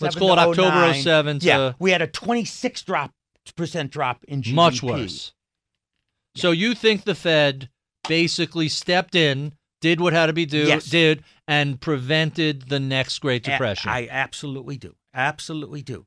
[0.01, 3.11] Let's 7 call it to October 07 to- Yeah, we had a 26 drop
[3.57, 4.55] percent drop in GDP.
[4.55, 5.33] Much worse.
[6.37, 7.69] So you think the Fed
[8.09, 9.53] basically stepped in,
[9.85, 10.87] did what had to be do, Yes.
[10.87, 13.91] did, and prevented the next Great Depression?
[13.91, 14.97] I absolutely do.
[15.13, 16.07] Absolutely do.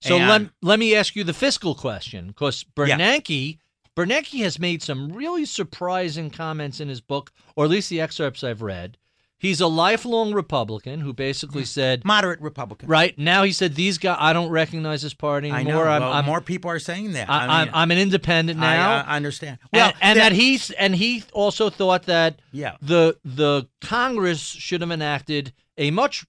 [0.00, 3.58] so and- let, let me ask you the fiscal question, because Bernanke,
[3.96, 8.44] Bernanke has made some really surprising comments in his book, or at least the excerpts
[8.44, 8.98] I've read.
[9.42, 12.88] He's a lifelong Republican who basically said, Moderate Republican.
[12.88, 15.84] right now he said, these guys, I don't recognize this party I anymore.
[15.84, 15.90] know.
[15.90, 17.28] I'm, Well, I'm, more people are saying that.
[17.28, 19.02] I, I I'm, mean, I'm an independent now.
[19.04, 19.58] I, understand.
[19.72, 22.76] Well, Well, and, that- that he's and he also thought that Yeah.
[22.80, 26.24] the the Congress should have enacted a much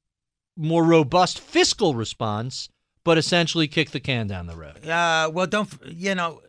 [0.57, 2.67] more robust fiscal response,
[3.03, 4.85] but essentially kicked the can down the road.
[4.87, 6.41] Uh, well, don't you know?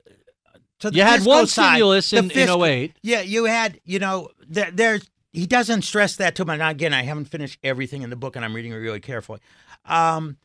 [0.81, 2.93] To You had one side, stimulus in- in 08.
[3.03, 3.81] Yeah, you had.
[3.85, 5.09] You know, there, there's.
[5.35, 6.59] He doesn't stress that too much.
[6.61, 9.40] Now, again, I haven't finished everything in the book, and I'm reading it really carefully.
[9.85, 10.36] Um,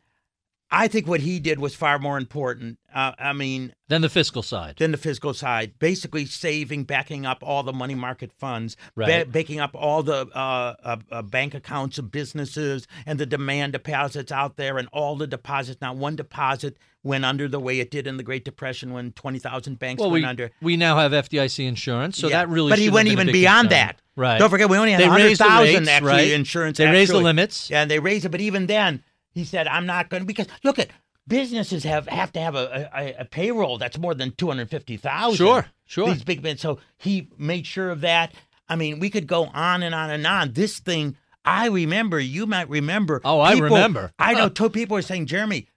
[0.72, 2.78] I think what he did was far more important.
[2.94, 4.76] Uh, I mean, Then the fiscal side.
[4.78, 5.78] than the fiscal side.
[5.80, 10.74] Basically, saving, backing up all the money market funds, ba- backing up all the uh,
[10.84, 15.26] uh, uh, bank accounts of businesses and the demand deposits out there, and all the
[15.26, 15.80] deposits.
[15.80, 19.40] Not one deposit went under the way it did in the Great Depression when twenty
[19.40, 20.50] thousand banks well, went we, under.
[20.62, 22.38] we now have FDIC insurance, so Yeah.
[22.38, 22.70] that really.
[22.70, 24.00] But he went even beyond that.
[24.20, 24.38] Right.
[24.38, 26.30] Don't forget, we only had hundred the actually right?
[26.32, 26.76] insurance.
[26.76, 27.70] They raised the limits.
[27.70, 29.02] Yeah, they raised it, but even then,
[29.32, 30.90] he said, "I'm not going to because look at."
[31.28, 34.96] Businesses have, have to have a, a, a payroll that's more than two hundred fifty
[34.96, 35.36] thousand.
[35.36, 36.12] Sure, sure.
[36.12, 36.58] These big men.
[36.58, 38.34] So he made sure of that.
[38.68, 40.54] I mean, we could go on and on and on.
[40.54, 42.18] This thing, I remember.
[42.18, 43.20] You might remember.
[43.24, 44.12] Oh, I people- remember.
[44.18, 44.48] I know.
[44.48, 45.68] Two people are saying, Jeremy,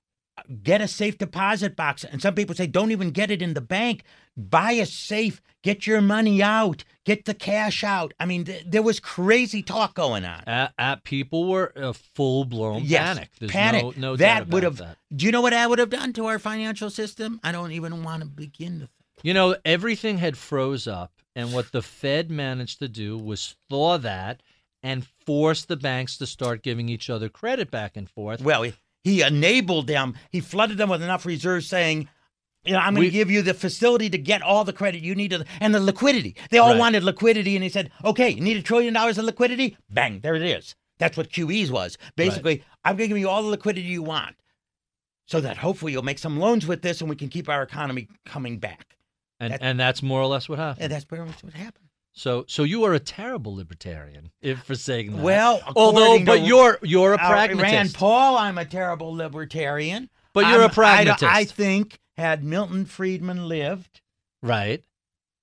[0.64, 3.62] get a safe deposit box, and some people say, don't even get it in the
[3.62, 4.04] bank.
[4.36, 5.42] Buy a safe.
[5.62, 6.84] Get your money out.
[7.06, 8.14] Get the cash out.
[8.20, 10.44] I mean, th- there was crazy talk going on.
[10.48, 13.30] At, at people were uh, a full blown Yes, panic.
[13.40, 13.84] There's panic.
[13.84, 14.78] no, no that doubt would have.
[14.78, 14.98] that.
[15.16, 17.40] Do you know what that would have done to our financial system?
[17.44, 18.88] I don't even want to begin to.
[18.88, 18.90] Think
[19.24, 23.98] You know, everything had froze up, and what the Fed managed to do was thaw
[24.00, 24.42] that
[24.82, 28.42] and force the banks to start giving each other credit back and forth.
[28.42, 28.74] Well, he,
[29.04, 30.16] he enabled them.
[30.30, 32.10] He flooded them with enough reserves, saying,
[32.66, 35.16] "You know, I'm going to give you the facility to get all the credit you
[35.16, 36.36] need, to, and the liquidity.
[36.50, 36.80] They all Right.
[36.80, 39.78] wanted liquidity, and he said, "Okay, you need a trillion dollars of liquidity?
[39.90, 41.98] Bang, there it is." That's what QE's was.
[42.16, 44.36] Basically, I'm going to give you all the liquidity you want,
[45.26, 48.08] so that hopefully you'll make some loans with this, and we can keep our economy
[48.26, 48.96] coming back.
[49.40, 50.84] and that- and that's more or less what happened.
[50.84, 51.88] And that's pretty much what happened.
[52.14, 55.22] So so you are a terrible libertarian if for saying that.
[55.22, 57.62] Well, although according but to- you're you're a pragmatist.
[57.74, 60.10] Rand Paul, I'm a terrible libertarian.
[60.32, 61.24] But you're a I'm- I- pragmatist.
[61.24, 64.02] I, think had Milton Friedman lived,
[64.42, 64.84] right?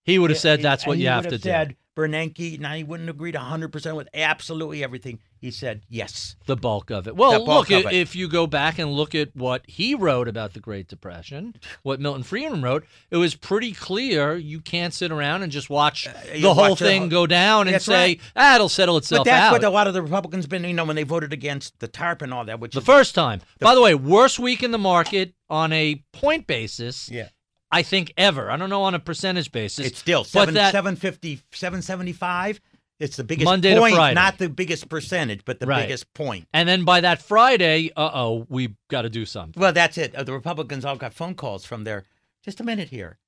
[0.05, 1.75] He would have said that's what you have to do.
[1.97, 5.19] Bernanke, now he wouldn't agree to 100% with absolutely everything.
[5.41, 6.37] He said yes.
[6.45, 7.17] The bulk of it.
[7.17, 7.91] Well, The look, it.
[7.93, 11.99] if you go back and look at what he wrote about the Great Depression, what
[11.99, 16.13] Milton Friedman wrote, it was pretty clear you can't sit around and just watch Uh,
[16.35, 18.21] the whole watch the thing whole- go down and That's say, right.
[18.37, 19.25] ah, it'll settle itself out.
[19.25, 19.53] But that's out.
[19.53, 22.21] what a lot of the Republicans been, you know, when they voted against the TARP
[22.21, 23.41] and all that, which the is, first time.
[23.61, 27.29] By the way, worst week in the market on a point basis, yeah,
[27.73, 28.51] I think, ever.
[28.51, 29.87] I don't know on a percentage basis.
[29.87, 32.61] it's still seven, that- 750, 775.
[33.01, 34.15] It's the biggest Monday to point, Friday.
[34.15, 35.83] not the biggest percentage, but the Right.
[35.83, 36.47] biggest point.
[36.53, 39.59] And then by that Friday, uh oh, we've got to do something.
[39.61, 40.15] Well, that's it.
[40.15, 42.05] Uh, The Republicans all got phone calls from their.
[42.45, 43.19] Just a minute here.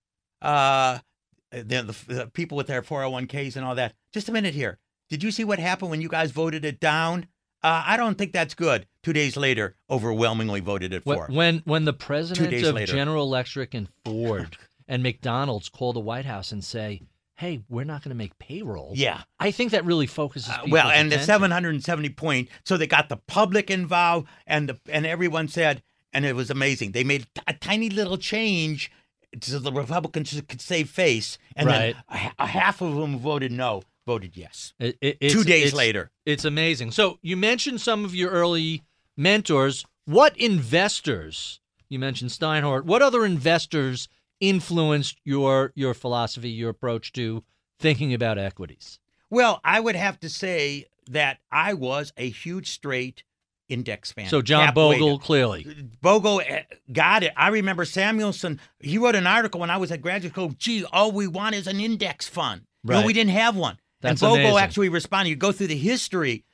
[0.41, 0.99] Uh,
[1.51, 1.63] the,
[2.07, 3.95] the, the people with their 401ks and all that.
[4.13, 4.79] Just a minute here.
[5.11, 7.27] Did you see what happened when you guys voted it down?
[7.63, 8.87] Uh, I don't think that's good.
[9.03, 11.27] Two days later, overwhelmingly voted it for.
[11.31, 12.93] when, when the presidents of later.
[12.93, 14.57] General Electric and Ford
[14.89, 17.03] and McDonald's call the White House and say,
[17.43, 19.23] "Hey, we're not going to make payroll." yeah.
[19.41, 20.49] I think that really focuses.
[20.49, 22.49] Uh, well, and the 770 point.
[22.65, 25.83] So they got the public involved, and the and everyone said,
[26.13, 26.93] and it was amazing.
[26.93, 28.91] They made a tiny little change
[29.41, 31.97] so the Republicans could save face, and Right.
[32.11, 34.75] then a, a half of them voted no, voted yes.
[34.79, 36.11] It- it- Two days it's- later.
[36.27, 36.91] It's amazing.
[36.93, 38.83] So you mentioned some of your early
[39.17, 39.85] mentors.
[40.05, 41.61] What investors?
[41.89, 42.85] You mentioned Steinhardt.
[42.85, 44.09] What other investors
[44.43, 47.43] influenced your your philosophy, your approach to
[47.79, 48.99] thinking about equities?
[49.31, 53.25] Well, I would have to say that I was a huge straight
[53.69, 54.27] index fan.
[54.29, 55.23] So John Bogle, weighted.
[55.23, 55.89] clearly.
[56.03, 57.33] Bogle eh, got it.
[57.37, 58.61] I remember Samuelson.
[58.81, 60.53] He wrote an article when I was at graduate school.
[60.59, 62.63] Gee, all we want is an index fund.
[62.85, 63.07] Right.
[63.07, 63.79] we didn't have one.
[64.01, 64.59] That's and Bogle amazing.
[64.59, 65.31] actually responded.
[65.31, 66.45] You go through the history.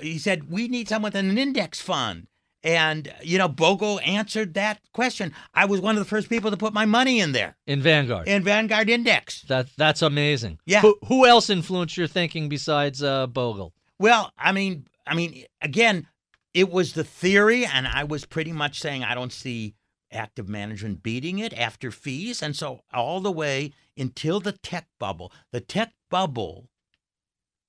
[0.00, 2.28] He said we need someone with an index fund.
[2.64, 5.32] And you know, Bogle answered that question.
[5.54, 8.26] I was one of the first people to put my money in there in Vanguard.
[8.26, 9.42] in Vanguard Index.
[9.42, 10.58] that that's amazing.
[10.66, 10.80] Yeah.
[10.80, 13.74] Who, who else influenced your thinking besides uh, Bogle?
[13.98, 16.06] Well, I mean, I mean, again,
[16.54, 19.74] it was the theory, and I was pretty much saying I don't see
[20.10, 22.42] active management beating it after fees.
[22.42, 26.68] And so all the way until the tech bubble, the tech bubble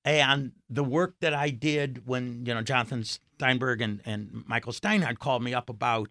[0.04, 5.18] and the work that I did when, you know, Jonathan Steinberg and, and Michael Steinhardt
[5.18, 6.08] called me up about,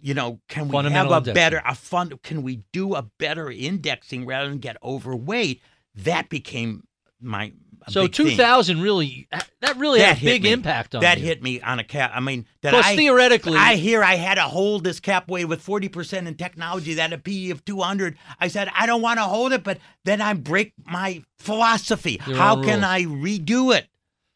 [0.00, 1.34] you know, can we have a indexing.
[1.34, 5.60] better a fund can we do a better indexing rather than get overweight?
[5.94, 6.84] That became
[7.20, 7.52] my
[7.86, 8.26] a So big thing.
[8.30, 9.28] 2000 really
[9.60, 10.52] that really That had a big me.
[10.52, 11.24] impact on that you.
[11.24, 12.12] hit me on a cap.
[12.14, 15.46] I mean, that Plus, I theoretically- I hear I had to hold this cap weight
[15.46, 16.94] with forty percent in technology.
[16.94, 18.16] That a PE of two hundred.
[18.38, 22.20] I said I don't want to hold it, but then I break my philosophy.
[22.26, 22.84] Your How can.
[22.84, 23.86] I redo it?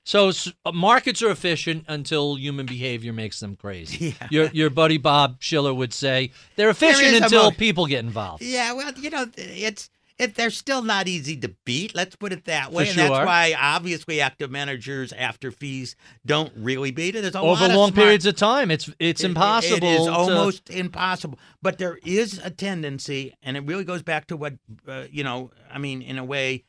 [0.06, 0.30] So
[0.66, 4.14] uh, markets are efficient until human behavior makes them crazy.
[4.20, 4.28] Yeah.
[4.30, 8.42] Your your buddy Bob Shiller would say they're efficient until people get involved.
[8.42, 9.88] Yeah, well, you know, it's
[10.18, 11.94] it, they're still not easy to beat.
[11.94, 12.84] Let's put it that way.
[12.84, 17.22] For and that's why obviously active managers after fees don't really beat it.
[17.22, 19.88] There's a Over lot of long smart- periods of time, it's it's It- it- impossible.
[19.88, 21.38] It is to- almost impossible.
[21.62, 24.54] But there is a tendency, and it really goes back to what
[24.86, 25.50] uh, you know.
[25.70, 26.64] I mean, in a way,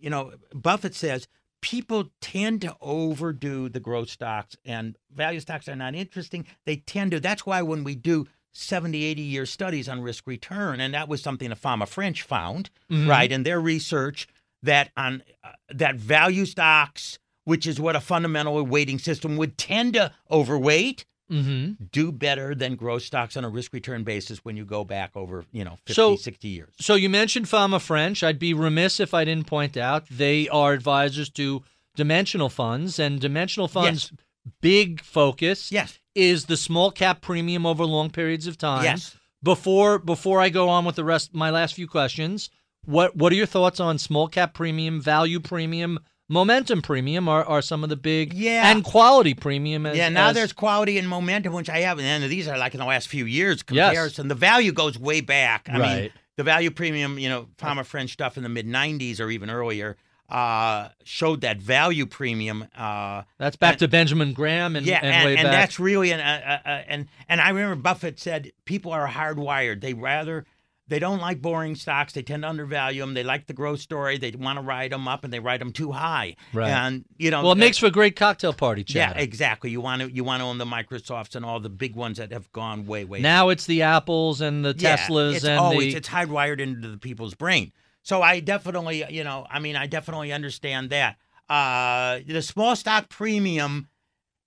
[0.00, 1.28] you know, Buffett says
[1.60, 6.46] people tend to overdo the growth stocks, and value stocks are not interesting.
[6.66, 7.20] They tend to.
[7.20, 11.22] That's why when we do 70, 80 year studies on risk return, and that was
[11.22, 13.08] something the Fama French found, Mhm.
[13.08, 14.26] right, in their research
[14.62, 17.18] that on uh, that value stocks.
[17.44, 21.90] Which is what a fundamental weighting system would tend to overweight Mhm.
[21.92, 25.46] do better than growth stocks on a risk return basis when you go back over,
[25.50, 26.74] you know, 50, So- 60 years.
[26.78, 28.22] So you mentioned Fama French.
[28.22, 31.62] I'd be remiss if I didn't point out they are advisors to
[31.96, 34.12] dimensional funds, and dimensional funds'
[34.60, 35.98] big focus Yes.
[36.14, 38.84] is the small cap premium over long periods of time.
[38.84, 39.16] Yes.
[39.42, 42.50] Before before I go on with the rest, my last few questions.
[42.84, 45.98] What what are your thoughts on small cap premium, value premium,
[46.28, 47.28] momentum premium?
[47.28, 48.70] Are are some of the big Yeah.
[48.70, 49.86] and quality premium?
[49.86, 52.74] As, yeah, now as- there's quality and momentum, which I have, and these are like
[52.74, 53.88] in the last few years Yes.
[53.90, 54.28] comparison.
[54.28, 55.68] The value goes way back.
[55.72, 59.30] I mean, the value premium, you know, Fama French stuff in the mid 90s or
[59.30, 59.96] even earlier
[60.28, 62.66] uh, showed that value premium.
[62.76, 65.52] Uh, that's back and- to Benjamin Graham and, yeah, and, and, way and back.
[65.52, 69.80] that's really an uh, uh, and and I remember Buffett said people are hardwired.
[69.80, 70.44] They rather
[70.88, 72.14] they don't like boring stocks.
[72.14, 73.12] They tend to undervalue them.
[73.14, 74.16] They like the growth story.
[74.16, 76.36] They want to ride them up, and they ride them too high.
[76.52, 76.70] Right.
[76.70, 79.70] And you know, well, it makes for a great cocktail party yeah, exactly.
[79.70, 82.32] You want to you want to own the Microsofts and all the big ones that
[82.32, 85.92] have gone way way Now it's the Apples and the yeah, Teslas It's and always
[85.92, 87.72] the it's hardwired into the people's brain.
[88.08, 91.18] So I definitely, you know, I mean, I definitely understand that.
[91.46, 93.90] Uh, the small stock premium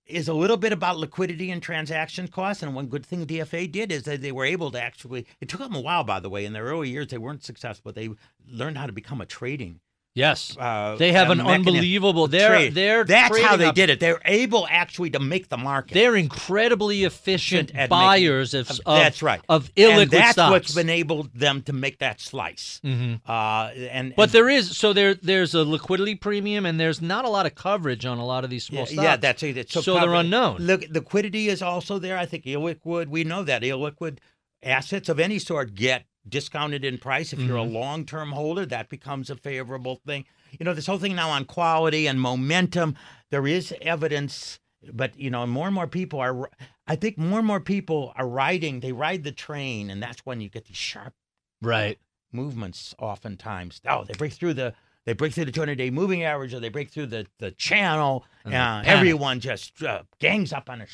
[0.08, 2.64] is a little bit about liquidity and transaction costs.
[2.64, 5.28] And one good thing DFA did is that they were able to actually.
[5.40, 6.44] It took them a while, by the way.
[6.44, 7.92] In their early years, they weren't successful.
[7.92, 8.10] They
[8.50, 9.80] learned how to become a trading.
[10.16, 12.28] Yes, Uh, they have an mechanism- unbelievable.
[12.28, 12.74] They're trade.
[12.76, 14.00] they're That's how they up- did it.
[14.00, 15.94] They're able actually to make the market.
[15.94, 19.42] They're incredibly efficient at making- buyers of, of that's right.
[19.50, 20.52] of illiquid and that's stocks.
[20.52, 22.80] what's enabled them to make that slice.
[22.84, 23.22] Mhm.
[23.28, 27.26] Uh, and But and- there is so there there's a liquidity premium and there's not
[27.26, 29.04] a lot of coverage on a lot of these small yeah, stocks.
[29.04, 29.72] yeah, that's it.
[29.72, 30.58] So they're unknown.
[30.60, 32.18] Look, liquidity is also there.
[32.18, 33.08] I think illiquid.
[33.08, 34.18] We know that illiquid
[34.64, 37.34] assets of any sort get discounted in price.
[37.34, 37.73] If you're a Mm-hmm.
[37.76, 40.26] long-term holder, that becomes a favorable thing.
[40.60, 42.95] You know, this whole thing now on quality and momentum.
[43.30, 44.60] There is evidence,
[44.91, 46.49] but you know, more and more people are.
[46.88, 48.80] I think more and more people are riding.
[48.81, 51.14] They ride the train, and that's when you get these sharp
[51.61, 51.98] right.
[52.31, 53.81] movements oftentimes.
[53.88, 54.73] Oh, they break through the
[55.06, 58.26] they break through the 200 day moving average or they break through the, the channel.
[58.45, 60.89] And Uh, everyone just uh, gangs up on it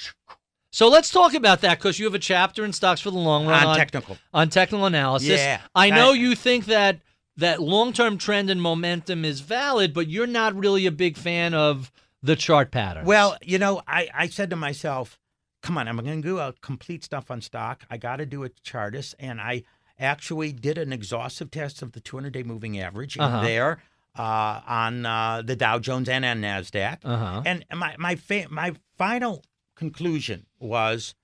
[0.77, 3.47] So let's talk about that because you have a chapter in stocks for the long
[3.47, 4.15] run on on, technical.
[4.31, 5.29] on technical analysis.
[5.39, 5.61] Yeah.
[5.73, 6.99] I know you think that
[7.37, 11.55] that long term trend and momentum is valid, but you're not really a big fan
[11.55, 11.91] of
[12.21, 13.05] the chart pattern.
[13.05, 15.17] Well, you know, I, I said to myself,
[15.63, 17.83] come on, I'm going to do a complete stuff on stock.
[17.89, 19.63] I got to do a chartist, And I
[19.97, 23.41] actually did an exhaustive test of the 200 day moving average in Uh-huh.
[23.41, 23.81] there
[24.15, 26.99] uh, on uh, the Dow Jones and on NASDAQ.
[27.03, 27.41] uh huh.
[27.47, 29.43] And my my fa- my final
[29.77, 31.15] conclusion was,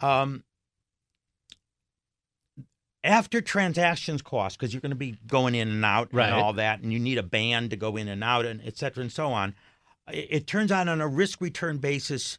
[0.00, 0.42] um,
[3.04, 6.26] after transactions costs, because you're going to be going in and out Right.
[6.26, 8.76] and all that, and you need a band to go in and out, and et
[8.76, 9.54] cetera and so on.
[10.12, 12.38] It, it turns out on a risk return basis,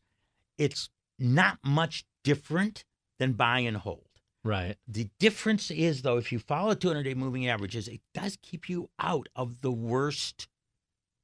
[0.57, 2.83] it's not much different
[3.19, 4.03] than buy and hold.
[4.43, 4.75] Right.
[4.87, 8.89] The difference is, though, if you follow 200 day moving averages, it does keep you
[8.99, 10.47] out of the worst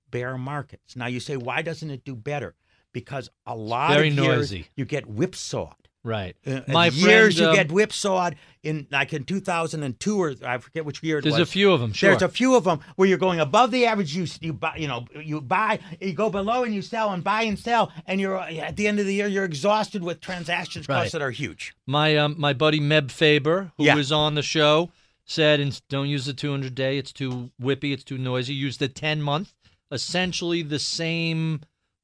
[0.10, 0.96] bear markets.
[0.96, 2.56] Now, you say, why doesn't it do better?
[2.94, 4.68] Because a lot Very of years noisy.
[4.76, 5.76] you get whipsawed.
[6.06, 6.36] Right.
[6.46, 10.84] Uh, My years friend, you um, get whipsawed in like in 2002 or I forget
[10.84, 11.48] which year it There's was.
[11.48, 11.94] a few of them.
[11.94, 12.10] Sure.
[12.10, 14.14] There's a few of them where you're going above the average.
[14.14, 17.44] You you buy, you know, you buy, you go below and you sell and buy
[17.44, 20.98] and sell, and you're at the end of the year you're exhausted with transactions Right.
[20.98, 21.74] costs that are huge.
[21.88, 23.96] My um, my buddy Meb Faber, who Yeah.
[23.96, 24.92] was on the show,
[25.24, 26.98] said, "And don't use the 200 day.
[26.98, 27.94] It's too whippy.
[27.94, 28.54] It's too noisy.
[28.54, 29.54] Use the 10 month.
[29.90, 31.62] Essentially the same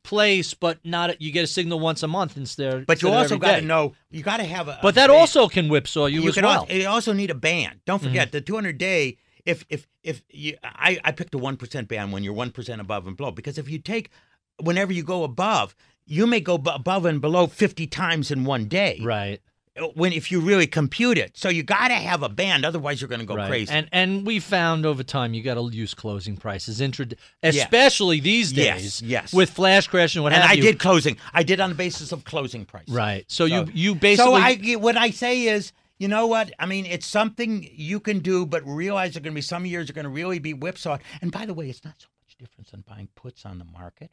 [0.10, 1.22] place, but not.
[1.22, 2.86] You get a signal once a month instead.
[2.86, 4.80] But you also got to know you got to have a.
[4.82, 5.20] But a that band.
[5.20, 6.66] also can whipsaw you, you as can well.
[6.66, 6.82] Mm-hmm.
[6.82, 7.82] you also need a band.
[7.86, 9.18] Don't forget the 200 day.
[9.46, 12.82] If if if you, I I picked a one percent band when you're one percent
[12.82, 14.10] above and below because if you take,
[14.62, 15.76] whenever you go above,
[16.06, 19.00] you may go b- above and below 50 times in one day.
[19.04, 19.40] right.
[19.96, 23.08] When if you really compute it, so you got to have a band, otherwise you're
[23.08, 23.48] going to go right.
[23.50, 23.72] crazy.
[23.72, 27.08] And and we found over time you got to use closing prices, Intra-
[27.44, 29.02] especially these Yes, days.
[29.02, 29.34] yes.
[29.34, 30.62] With flash crash and what and have I you.
[30.64, 31.18] did closing.
[31.34, 32.90] I did on the basis of closing price.
[32.90, 33.26] Right.
[33.28, 36.52] So, So- you you basically So I what I say is, you know what?
[36.60, 39.66] I mean, it's something you can do, but realize there are going to be some
[39.66, 41.02] years are going to really be whipsawed.
[41.22, 44.12] And by the way, it's not so much difference than buying puts on the market,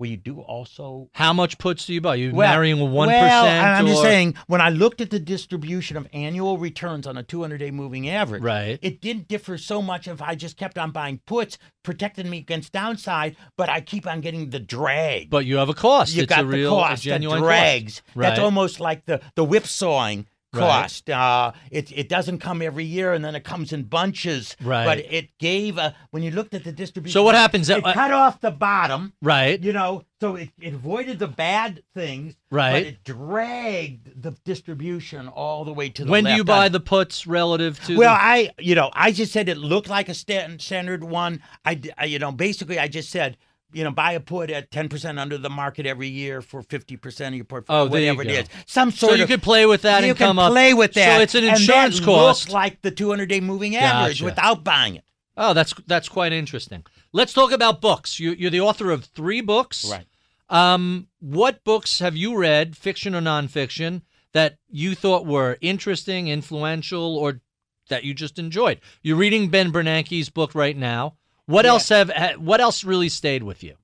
[0.00, 1.10] where you do also.
[1.12, 2.14] how much puts do you buy?
[2.14, 6.08] You Well, marrying one well, I'm just saying, when I looked at the distribution of
[6.14, 8.78] annual returns on a 200-day moving average, Right.
[8.80, 12.72] it didn't differ so much if I just kept on buying puts, protecting me against
[12.72, 15.28] downside, but I keep on getting the drag.
[15.28, 16.14] But you have a cost.
[16.14, 18.00] you it's got a real, the a cost genuine drags.
[18.00, 18.16] Cost.
[18.16, 20.60] That's almost like the the whipsawing Right.
[20.82, 21.08] cost.
[21.08, 24.56] Uh, it it doesn't come every year, and then it comes in bunches.
[24.60, 24.84] Right.
[24.84, 27.12] But it gave a when you looked at the distribution.
[27.12, 27.68] So what happens?
[27.70, 29.12] It Uh, cut off the bottom.
[29.22, 29.62] right.
[29.62, 32.34] You know, so it, it avoided the bad things.
[32.50, 32.72] Right.
[32.72, 36.72] But it dragged the distribution all the way to the When do you buy on-
[36.72, 37.96] the puts relative to?
[37.96, 41.42] well, the, I, you know, I just said it looked like a sta- standard one.
[41.64, 43.36] I you know, basically, I just said,
[43.72, 46.96] you know, buy a put at ten percent under the market every year for fifty
[46.96, 48.30] percent of your portfolio, Oh, you whatever go.
[48.30, 48.48] it is.
[48.66, 49.12] Some sort.
[49.12, 49.14] Of.
[49.14, 49.28] So you of.
[49.30, 50.52] could play with that you and can come up.
[50.52, 51.16] play with that.
[51.16, 52.46] So it's an and that insurance cost.
[52.46, 54.24] looked like the 200-day moving average Gotcha.
[54.24, 55.04] without buying it.
[55.36, 56.84] Oh, that's that's quite interesting.
[57.12, 58.20] Let's talk about books.
[58.20, 59.90] You, you're the author of three books.
[59.90, 60.06] Right?
[60.48, 64.02] Um, what books have you read, fiction or nonfiction,
[64.32, 67.40] that you thought were interesting, influential, or
[67.88, 68.80] that you just enjoyed?
[69.02, 71.14] You're reading Ben Bernanke's book right now.
[71.50, 71.72] What Yeah.
[71.72, 72.10] else have?
[72.38, 73.74] What else really stayed with you?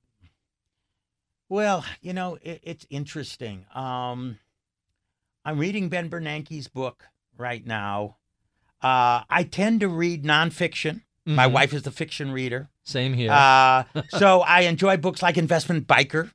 [1.48, 3.66] Well, you know, it, it's interesting.
[3.74, 4.38] Um,
[5.44, 7.05] I'm reading Ben Bernanke's book
[7.36, 8.16] right now.
[8.82, 11.02] Uh, I tend to read nonfiction.
[11.24, 11.52] My Mhm.
[11.52, 12.68] wife is the fiction reader.
[12.84, 13.32] Same here.
[13.32, 16.30] Uh, so I enjoy books like Investment Biker,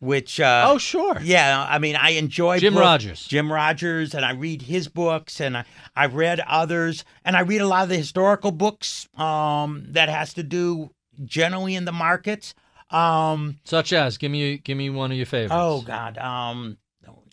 [0.00, 1.18] which uh, oh, sure.
[1.22, 3.26] yeah, I mean I enjoy Jim Rogers.
[3.26, 5.64] Jim Rogers, and I read his books, and I
[5.94, 10.34] I've read others, and I read a lot of the historical books um, that has
[10.34, 10.90] to do
[11.24, 12.54] generally in the markets.
[12.90, 15.54] Um, Such as, give me give me one of your favorites.
[15.56, 16.76] oh God, um,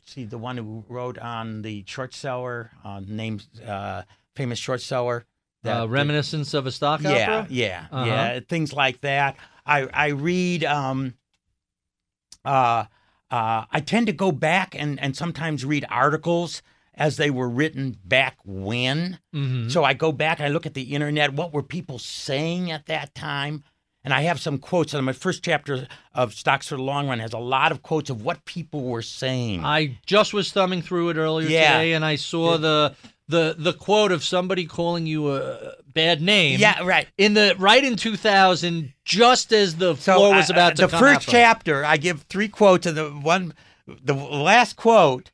[0.05, 4.03] see the one who wrote on the short seller, uh, named uh,
[4.35, 5.25] famous short seller.
[5.65, 7.47] uh, reminiscence of a stock yeah, opera.
[7.49, 8.05] yeah, Uh-huh.
[8.05, 9.35] yeah, things like that.
[9.65, 10.63] I I read.
[10.63, 11.15] Um,
[12.45, 12.85] uh,
[13.31, 16.61] uh, I tend to go back and and sometimes read articles
[16.95, 19.17] as they were written back when.
[19.33, 19.69] Mm-hmm.
[19.69, 21.33] So I go back and I look at the internet.
[21.33, 23.63] What were people saying at that time?
[24.03, 24.93] And I have some quotes.
[24.93, 28.09] And my first chapter of Stocks for the Long Run has a lot of quotes
[28.09, 29.63] of what people were saying.
[29.65, 31.71] I just was thumbing through it earlier Yeah.
[31.77, 32.95] today, and I saw the
[33.27, 36.59] the the quote of somebody calling you a bad name.
[36.59, 37.07] yeah, right.
[37.17, 40.81] in the right in 2000, just as the So floor was uh, about uh, to
[40.83, 43.53] the come first chapter, I give three quotes, and the one,
[43.87, 45.31] the last quote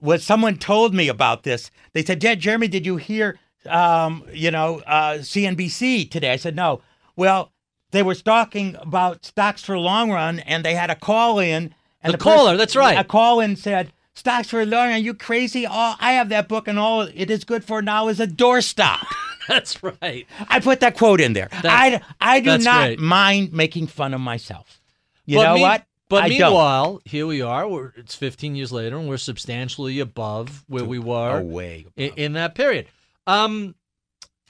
[0.00, 1.70] was someone told me about this.
[1.92, 6.56] They said, "Dad, Jeremy, did you hear, um, you know, uh, CNBC today?" I said,
[6.56, 6.80] "No."
[7.16, 7.52] Well,
[7.90, 11.74] they were talking about stocks for long run, and they had a call in.
[12.02, 12.98] And The pers- caller, that's right.
[12.98, 13.92] A call in said.
[14.20, 14.74] Stocks for run?
[14.74, 15.64] Are you crazy?
[15.64, 19.02] All I have that book, and all it is good for now is a doorstop.
[19.48, 20.26] That's right.
[20.46, 21.48] I put that quote in there.
[21.50, 22.98] I, I do not great.
[22.98, 24.78] mind making fun of myself.
[25.24, 25.86] You but know me- what?
[26.10, 26.38] But I don't.
[26.38, 27.66] meanwhile, here we are.
[27.66, 32.54] We're, it's 15 years later, and we're substantially above where we were in, in that
[32.54, 32.88] period.
[33.26, 33.74] Um,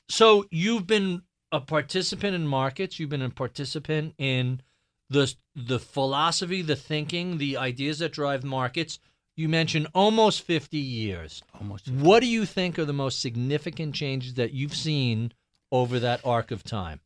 [0.09, 1.23] so you've been
[1.53, 2.99] a participant in markets.
[2.99, 4.63] You've been a participant in
[5.09, 8.99] the the philosophy, the thinking, the ideas that drive markets.
[9.41, 11.43] You mentioned almost 50 years.
[11.59, 11.89] Almost.
[11.89, 15.33] What do you think are the most significant changes that you've seen
[15.73, 17.01] over that arc of time?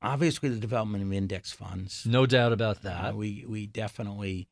[0.00, 2.06] Obviously, the development of index funds.
[2.06, 3.16] No doubt about Uh, that.
[3.16, 4.48] we we definitely,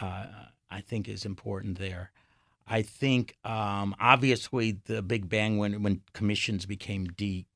[0.00, 0.26] uh,
[0.68, 2.10] I think, is important there.
[2.66, 7.46] I think, um, obviously, the big bang when when commissions became de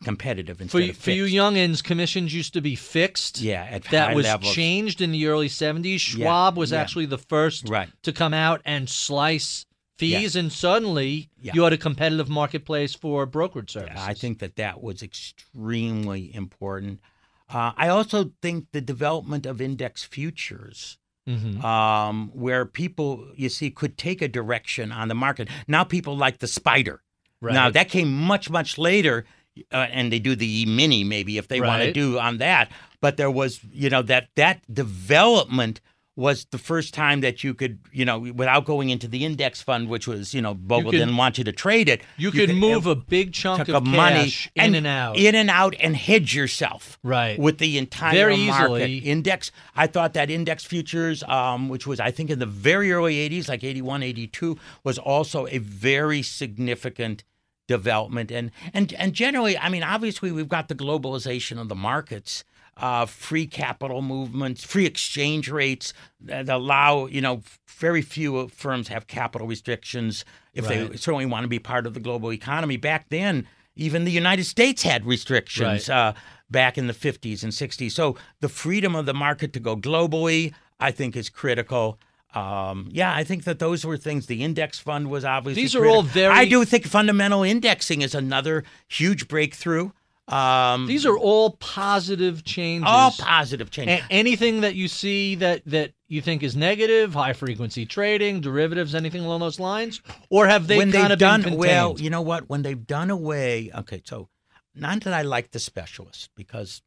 [0.00, 3.40] competitive For instead you, of for you youngins, commissions used to be fixed.
[3.40, 4.54] Yeah, at that was levels.
[4.54, 6.00] changed in the early '70s.
[6.00, 6.80] Schwab was yeah.
[6.80, 7.88] actually the first Right.
[8.02, 9.64] to come out and slice
[9.98, 11.52] fees, and suddenly Yeah.
[11.54, 13.98] you had a competitive marketplace for brokerage services.
[13.98, 17.00] I think that that was extremely important.
[17.48, 20.98] Uh, I also think the development of index futures,
[21.28, 21.62] Mhm.
[21.64, 25.48] um, where people, you see, could take a direction on the market.
[25.66, 27.02] Now people like the spider.
[27.40, 29.24] Now that came much, much later,
[29.72, 32.70] uh, and they do the mini maybe if they want to do on that.
[33.00, 35.80] But there was, you know, that that development
[36.18, 39.86] was the first time that you could, you know, without going into the index fund,
[39.86, 42.00] which was, you know, Bogle could- didn't want you to trade it.
[42.16, 45.18] you, could move a big chunk of, money in and out.
[45.18, 47.38] in and out, and hedge yourself Right.
[47.38, 48.98] with the entire Very market easily.
[49.00, 49.52] index.
[49.74, 53.46] I thought that index futures, um, which was I think in the very early '80s,
[53.50, 57.24] like '81, '82, was also a very significant
[57.66, 58.30] development.
[58.30, 62.44] And and and generally, I mean, obviously, we've got the globalization of the markets.
[62.78, 67.40] Uh, free capital movements, free exchange rates that allow, you know,
[67.78, 72.00] very few firms have capital restrictions if they certainly want to be part of the
[72.00, 72.76] global economy.
[72.76, 75.96] Back then, even the United States had restrictions Right.
[76.08, 76.12] uh,
[76.50, 77.92] back in the 50s and 60s.
[77.92, 81.98] So the freedom of the market to go globally, I think, is critical.
[82.36, 84.26] Um, yeah, I think that those were things.
[84.26, 85.62] The index fund was obviously.
[85.62, 89.90] These are all very- I do think fundamental indexing is another huge breakthrough.
[90.28, 92.88] Um, These are all positive changes.
[92.90, 93.90] all positive change.
[93.90, 98.92] A- anything that you see that that you think is negative, high frequency trading, derivatives,
[98.94, 102.10] anything along those lines, or have they when kind they've of done been well, you
[102.10, 102.48] know what?
[102.50, 104.28] When they've done away, okay, so
[104.74, 106.82] not that I like the specialists because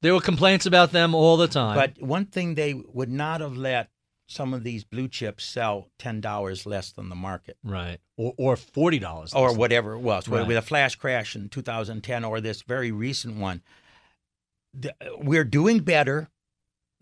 [0.00, 1.76] there were complaints about them all the time.
[1.76, 3.88] But one thing they would not have let
[4.32, 8.56] some of these blue chips sell ten dollars less than the market, right, or or
[8.56, 10.46] forty dollars, or whatever it was, Right.
[10.46, 13.62] with a flash crash in 2010 or this very recent one.
[15.18, 16.28] We're doing better.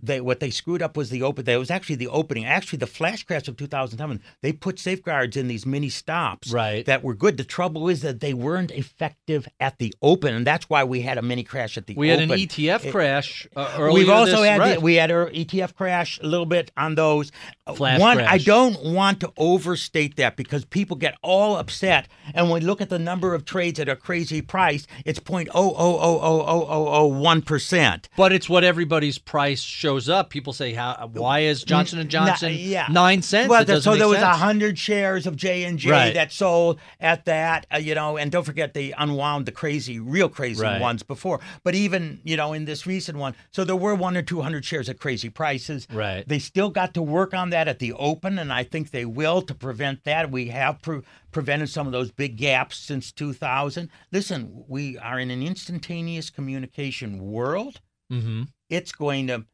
[0.03, 1.45] They what they screwed up was the open.
[1.45, 2.45] That was actually the opening.
[2.45, 4.21] Actually, the flash crash of 2007.
[4.43, 6.85] They put safeguards in these mini stops Right.
[6.87, 7.37] that were good.
[7.37, 11.19] The trouble is that they weren't effective at the open, and that's why we had
[11.19, 12.01] a mini crash at the open.
[12.01, 13.93] We had an ETF It- crash uh, earlier.
[13.95, 14.75] We've also this- had right.
[14.77, 17.31] the, we had our ETF crash a little bit on those.
[17.67, 22.49] Uh, Flash One, I don't want to overstate that because people get all upset, and
[22.51, 25.71] when we look at the number of trades at a crazy price, it's point oh
[25.77, 28.09] oh oh oh oh oh oh one percent.
[28.17, 30.31] But it's what everybody's price shows up.
[30.31, 31.11] People say, "How?
[31.13, 32.87] Why is Johnson and Johnson yeah.
[32.91, 36.79] nine cents?" Well, so there was a hundred shares of J and J that sold
[37.01, 40.81] at that, uh, you know, and don't forget they unwound the crazy, real crazy Right.
[40.81, 41.41] ones before.
[41.65, 44.65] But even you know in this recent one, so there were one or two hundred
[44.65, 45.87] shares at crazy prices.
[45.93, 46.27] Right.
[46.27, 49.43] They still got to work on that at the open, and I think they will
[49.43, 50.31] to prevent that.
[50.31, 51.01] We have pre-
[51.33, 53.89] prevented some of those big gaps since 2000.
[54.13, 57.81] Listen, we are in an instantaneous communication world
[58.13, 58.49] Mhm.
[58.69, 59.45] it's going to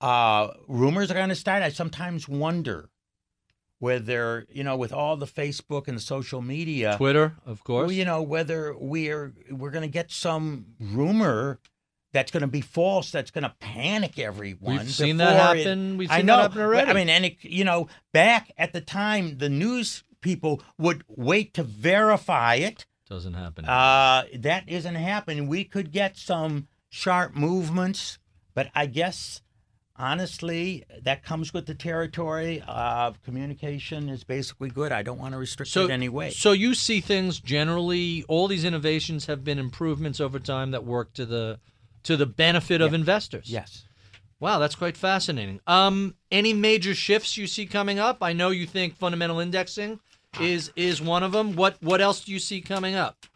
[0.00, 2.88] uh rumors are going to start i sometimes wonder
[3.78, 7.92] whether you know with all the facebook and the social media Twitter, of course.
[7.92, 11.60] you know whether we're we're going to get some rumor
[12.12, 15.58] that's going to be false that's going to panic everyone We've seen that before it-
[15.66, 15.96] happen.
[15.98, 16.90] We've I know that happen already.
[16.90, 21.54] i mean and it, you know back at the time the news people would wait
[21.54, 23.64] to verify it Doesn't happen.
[23.64, 25.46] uh, that isn't happening.
[25.46, 28.18] We could get some sharp movements,
[28.52, 29.42] but I guess
[29.98, 32.62] honestly, that comes with the territory.
[32.66, 34.92] Uh, communication is basically good.
[34.92, 36.30] I don't want to restrict so it anyway.
[36.30, 38.24] So you see things generally.
[38.28, 41.60] All these innovations have been improvements over time that work to the
[42.04, 43.50] to the benefit of investors.
[43.50, 43.84] yes.
[44.40, 45.60] Wow, that's quite fascinating.
[45.66, 48.18] Um, any major shifts you see coming up?
[48.22, 49.98] I know you think fundamental indexing
[50.40, 51.56] is is one of them.
[51.56, 53.26] What what else do you see coming up?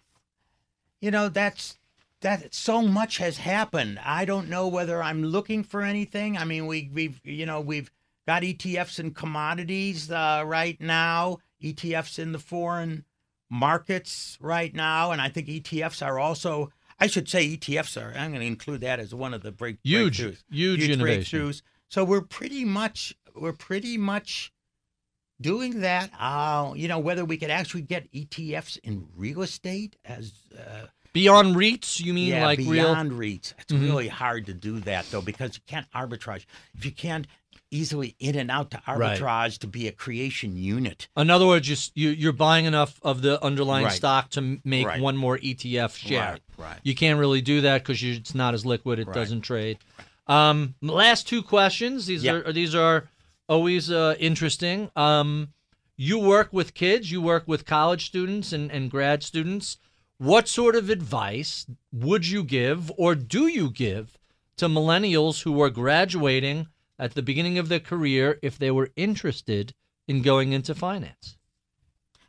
[1.00, 1.76] You know, that's
[2.22, 3.98] that so much has happened.
[4.04, 6.36] I don't know whether I'm looking for anything.
[6.36, 7.90] I mean, we we've you know, we've
[8.26, 13.04] got ETFs in commodities uh, right now, ETFs in the foreign
[13.50, 18.30] markets right now, and I think ETFs are also I should say ETFs are I'm
[18.30, 20.42] going to include that as one of the break Huge, breakthroughs.
[20.50, 21.40] huge innovation.
[21.40, 21.62] breakthroughs.
[21.88, 24.52] So we're pretty much we're pretty much
[25.40, 26.10] doing that.
[26.18, 31.56] Uh, you know, whether we could actually get ETFs in real estate as uh, Beyond
[31.56, 32.70] REITs, you mean yeah, like real?
[32.72, 33.52] beyond REITs.
[33.58, 33.82] It's Mhm.
[33.82, 36.44] really hard to do that though because you can't arbitrage.
[36.74, 37.26] If you can't
[37.70, 39.18] easily in and out to Right.
[39.18, 41.08] arbitrage to be a creation unit.
[41.16, 43.94] In other words, you, you, you're buying enough of the underlying Right.
[43.94, 45.00] stock to make Right.
[45.00, 46.32] one more ETF share.
[46.32, 46.78] Right, right.
[46.82, 48.98] You can't really do that because it's not as liquid.
[48.98, 49.14] It Right.
[49.14, 49.78] doesn't trade.
[50.26, 52.06] Um, last two questions.
[52.06, 52.32] These Yeah.
[52.34, 53.08] are these are
[53.48, 54.90] always uh, interesting.
[54.94, 55.48] Um,
[55.96, 57.10] you work with kids.
[57.10, 59.78] You work with college students and, and grad students.
[60.22, 64.20] What sort of advice would you give or do you give
[64.56, 69.74] to millennials who are graduating at the beginning of their career if they were interested
[70.06, 71.36] in going into finance?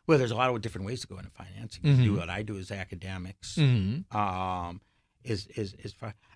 [0.07, 1.78] Well, there's a lot of different ways to go into finance.
[1.84, 3.57] You can do what I do as academics.
[3.57, 4.18] Mm-hmm.
[4.18, 4.82] Um,
[5.24, 5.94] is is is.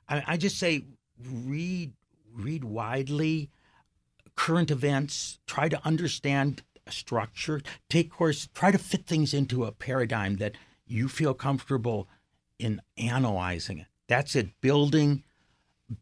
[0.08, 0.86] I, I just say
[1.20, 1.92] read
[2.36, 3.50] read widely,
[4.36, 5.40] current events.
[5.48, 7.62] Try to understand a structure.
[7.90, 8.48] Take course.
[8.54, 10.54] Try to fit things into a paradigm that
[10.88, 12.08] you feel comfortable
[12.60, 13.88] in analyzing it.
[14.08, 14.50] That's it.
[14.62, 15.24] Building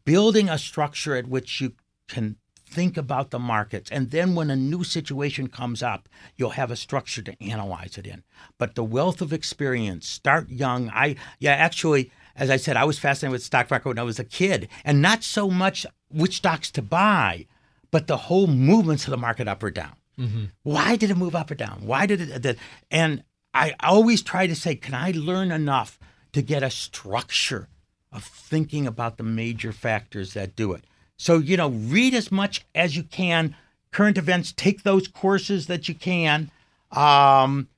[0.04, 1.72] building a structure at which you
[2.08, 2.36] can
[2.68, 3.90] think about the markets.
[3.90, 8.06] And then when a new situation comes up, you'll have a structure to analyze it
[8.06, 8.24] in.
[8.58, 10.90] But the wealth of experience, start young.
[10.90, 14.18] I, yeah, actually, as I said, I was fascinated with stock market when I was
[14.18, 17.46] a kid, and not so much which stocks to buy,
[17.90, 19.94] but the whole movements of the market up or down.
[20.18, 20.44] Mm-hmm.
[20.62, 21.82] Why did it move up or down?
[21.84, 22.42] Why did it?
[22.42, 22.56] That,
[22.90, 23.22] and
[23.56, 25.98] I always try to say, can I learn enough
[26.32, 27.68] to get a structure
[28.12, 30.84] of thinking about the major factors that do it?
[31.16, 33.56] So, you know, read as much as you can,
[33.92, 36.50] current events, take those courses that you can.
[36.92, 37.68] Um,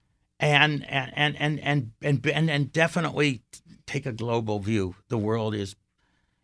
[0.40, 3.42] and and and and and and, and definitely
[3.86, 4.94] take a global view.
[5.09, 5.76] The world is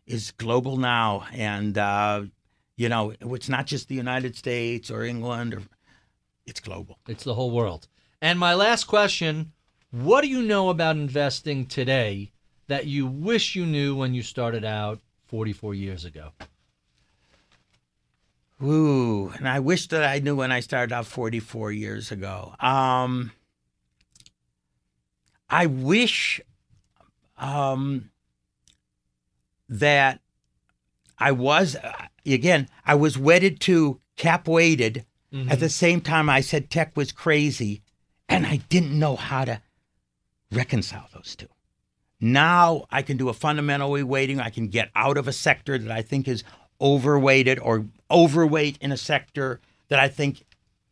[0.05, 2.23] is global now, and uh,
[2.75, 5.61] you know it's not just the United States or England or
[6.45, 6.99] it's global.
[7.07, 7.87] It's the whole world.
[8.25, 9.51] And my last question
[9.91, 12.31] What do you know about investing today
[12.65, 16.31] that you wish you knew when you started out 44 years ago?
[18.63, 22.55] Ooh, and I wish that I knew when I started out 44 years ago.
[22.59, 23.31] Um,
[25.47, 26.41] I wish
[27.37, 28.09] um,
[29.69, 30.19] that
[31.19, 35.05] I was, uh, again, I was wedded to cap weighted.
[35.49, 37.81] At the same time, I said tech was crazy,
[38.29, 39.61] and I didn't know how to
[40.51, 41.47] reconcile those two.
[42.19, 44.39] Now I can do a fundamental weighting.
[44.39, 46.43] I can get out of a sector that I think is
[46.81, 50.45] overweighted or overweight in a sector that I think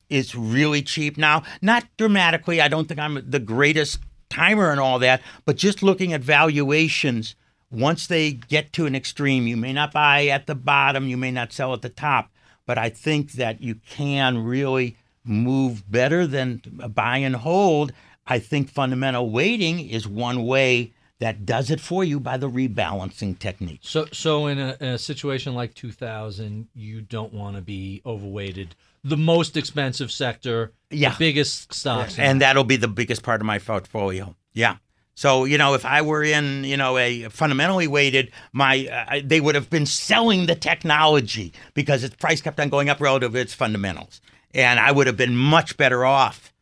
[0.09, 1.43] is really cheap now.
[1.61, 2.61] Not dramatically.
[2.61, 3.99] I don't think I'm the greatest
[4.29, 7.35] timer and all that, but just looking at valuations,
[7.71, 11.31] once they get to an extreme, you may not buy at the bottom, you may
[11.31, 12.29] not sell at the top,
[12.65, 16.61] but I think that you can really move better than
[16.93, 17.93] buy and hold.
[18.25, 23.37] I think fundamental weighting is one way that does it for you by the rebalancing
[23.39, 23.79] technique.
[23.83, 28.75] So, so in a, in a situation like 2000, you don't want to be overweighted.
[29.05, 31.11] The most expensive sector, Yeah.
[31.11, 34.35] the biggest stocks, and that'll be the biggest part of my portfolio.
[34.53, 34.77] Yeah.
[35.15, 39.39] So you know, if I were in you know a fundamentally weighted, my uh, they
[39.41, 43.39] would have been selling the technology because its price kept on going up relative to
[43.39, 44.21] its fundamentals,
[44.53, 46.53] and I would have been much better off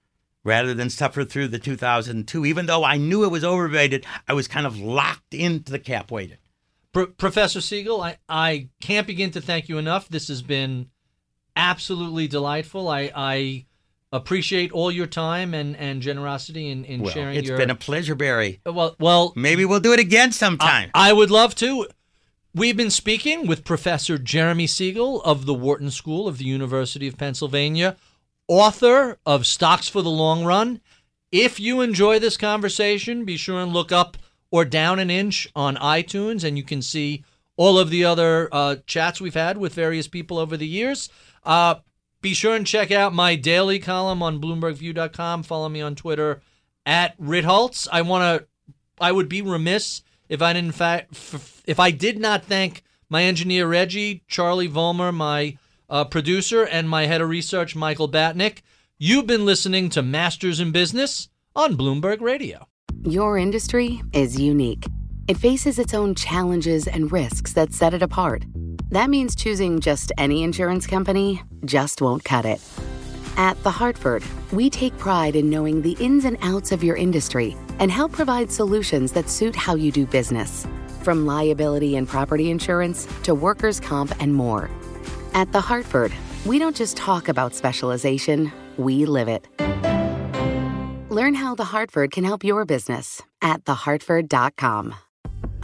[0.44, 2.46] rather than suffer through the 2002.
[2.46, 6.10] Even though I knew it was overrated, I was kind of locked into the cap
[6.12, 6.40] weighted.
[6.94, 10.10] Pro- Professor Siegel, I, I can't begin to thank you enough.
[10.10, 10.90] This has been
[11.56, 12.88] absolutely delightful.
[12.90, 13.66] I, I
[14.12, 17.58] appreciate all your time and, and generosity in, in Well, sharing it's your.
[17.58, 18.62] been a pleasure, Barry.
[18.66, 20.90] well, well, Maybe we'll do it again sometime.
[20.94, 21.88] I would love to.
[22.54, 27.18] We've been speaking with Professor Jeremy Siegel of the Wharton School of the University of
[27.18, 27.96] Pennsylvania,
[28.46, 30.82] author of Stocks for the Long Run.
[31.32, 34.18] If you enjoy this conversation, be sure and look up
[34.52, 37.24] or down an inch on iTunes, and you can see
[37.56, 41.08] all of the other uh, chats we've had with various people over the years.
[41.46, 41.76] Uh,
[42.22, 45.44] be sure and check out my daily column on BloombergView.com.
[45.44, 46.42] Follow me on Twitter
[46.86, 47.88] at Ritholtz.
[47.90, 48.48] I want to
[49.00, 53.24] I would be remiss if I didn't fa- f- if I did not thank my
[53.24, 55.58] engineer Reggie, Charlie Vollmer, my
[55.90, 58.58] uh, producer, and my head of research Michael Batnick.
[58.98, 62.68] You've been listening to Masters in Business on Bloomberg Radio.
[63.06, 64.86] Your industry is unique.
[65.30, 68.44] It faces its own challenges and risks that set it apart.
[68.90, 72.60] That means choosing just any insurance company just won't cut it.
[73.38, 77.56] At The Hartford, we take pride in knowing the ins and outs of your industry
[77.80, 80.68] and help provide solutions that suit how you do business.
[81.04, 84.70] From liability and property insurance to workers' comp and more.
[85.34, 86.12] At The Hartford,
[86.46, 89.48] we don't just talk about specialization, we live it.
[91.12, 94.96] Learn how The Hartford can help your business at thehartford.com.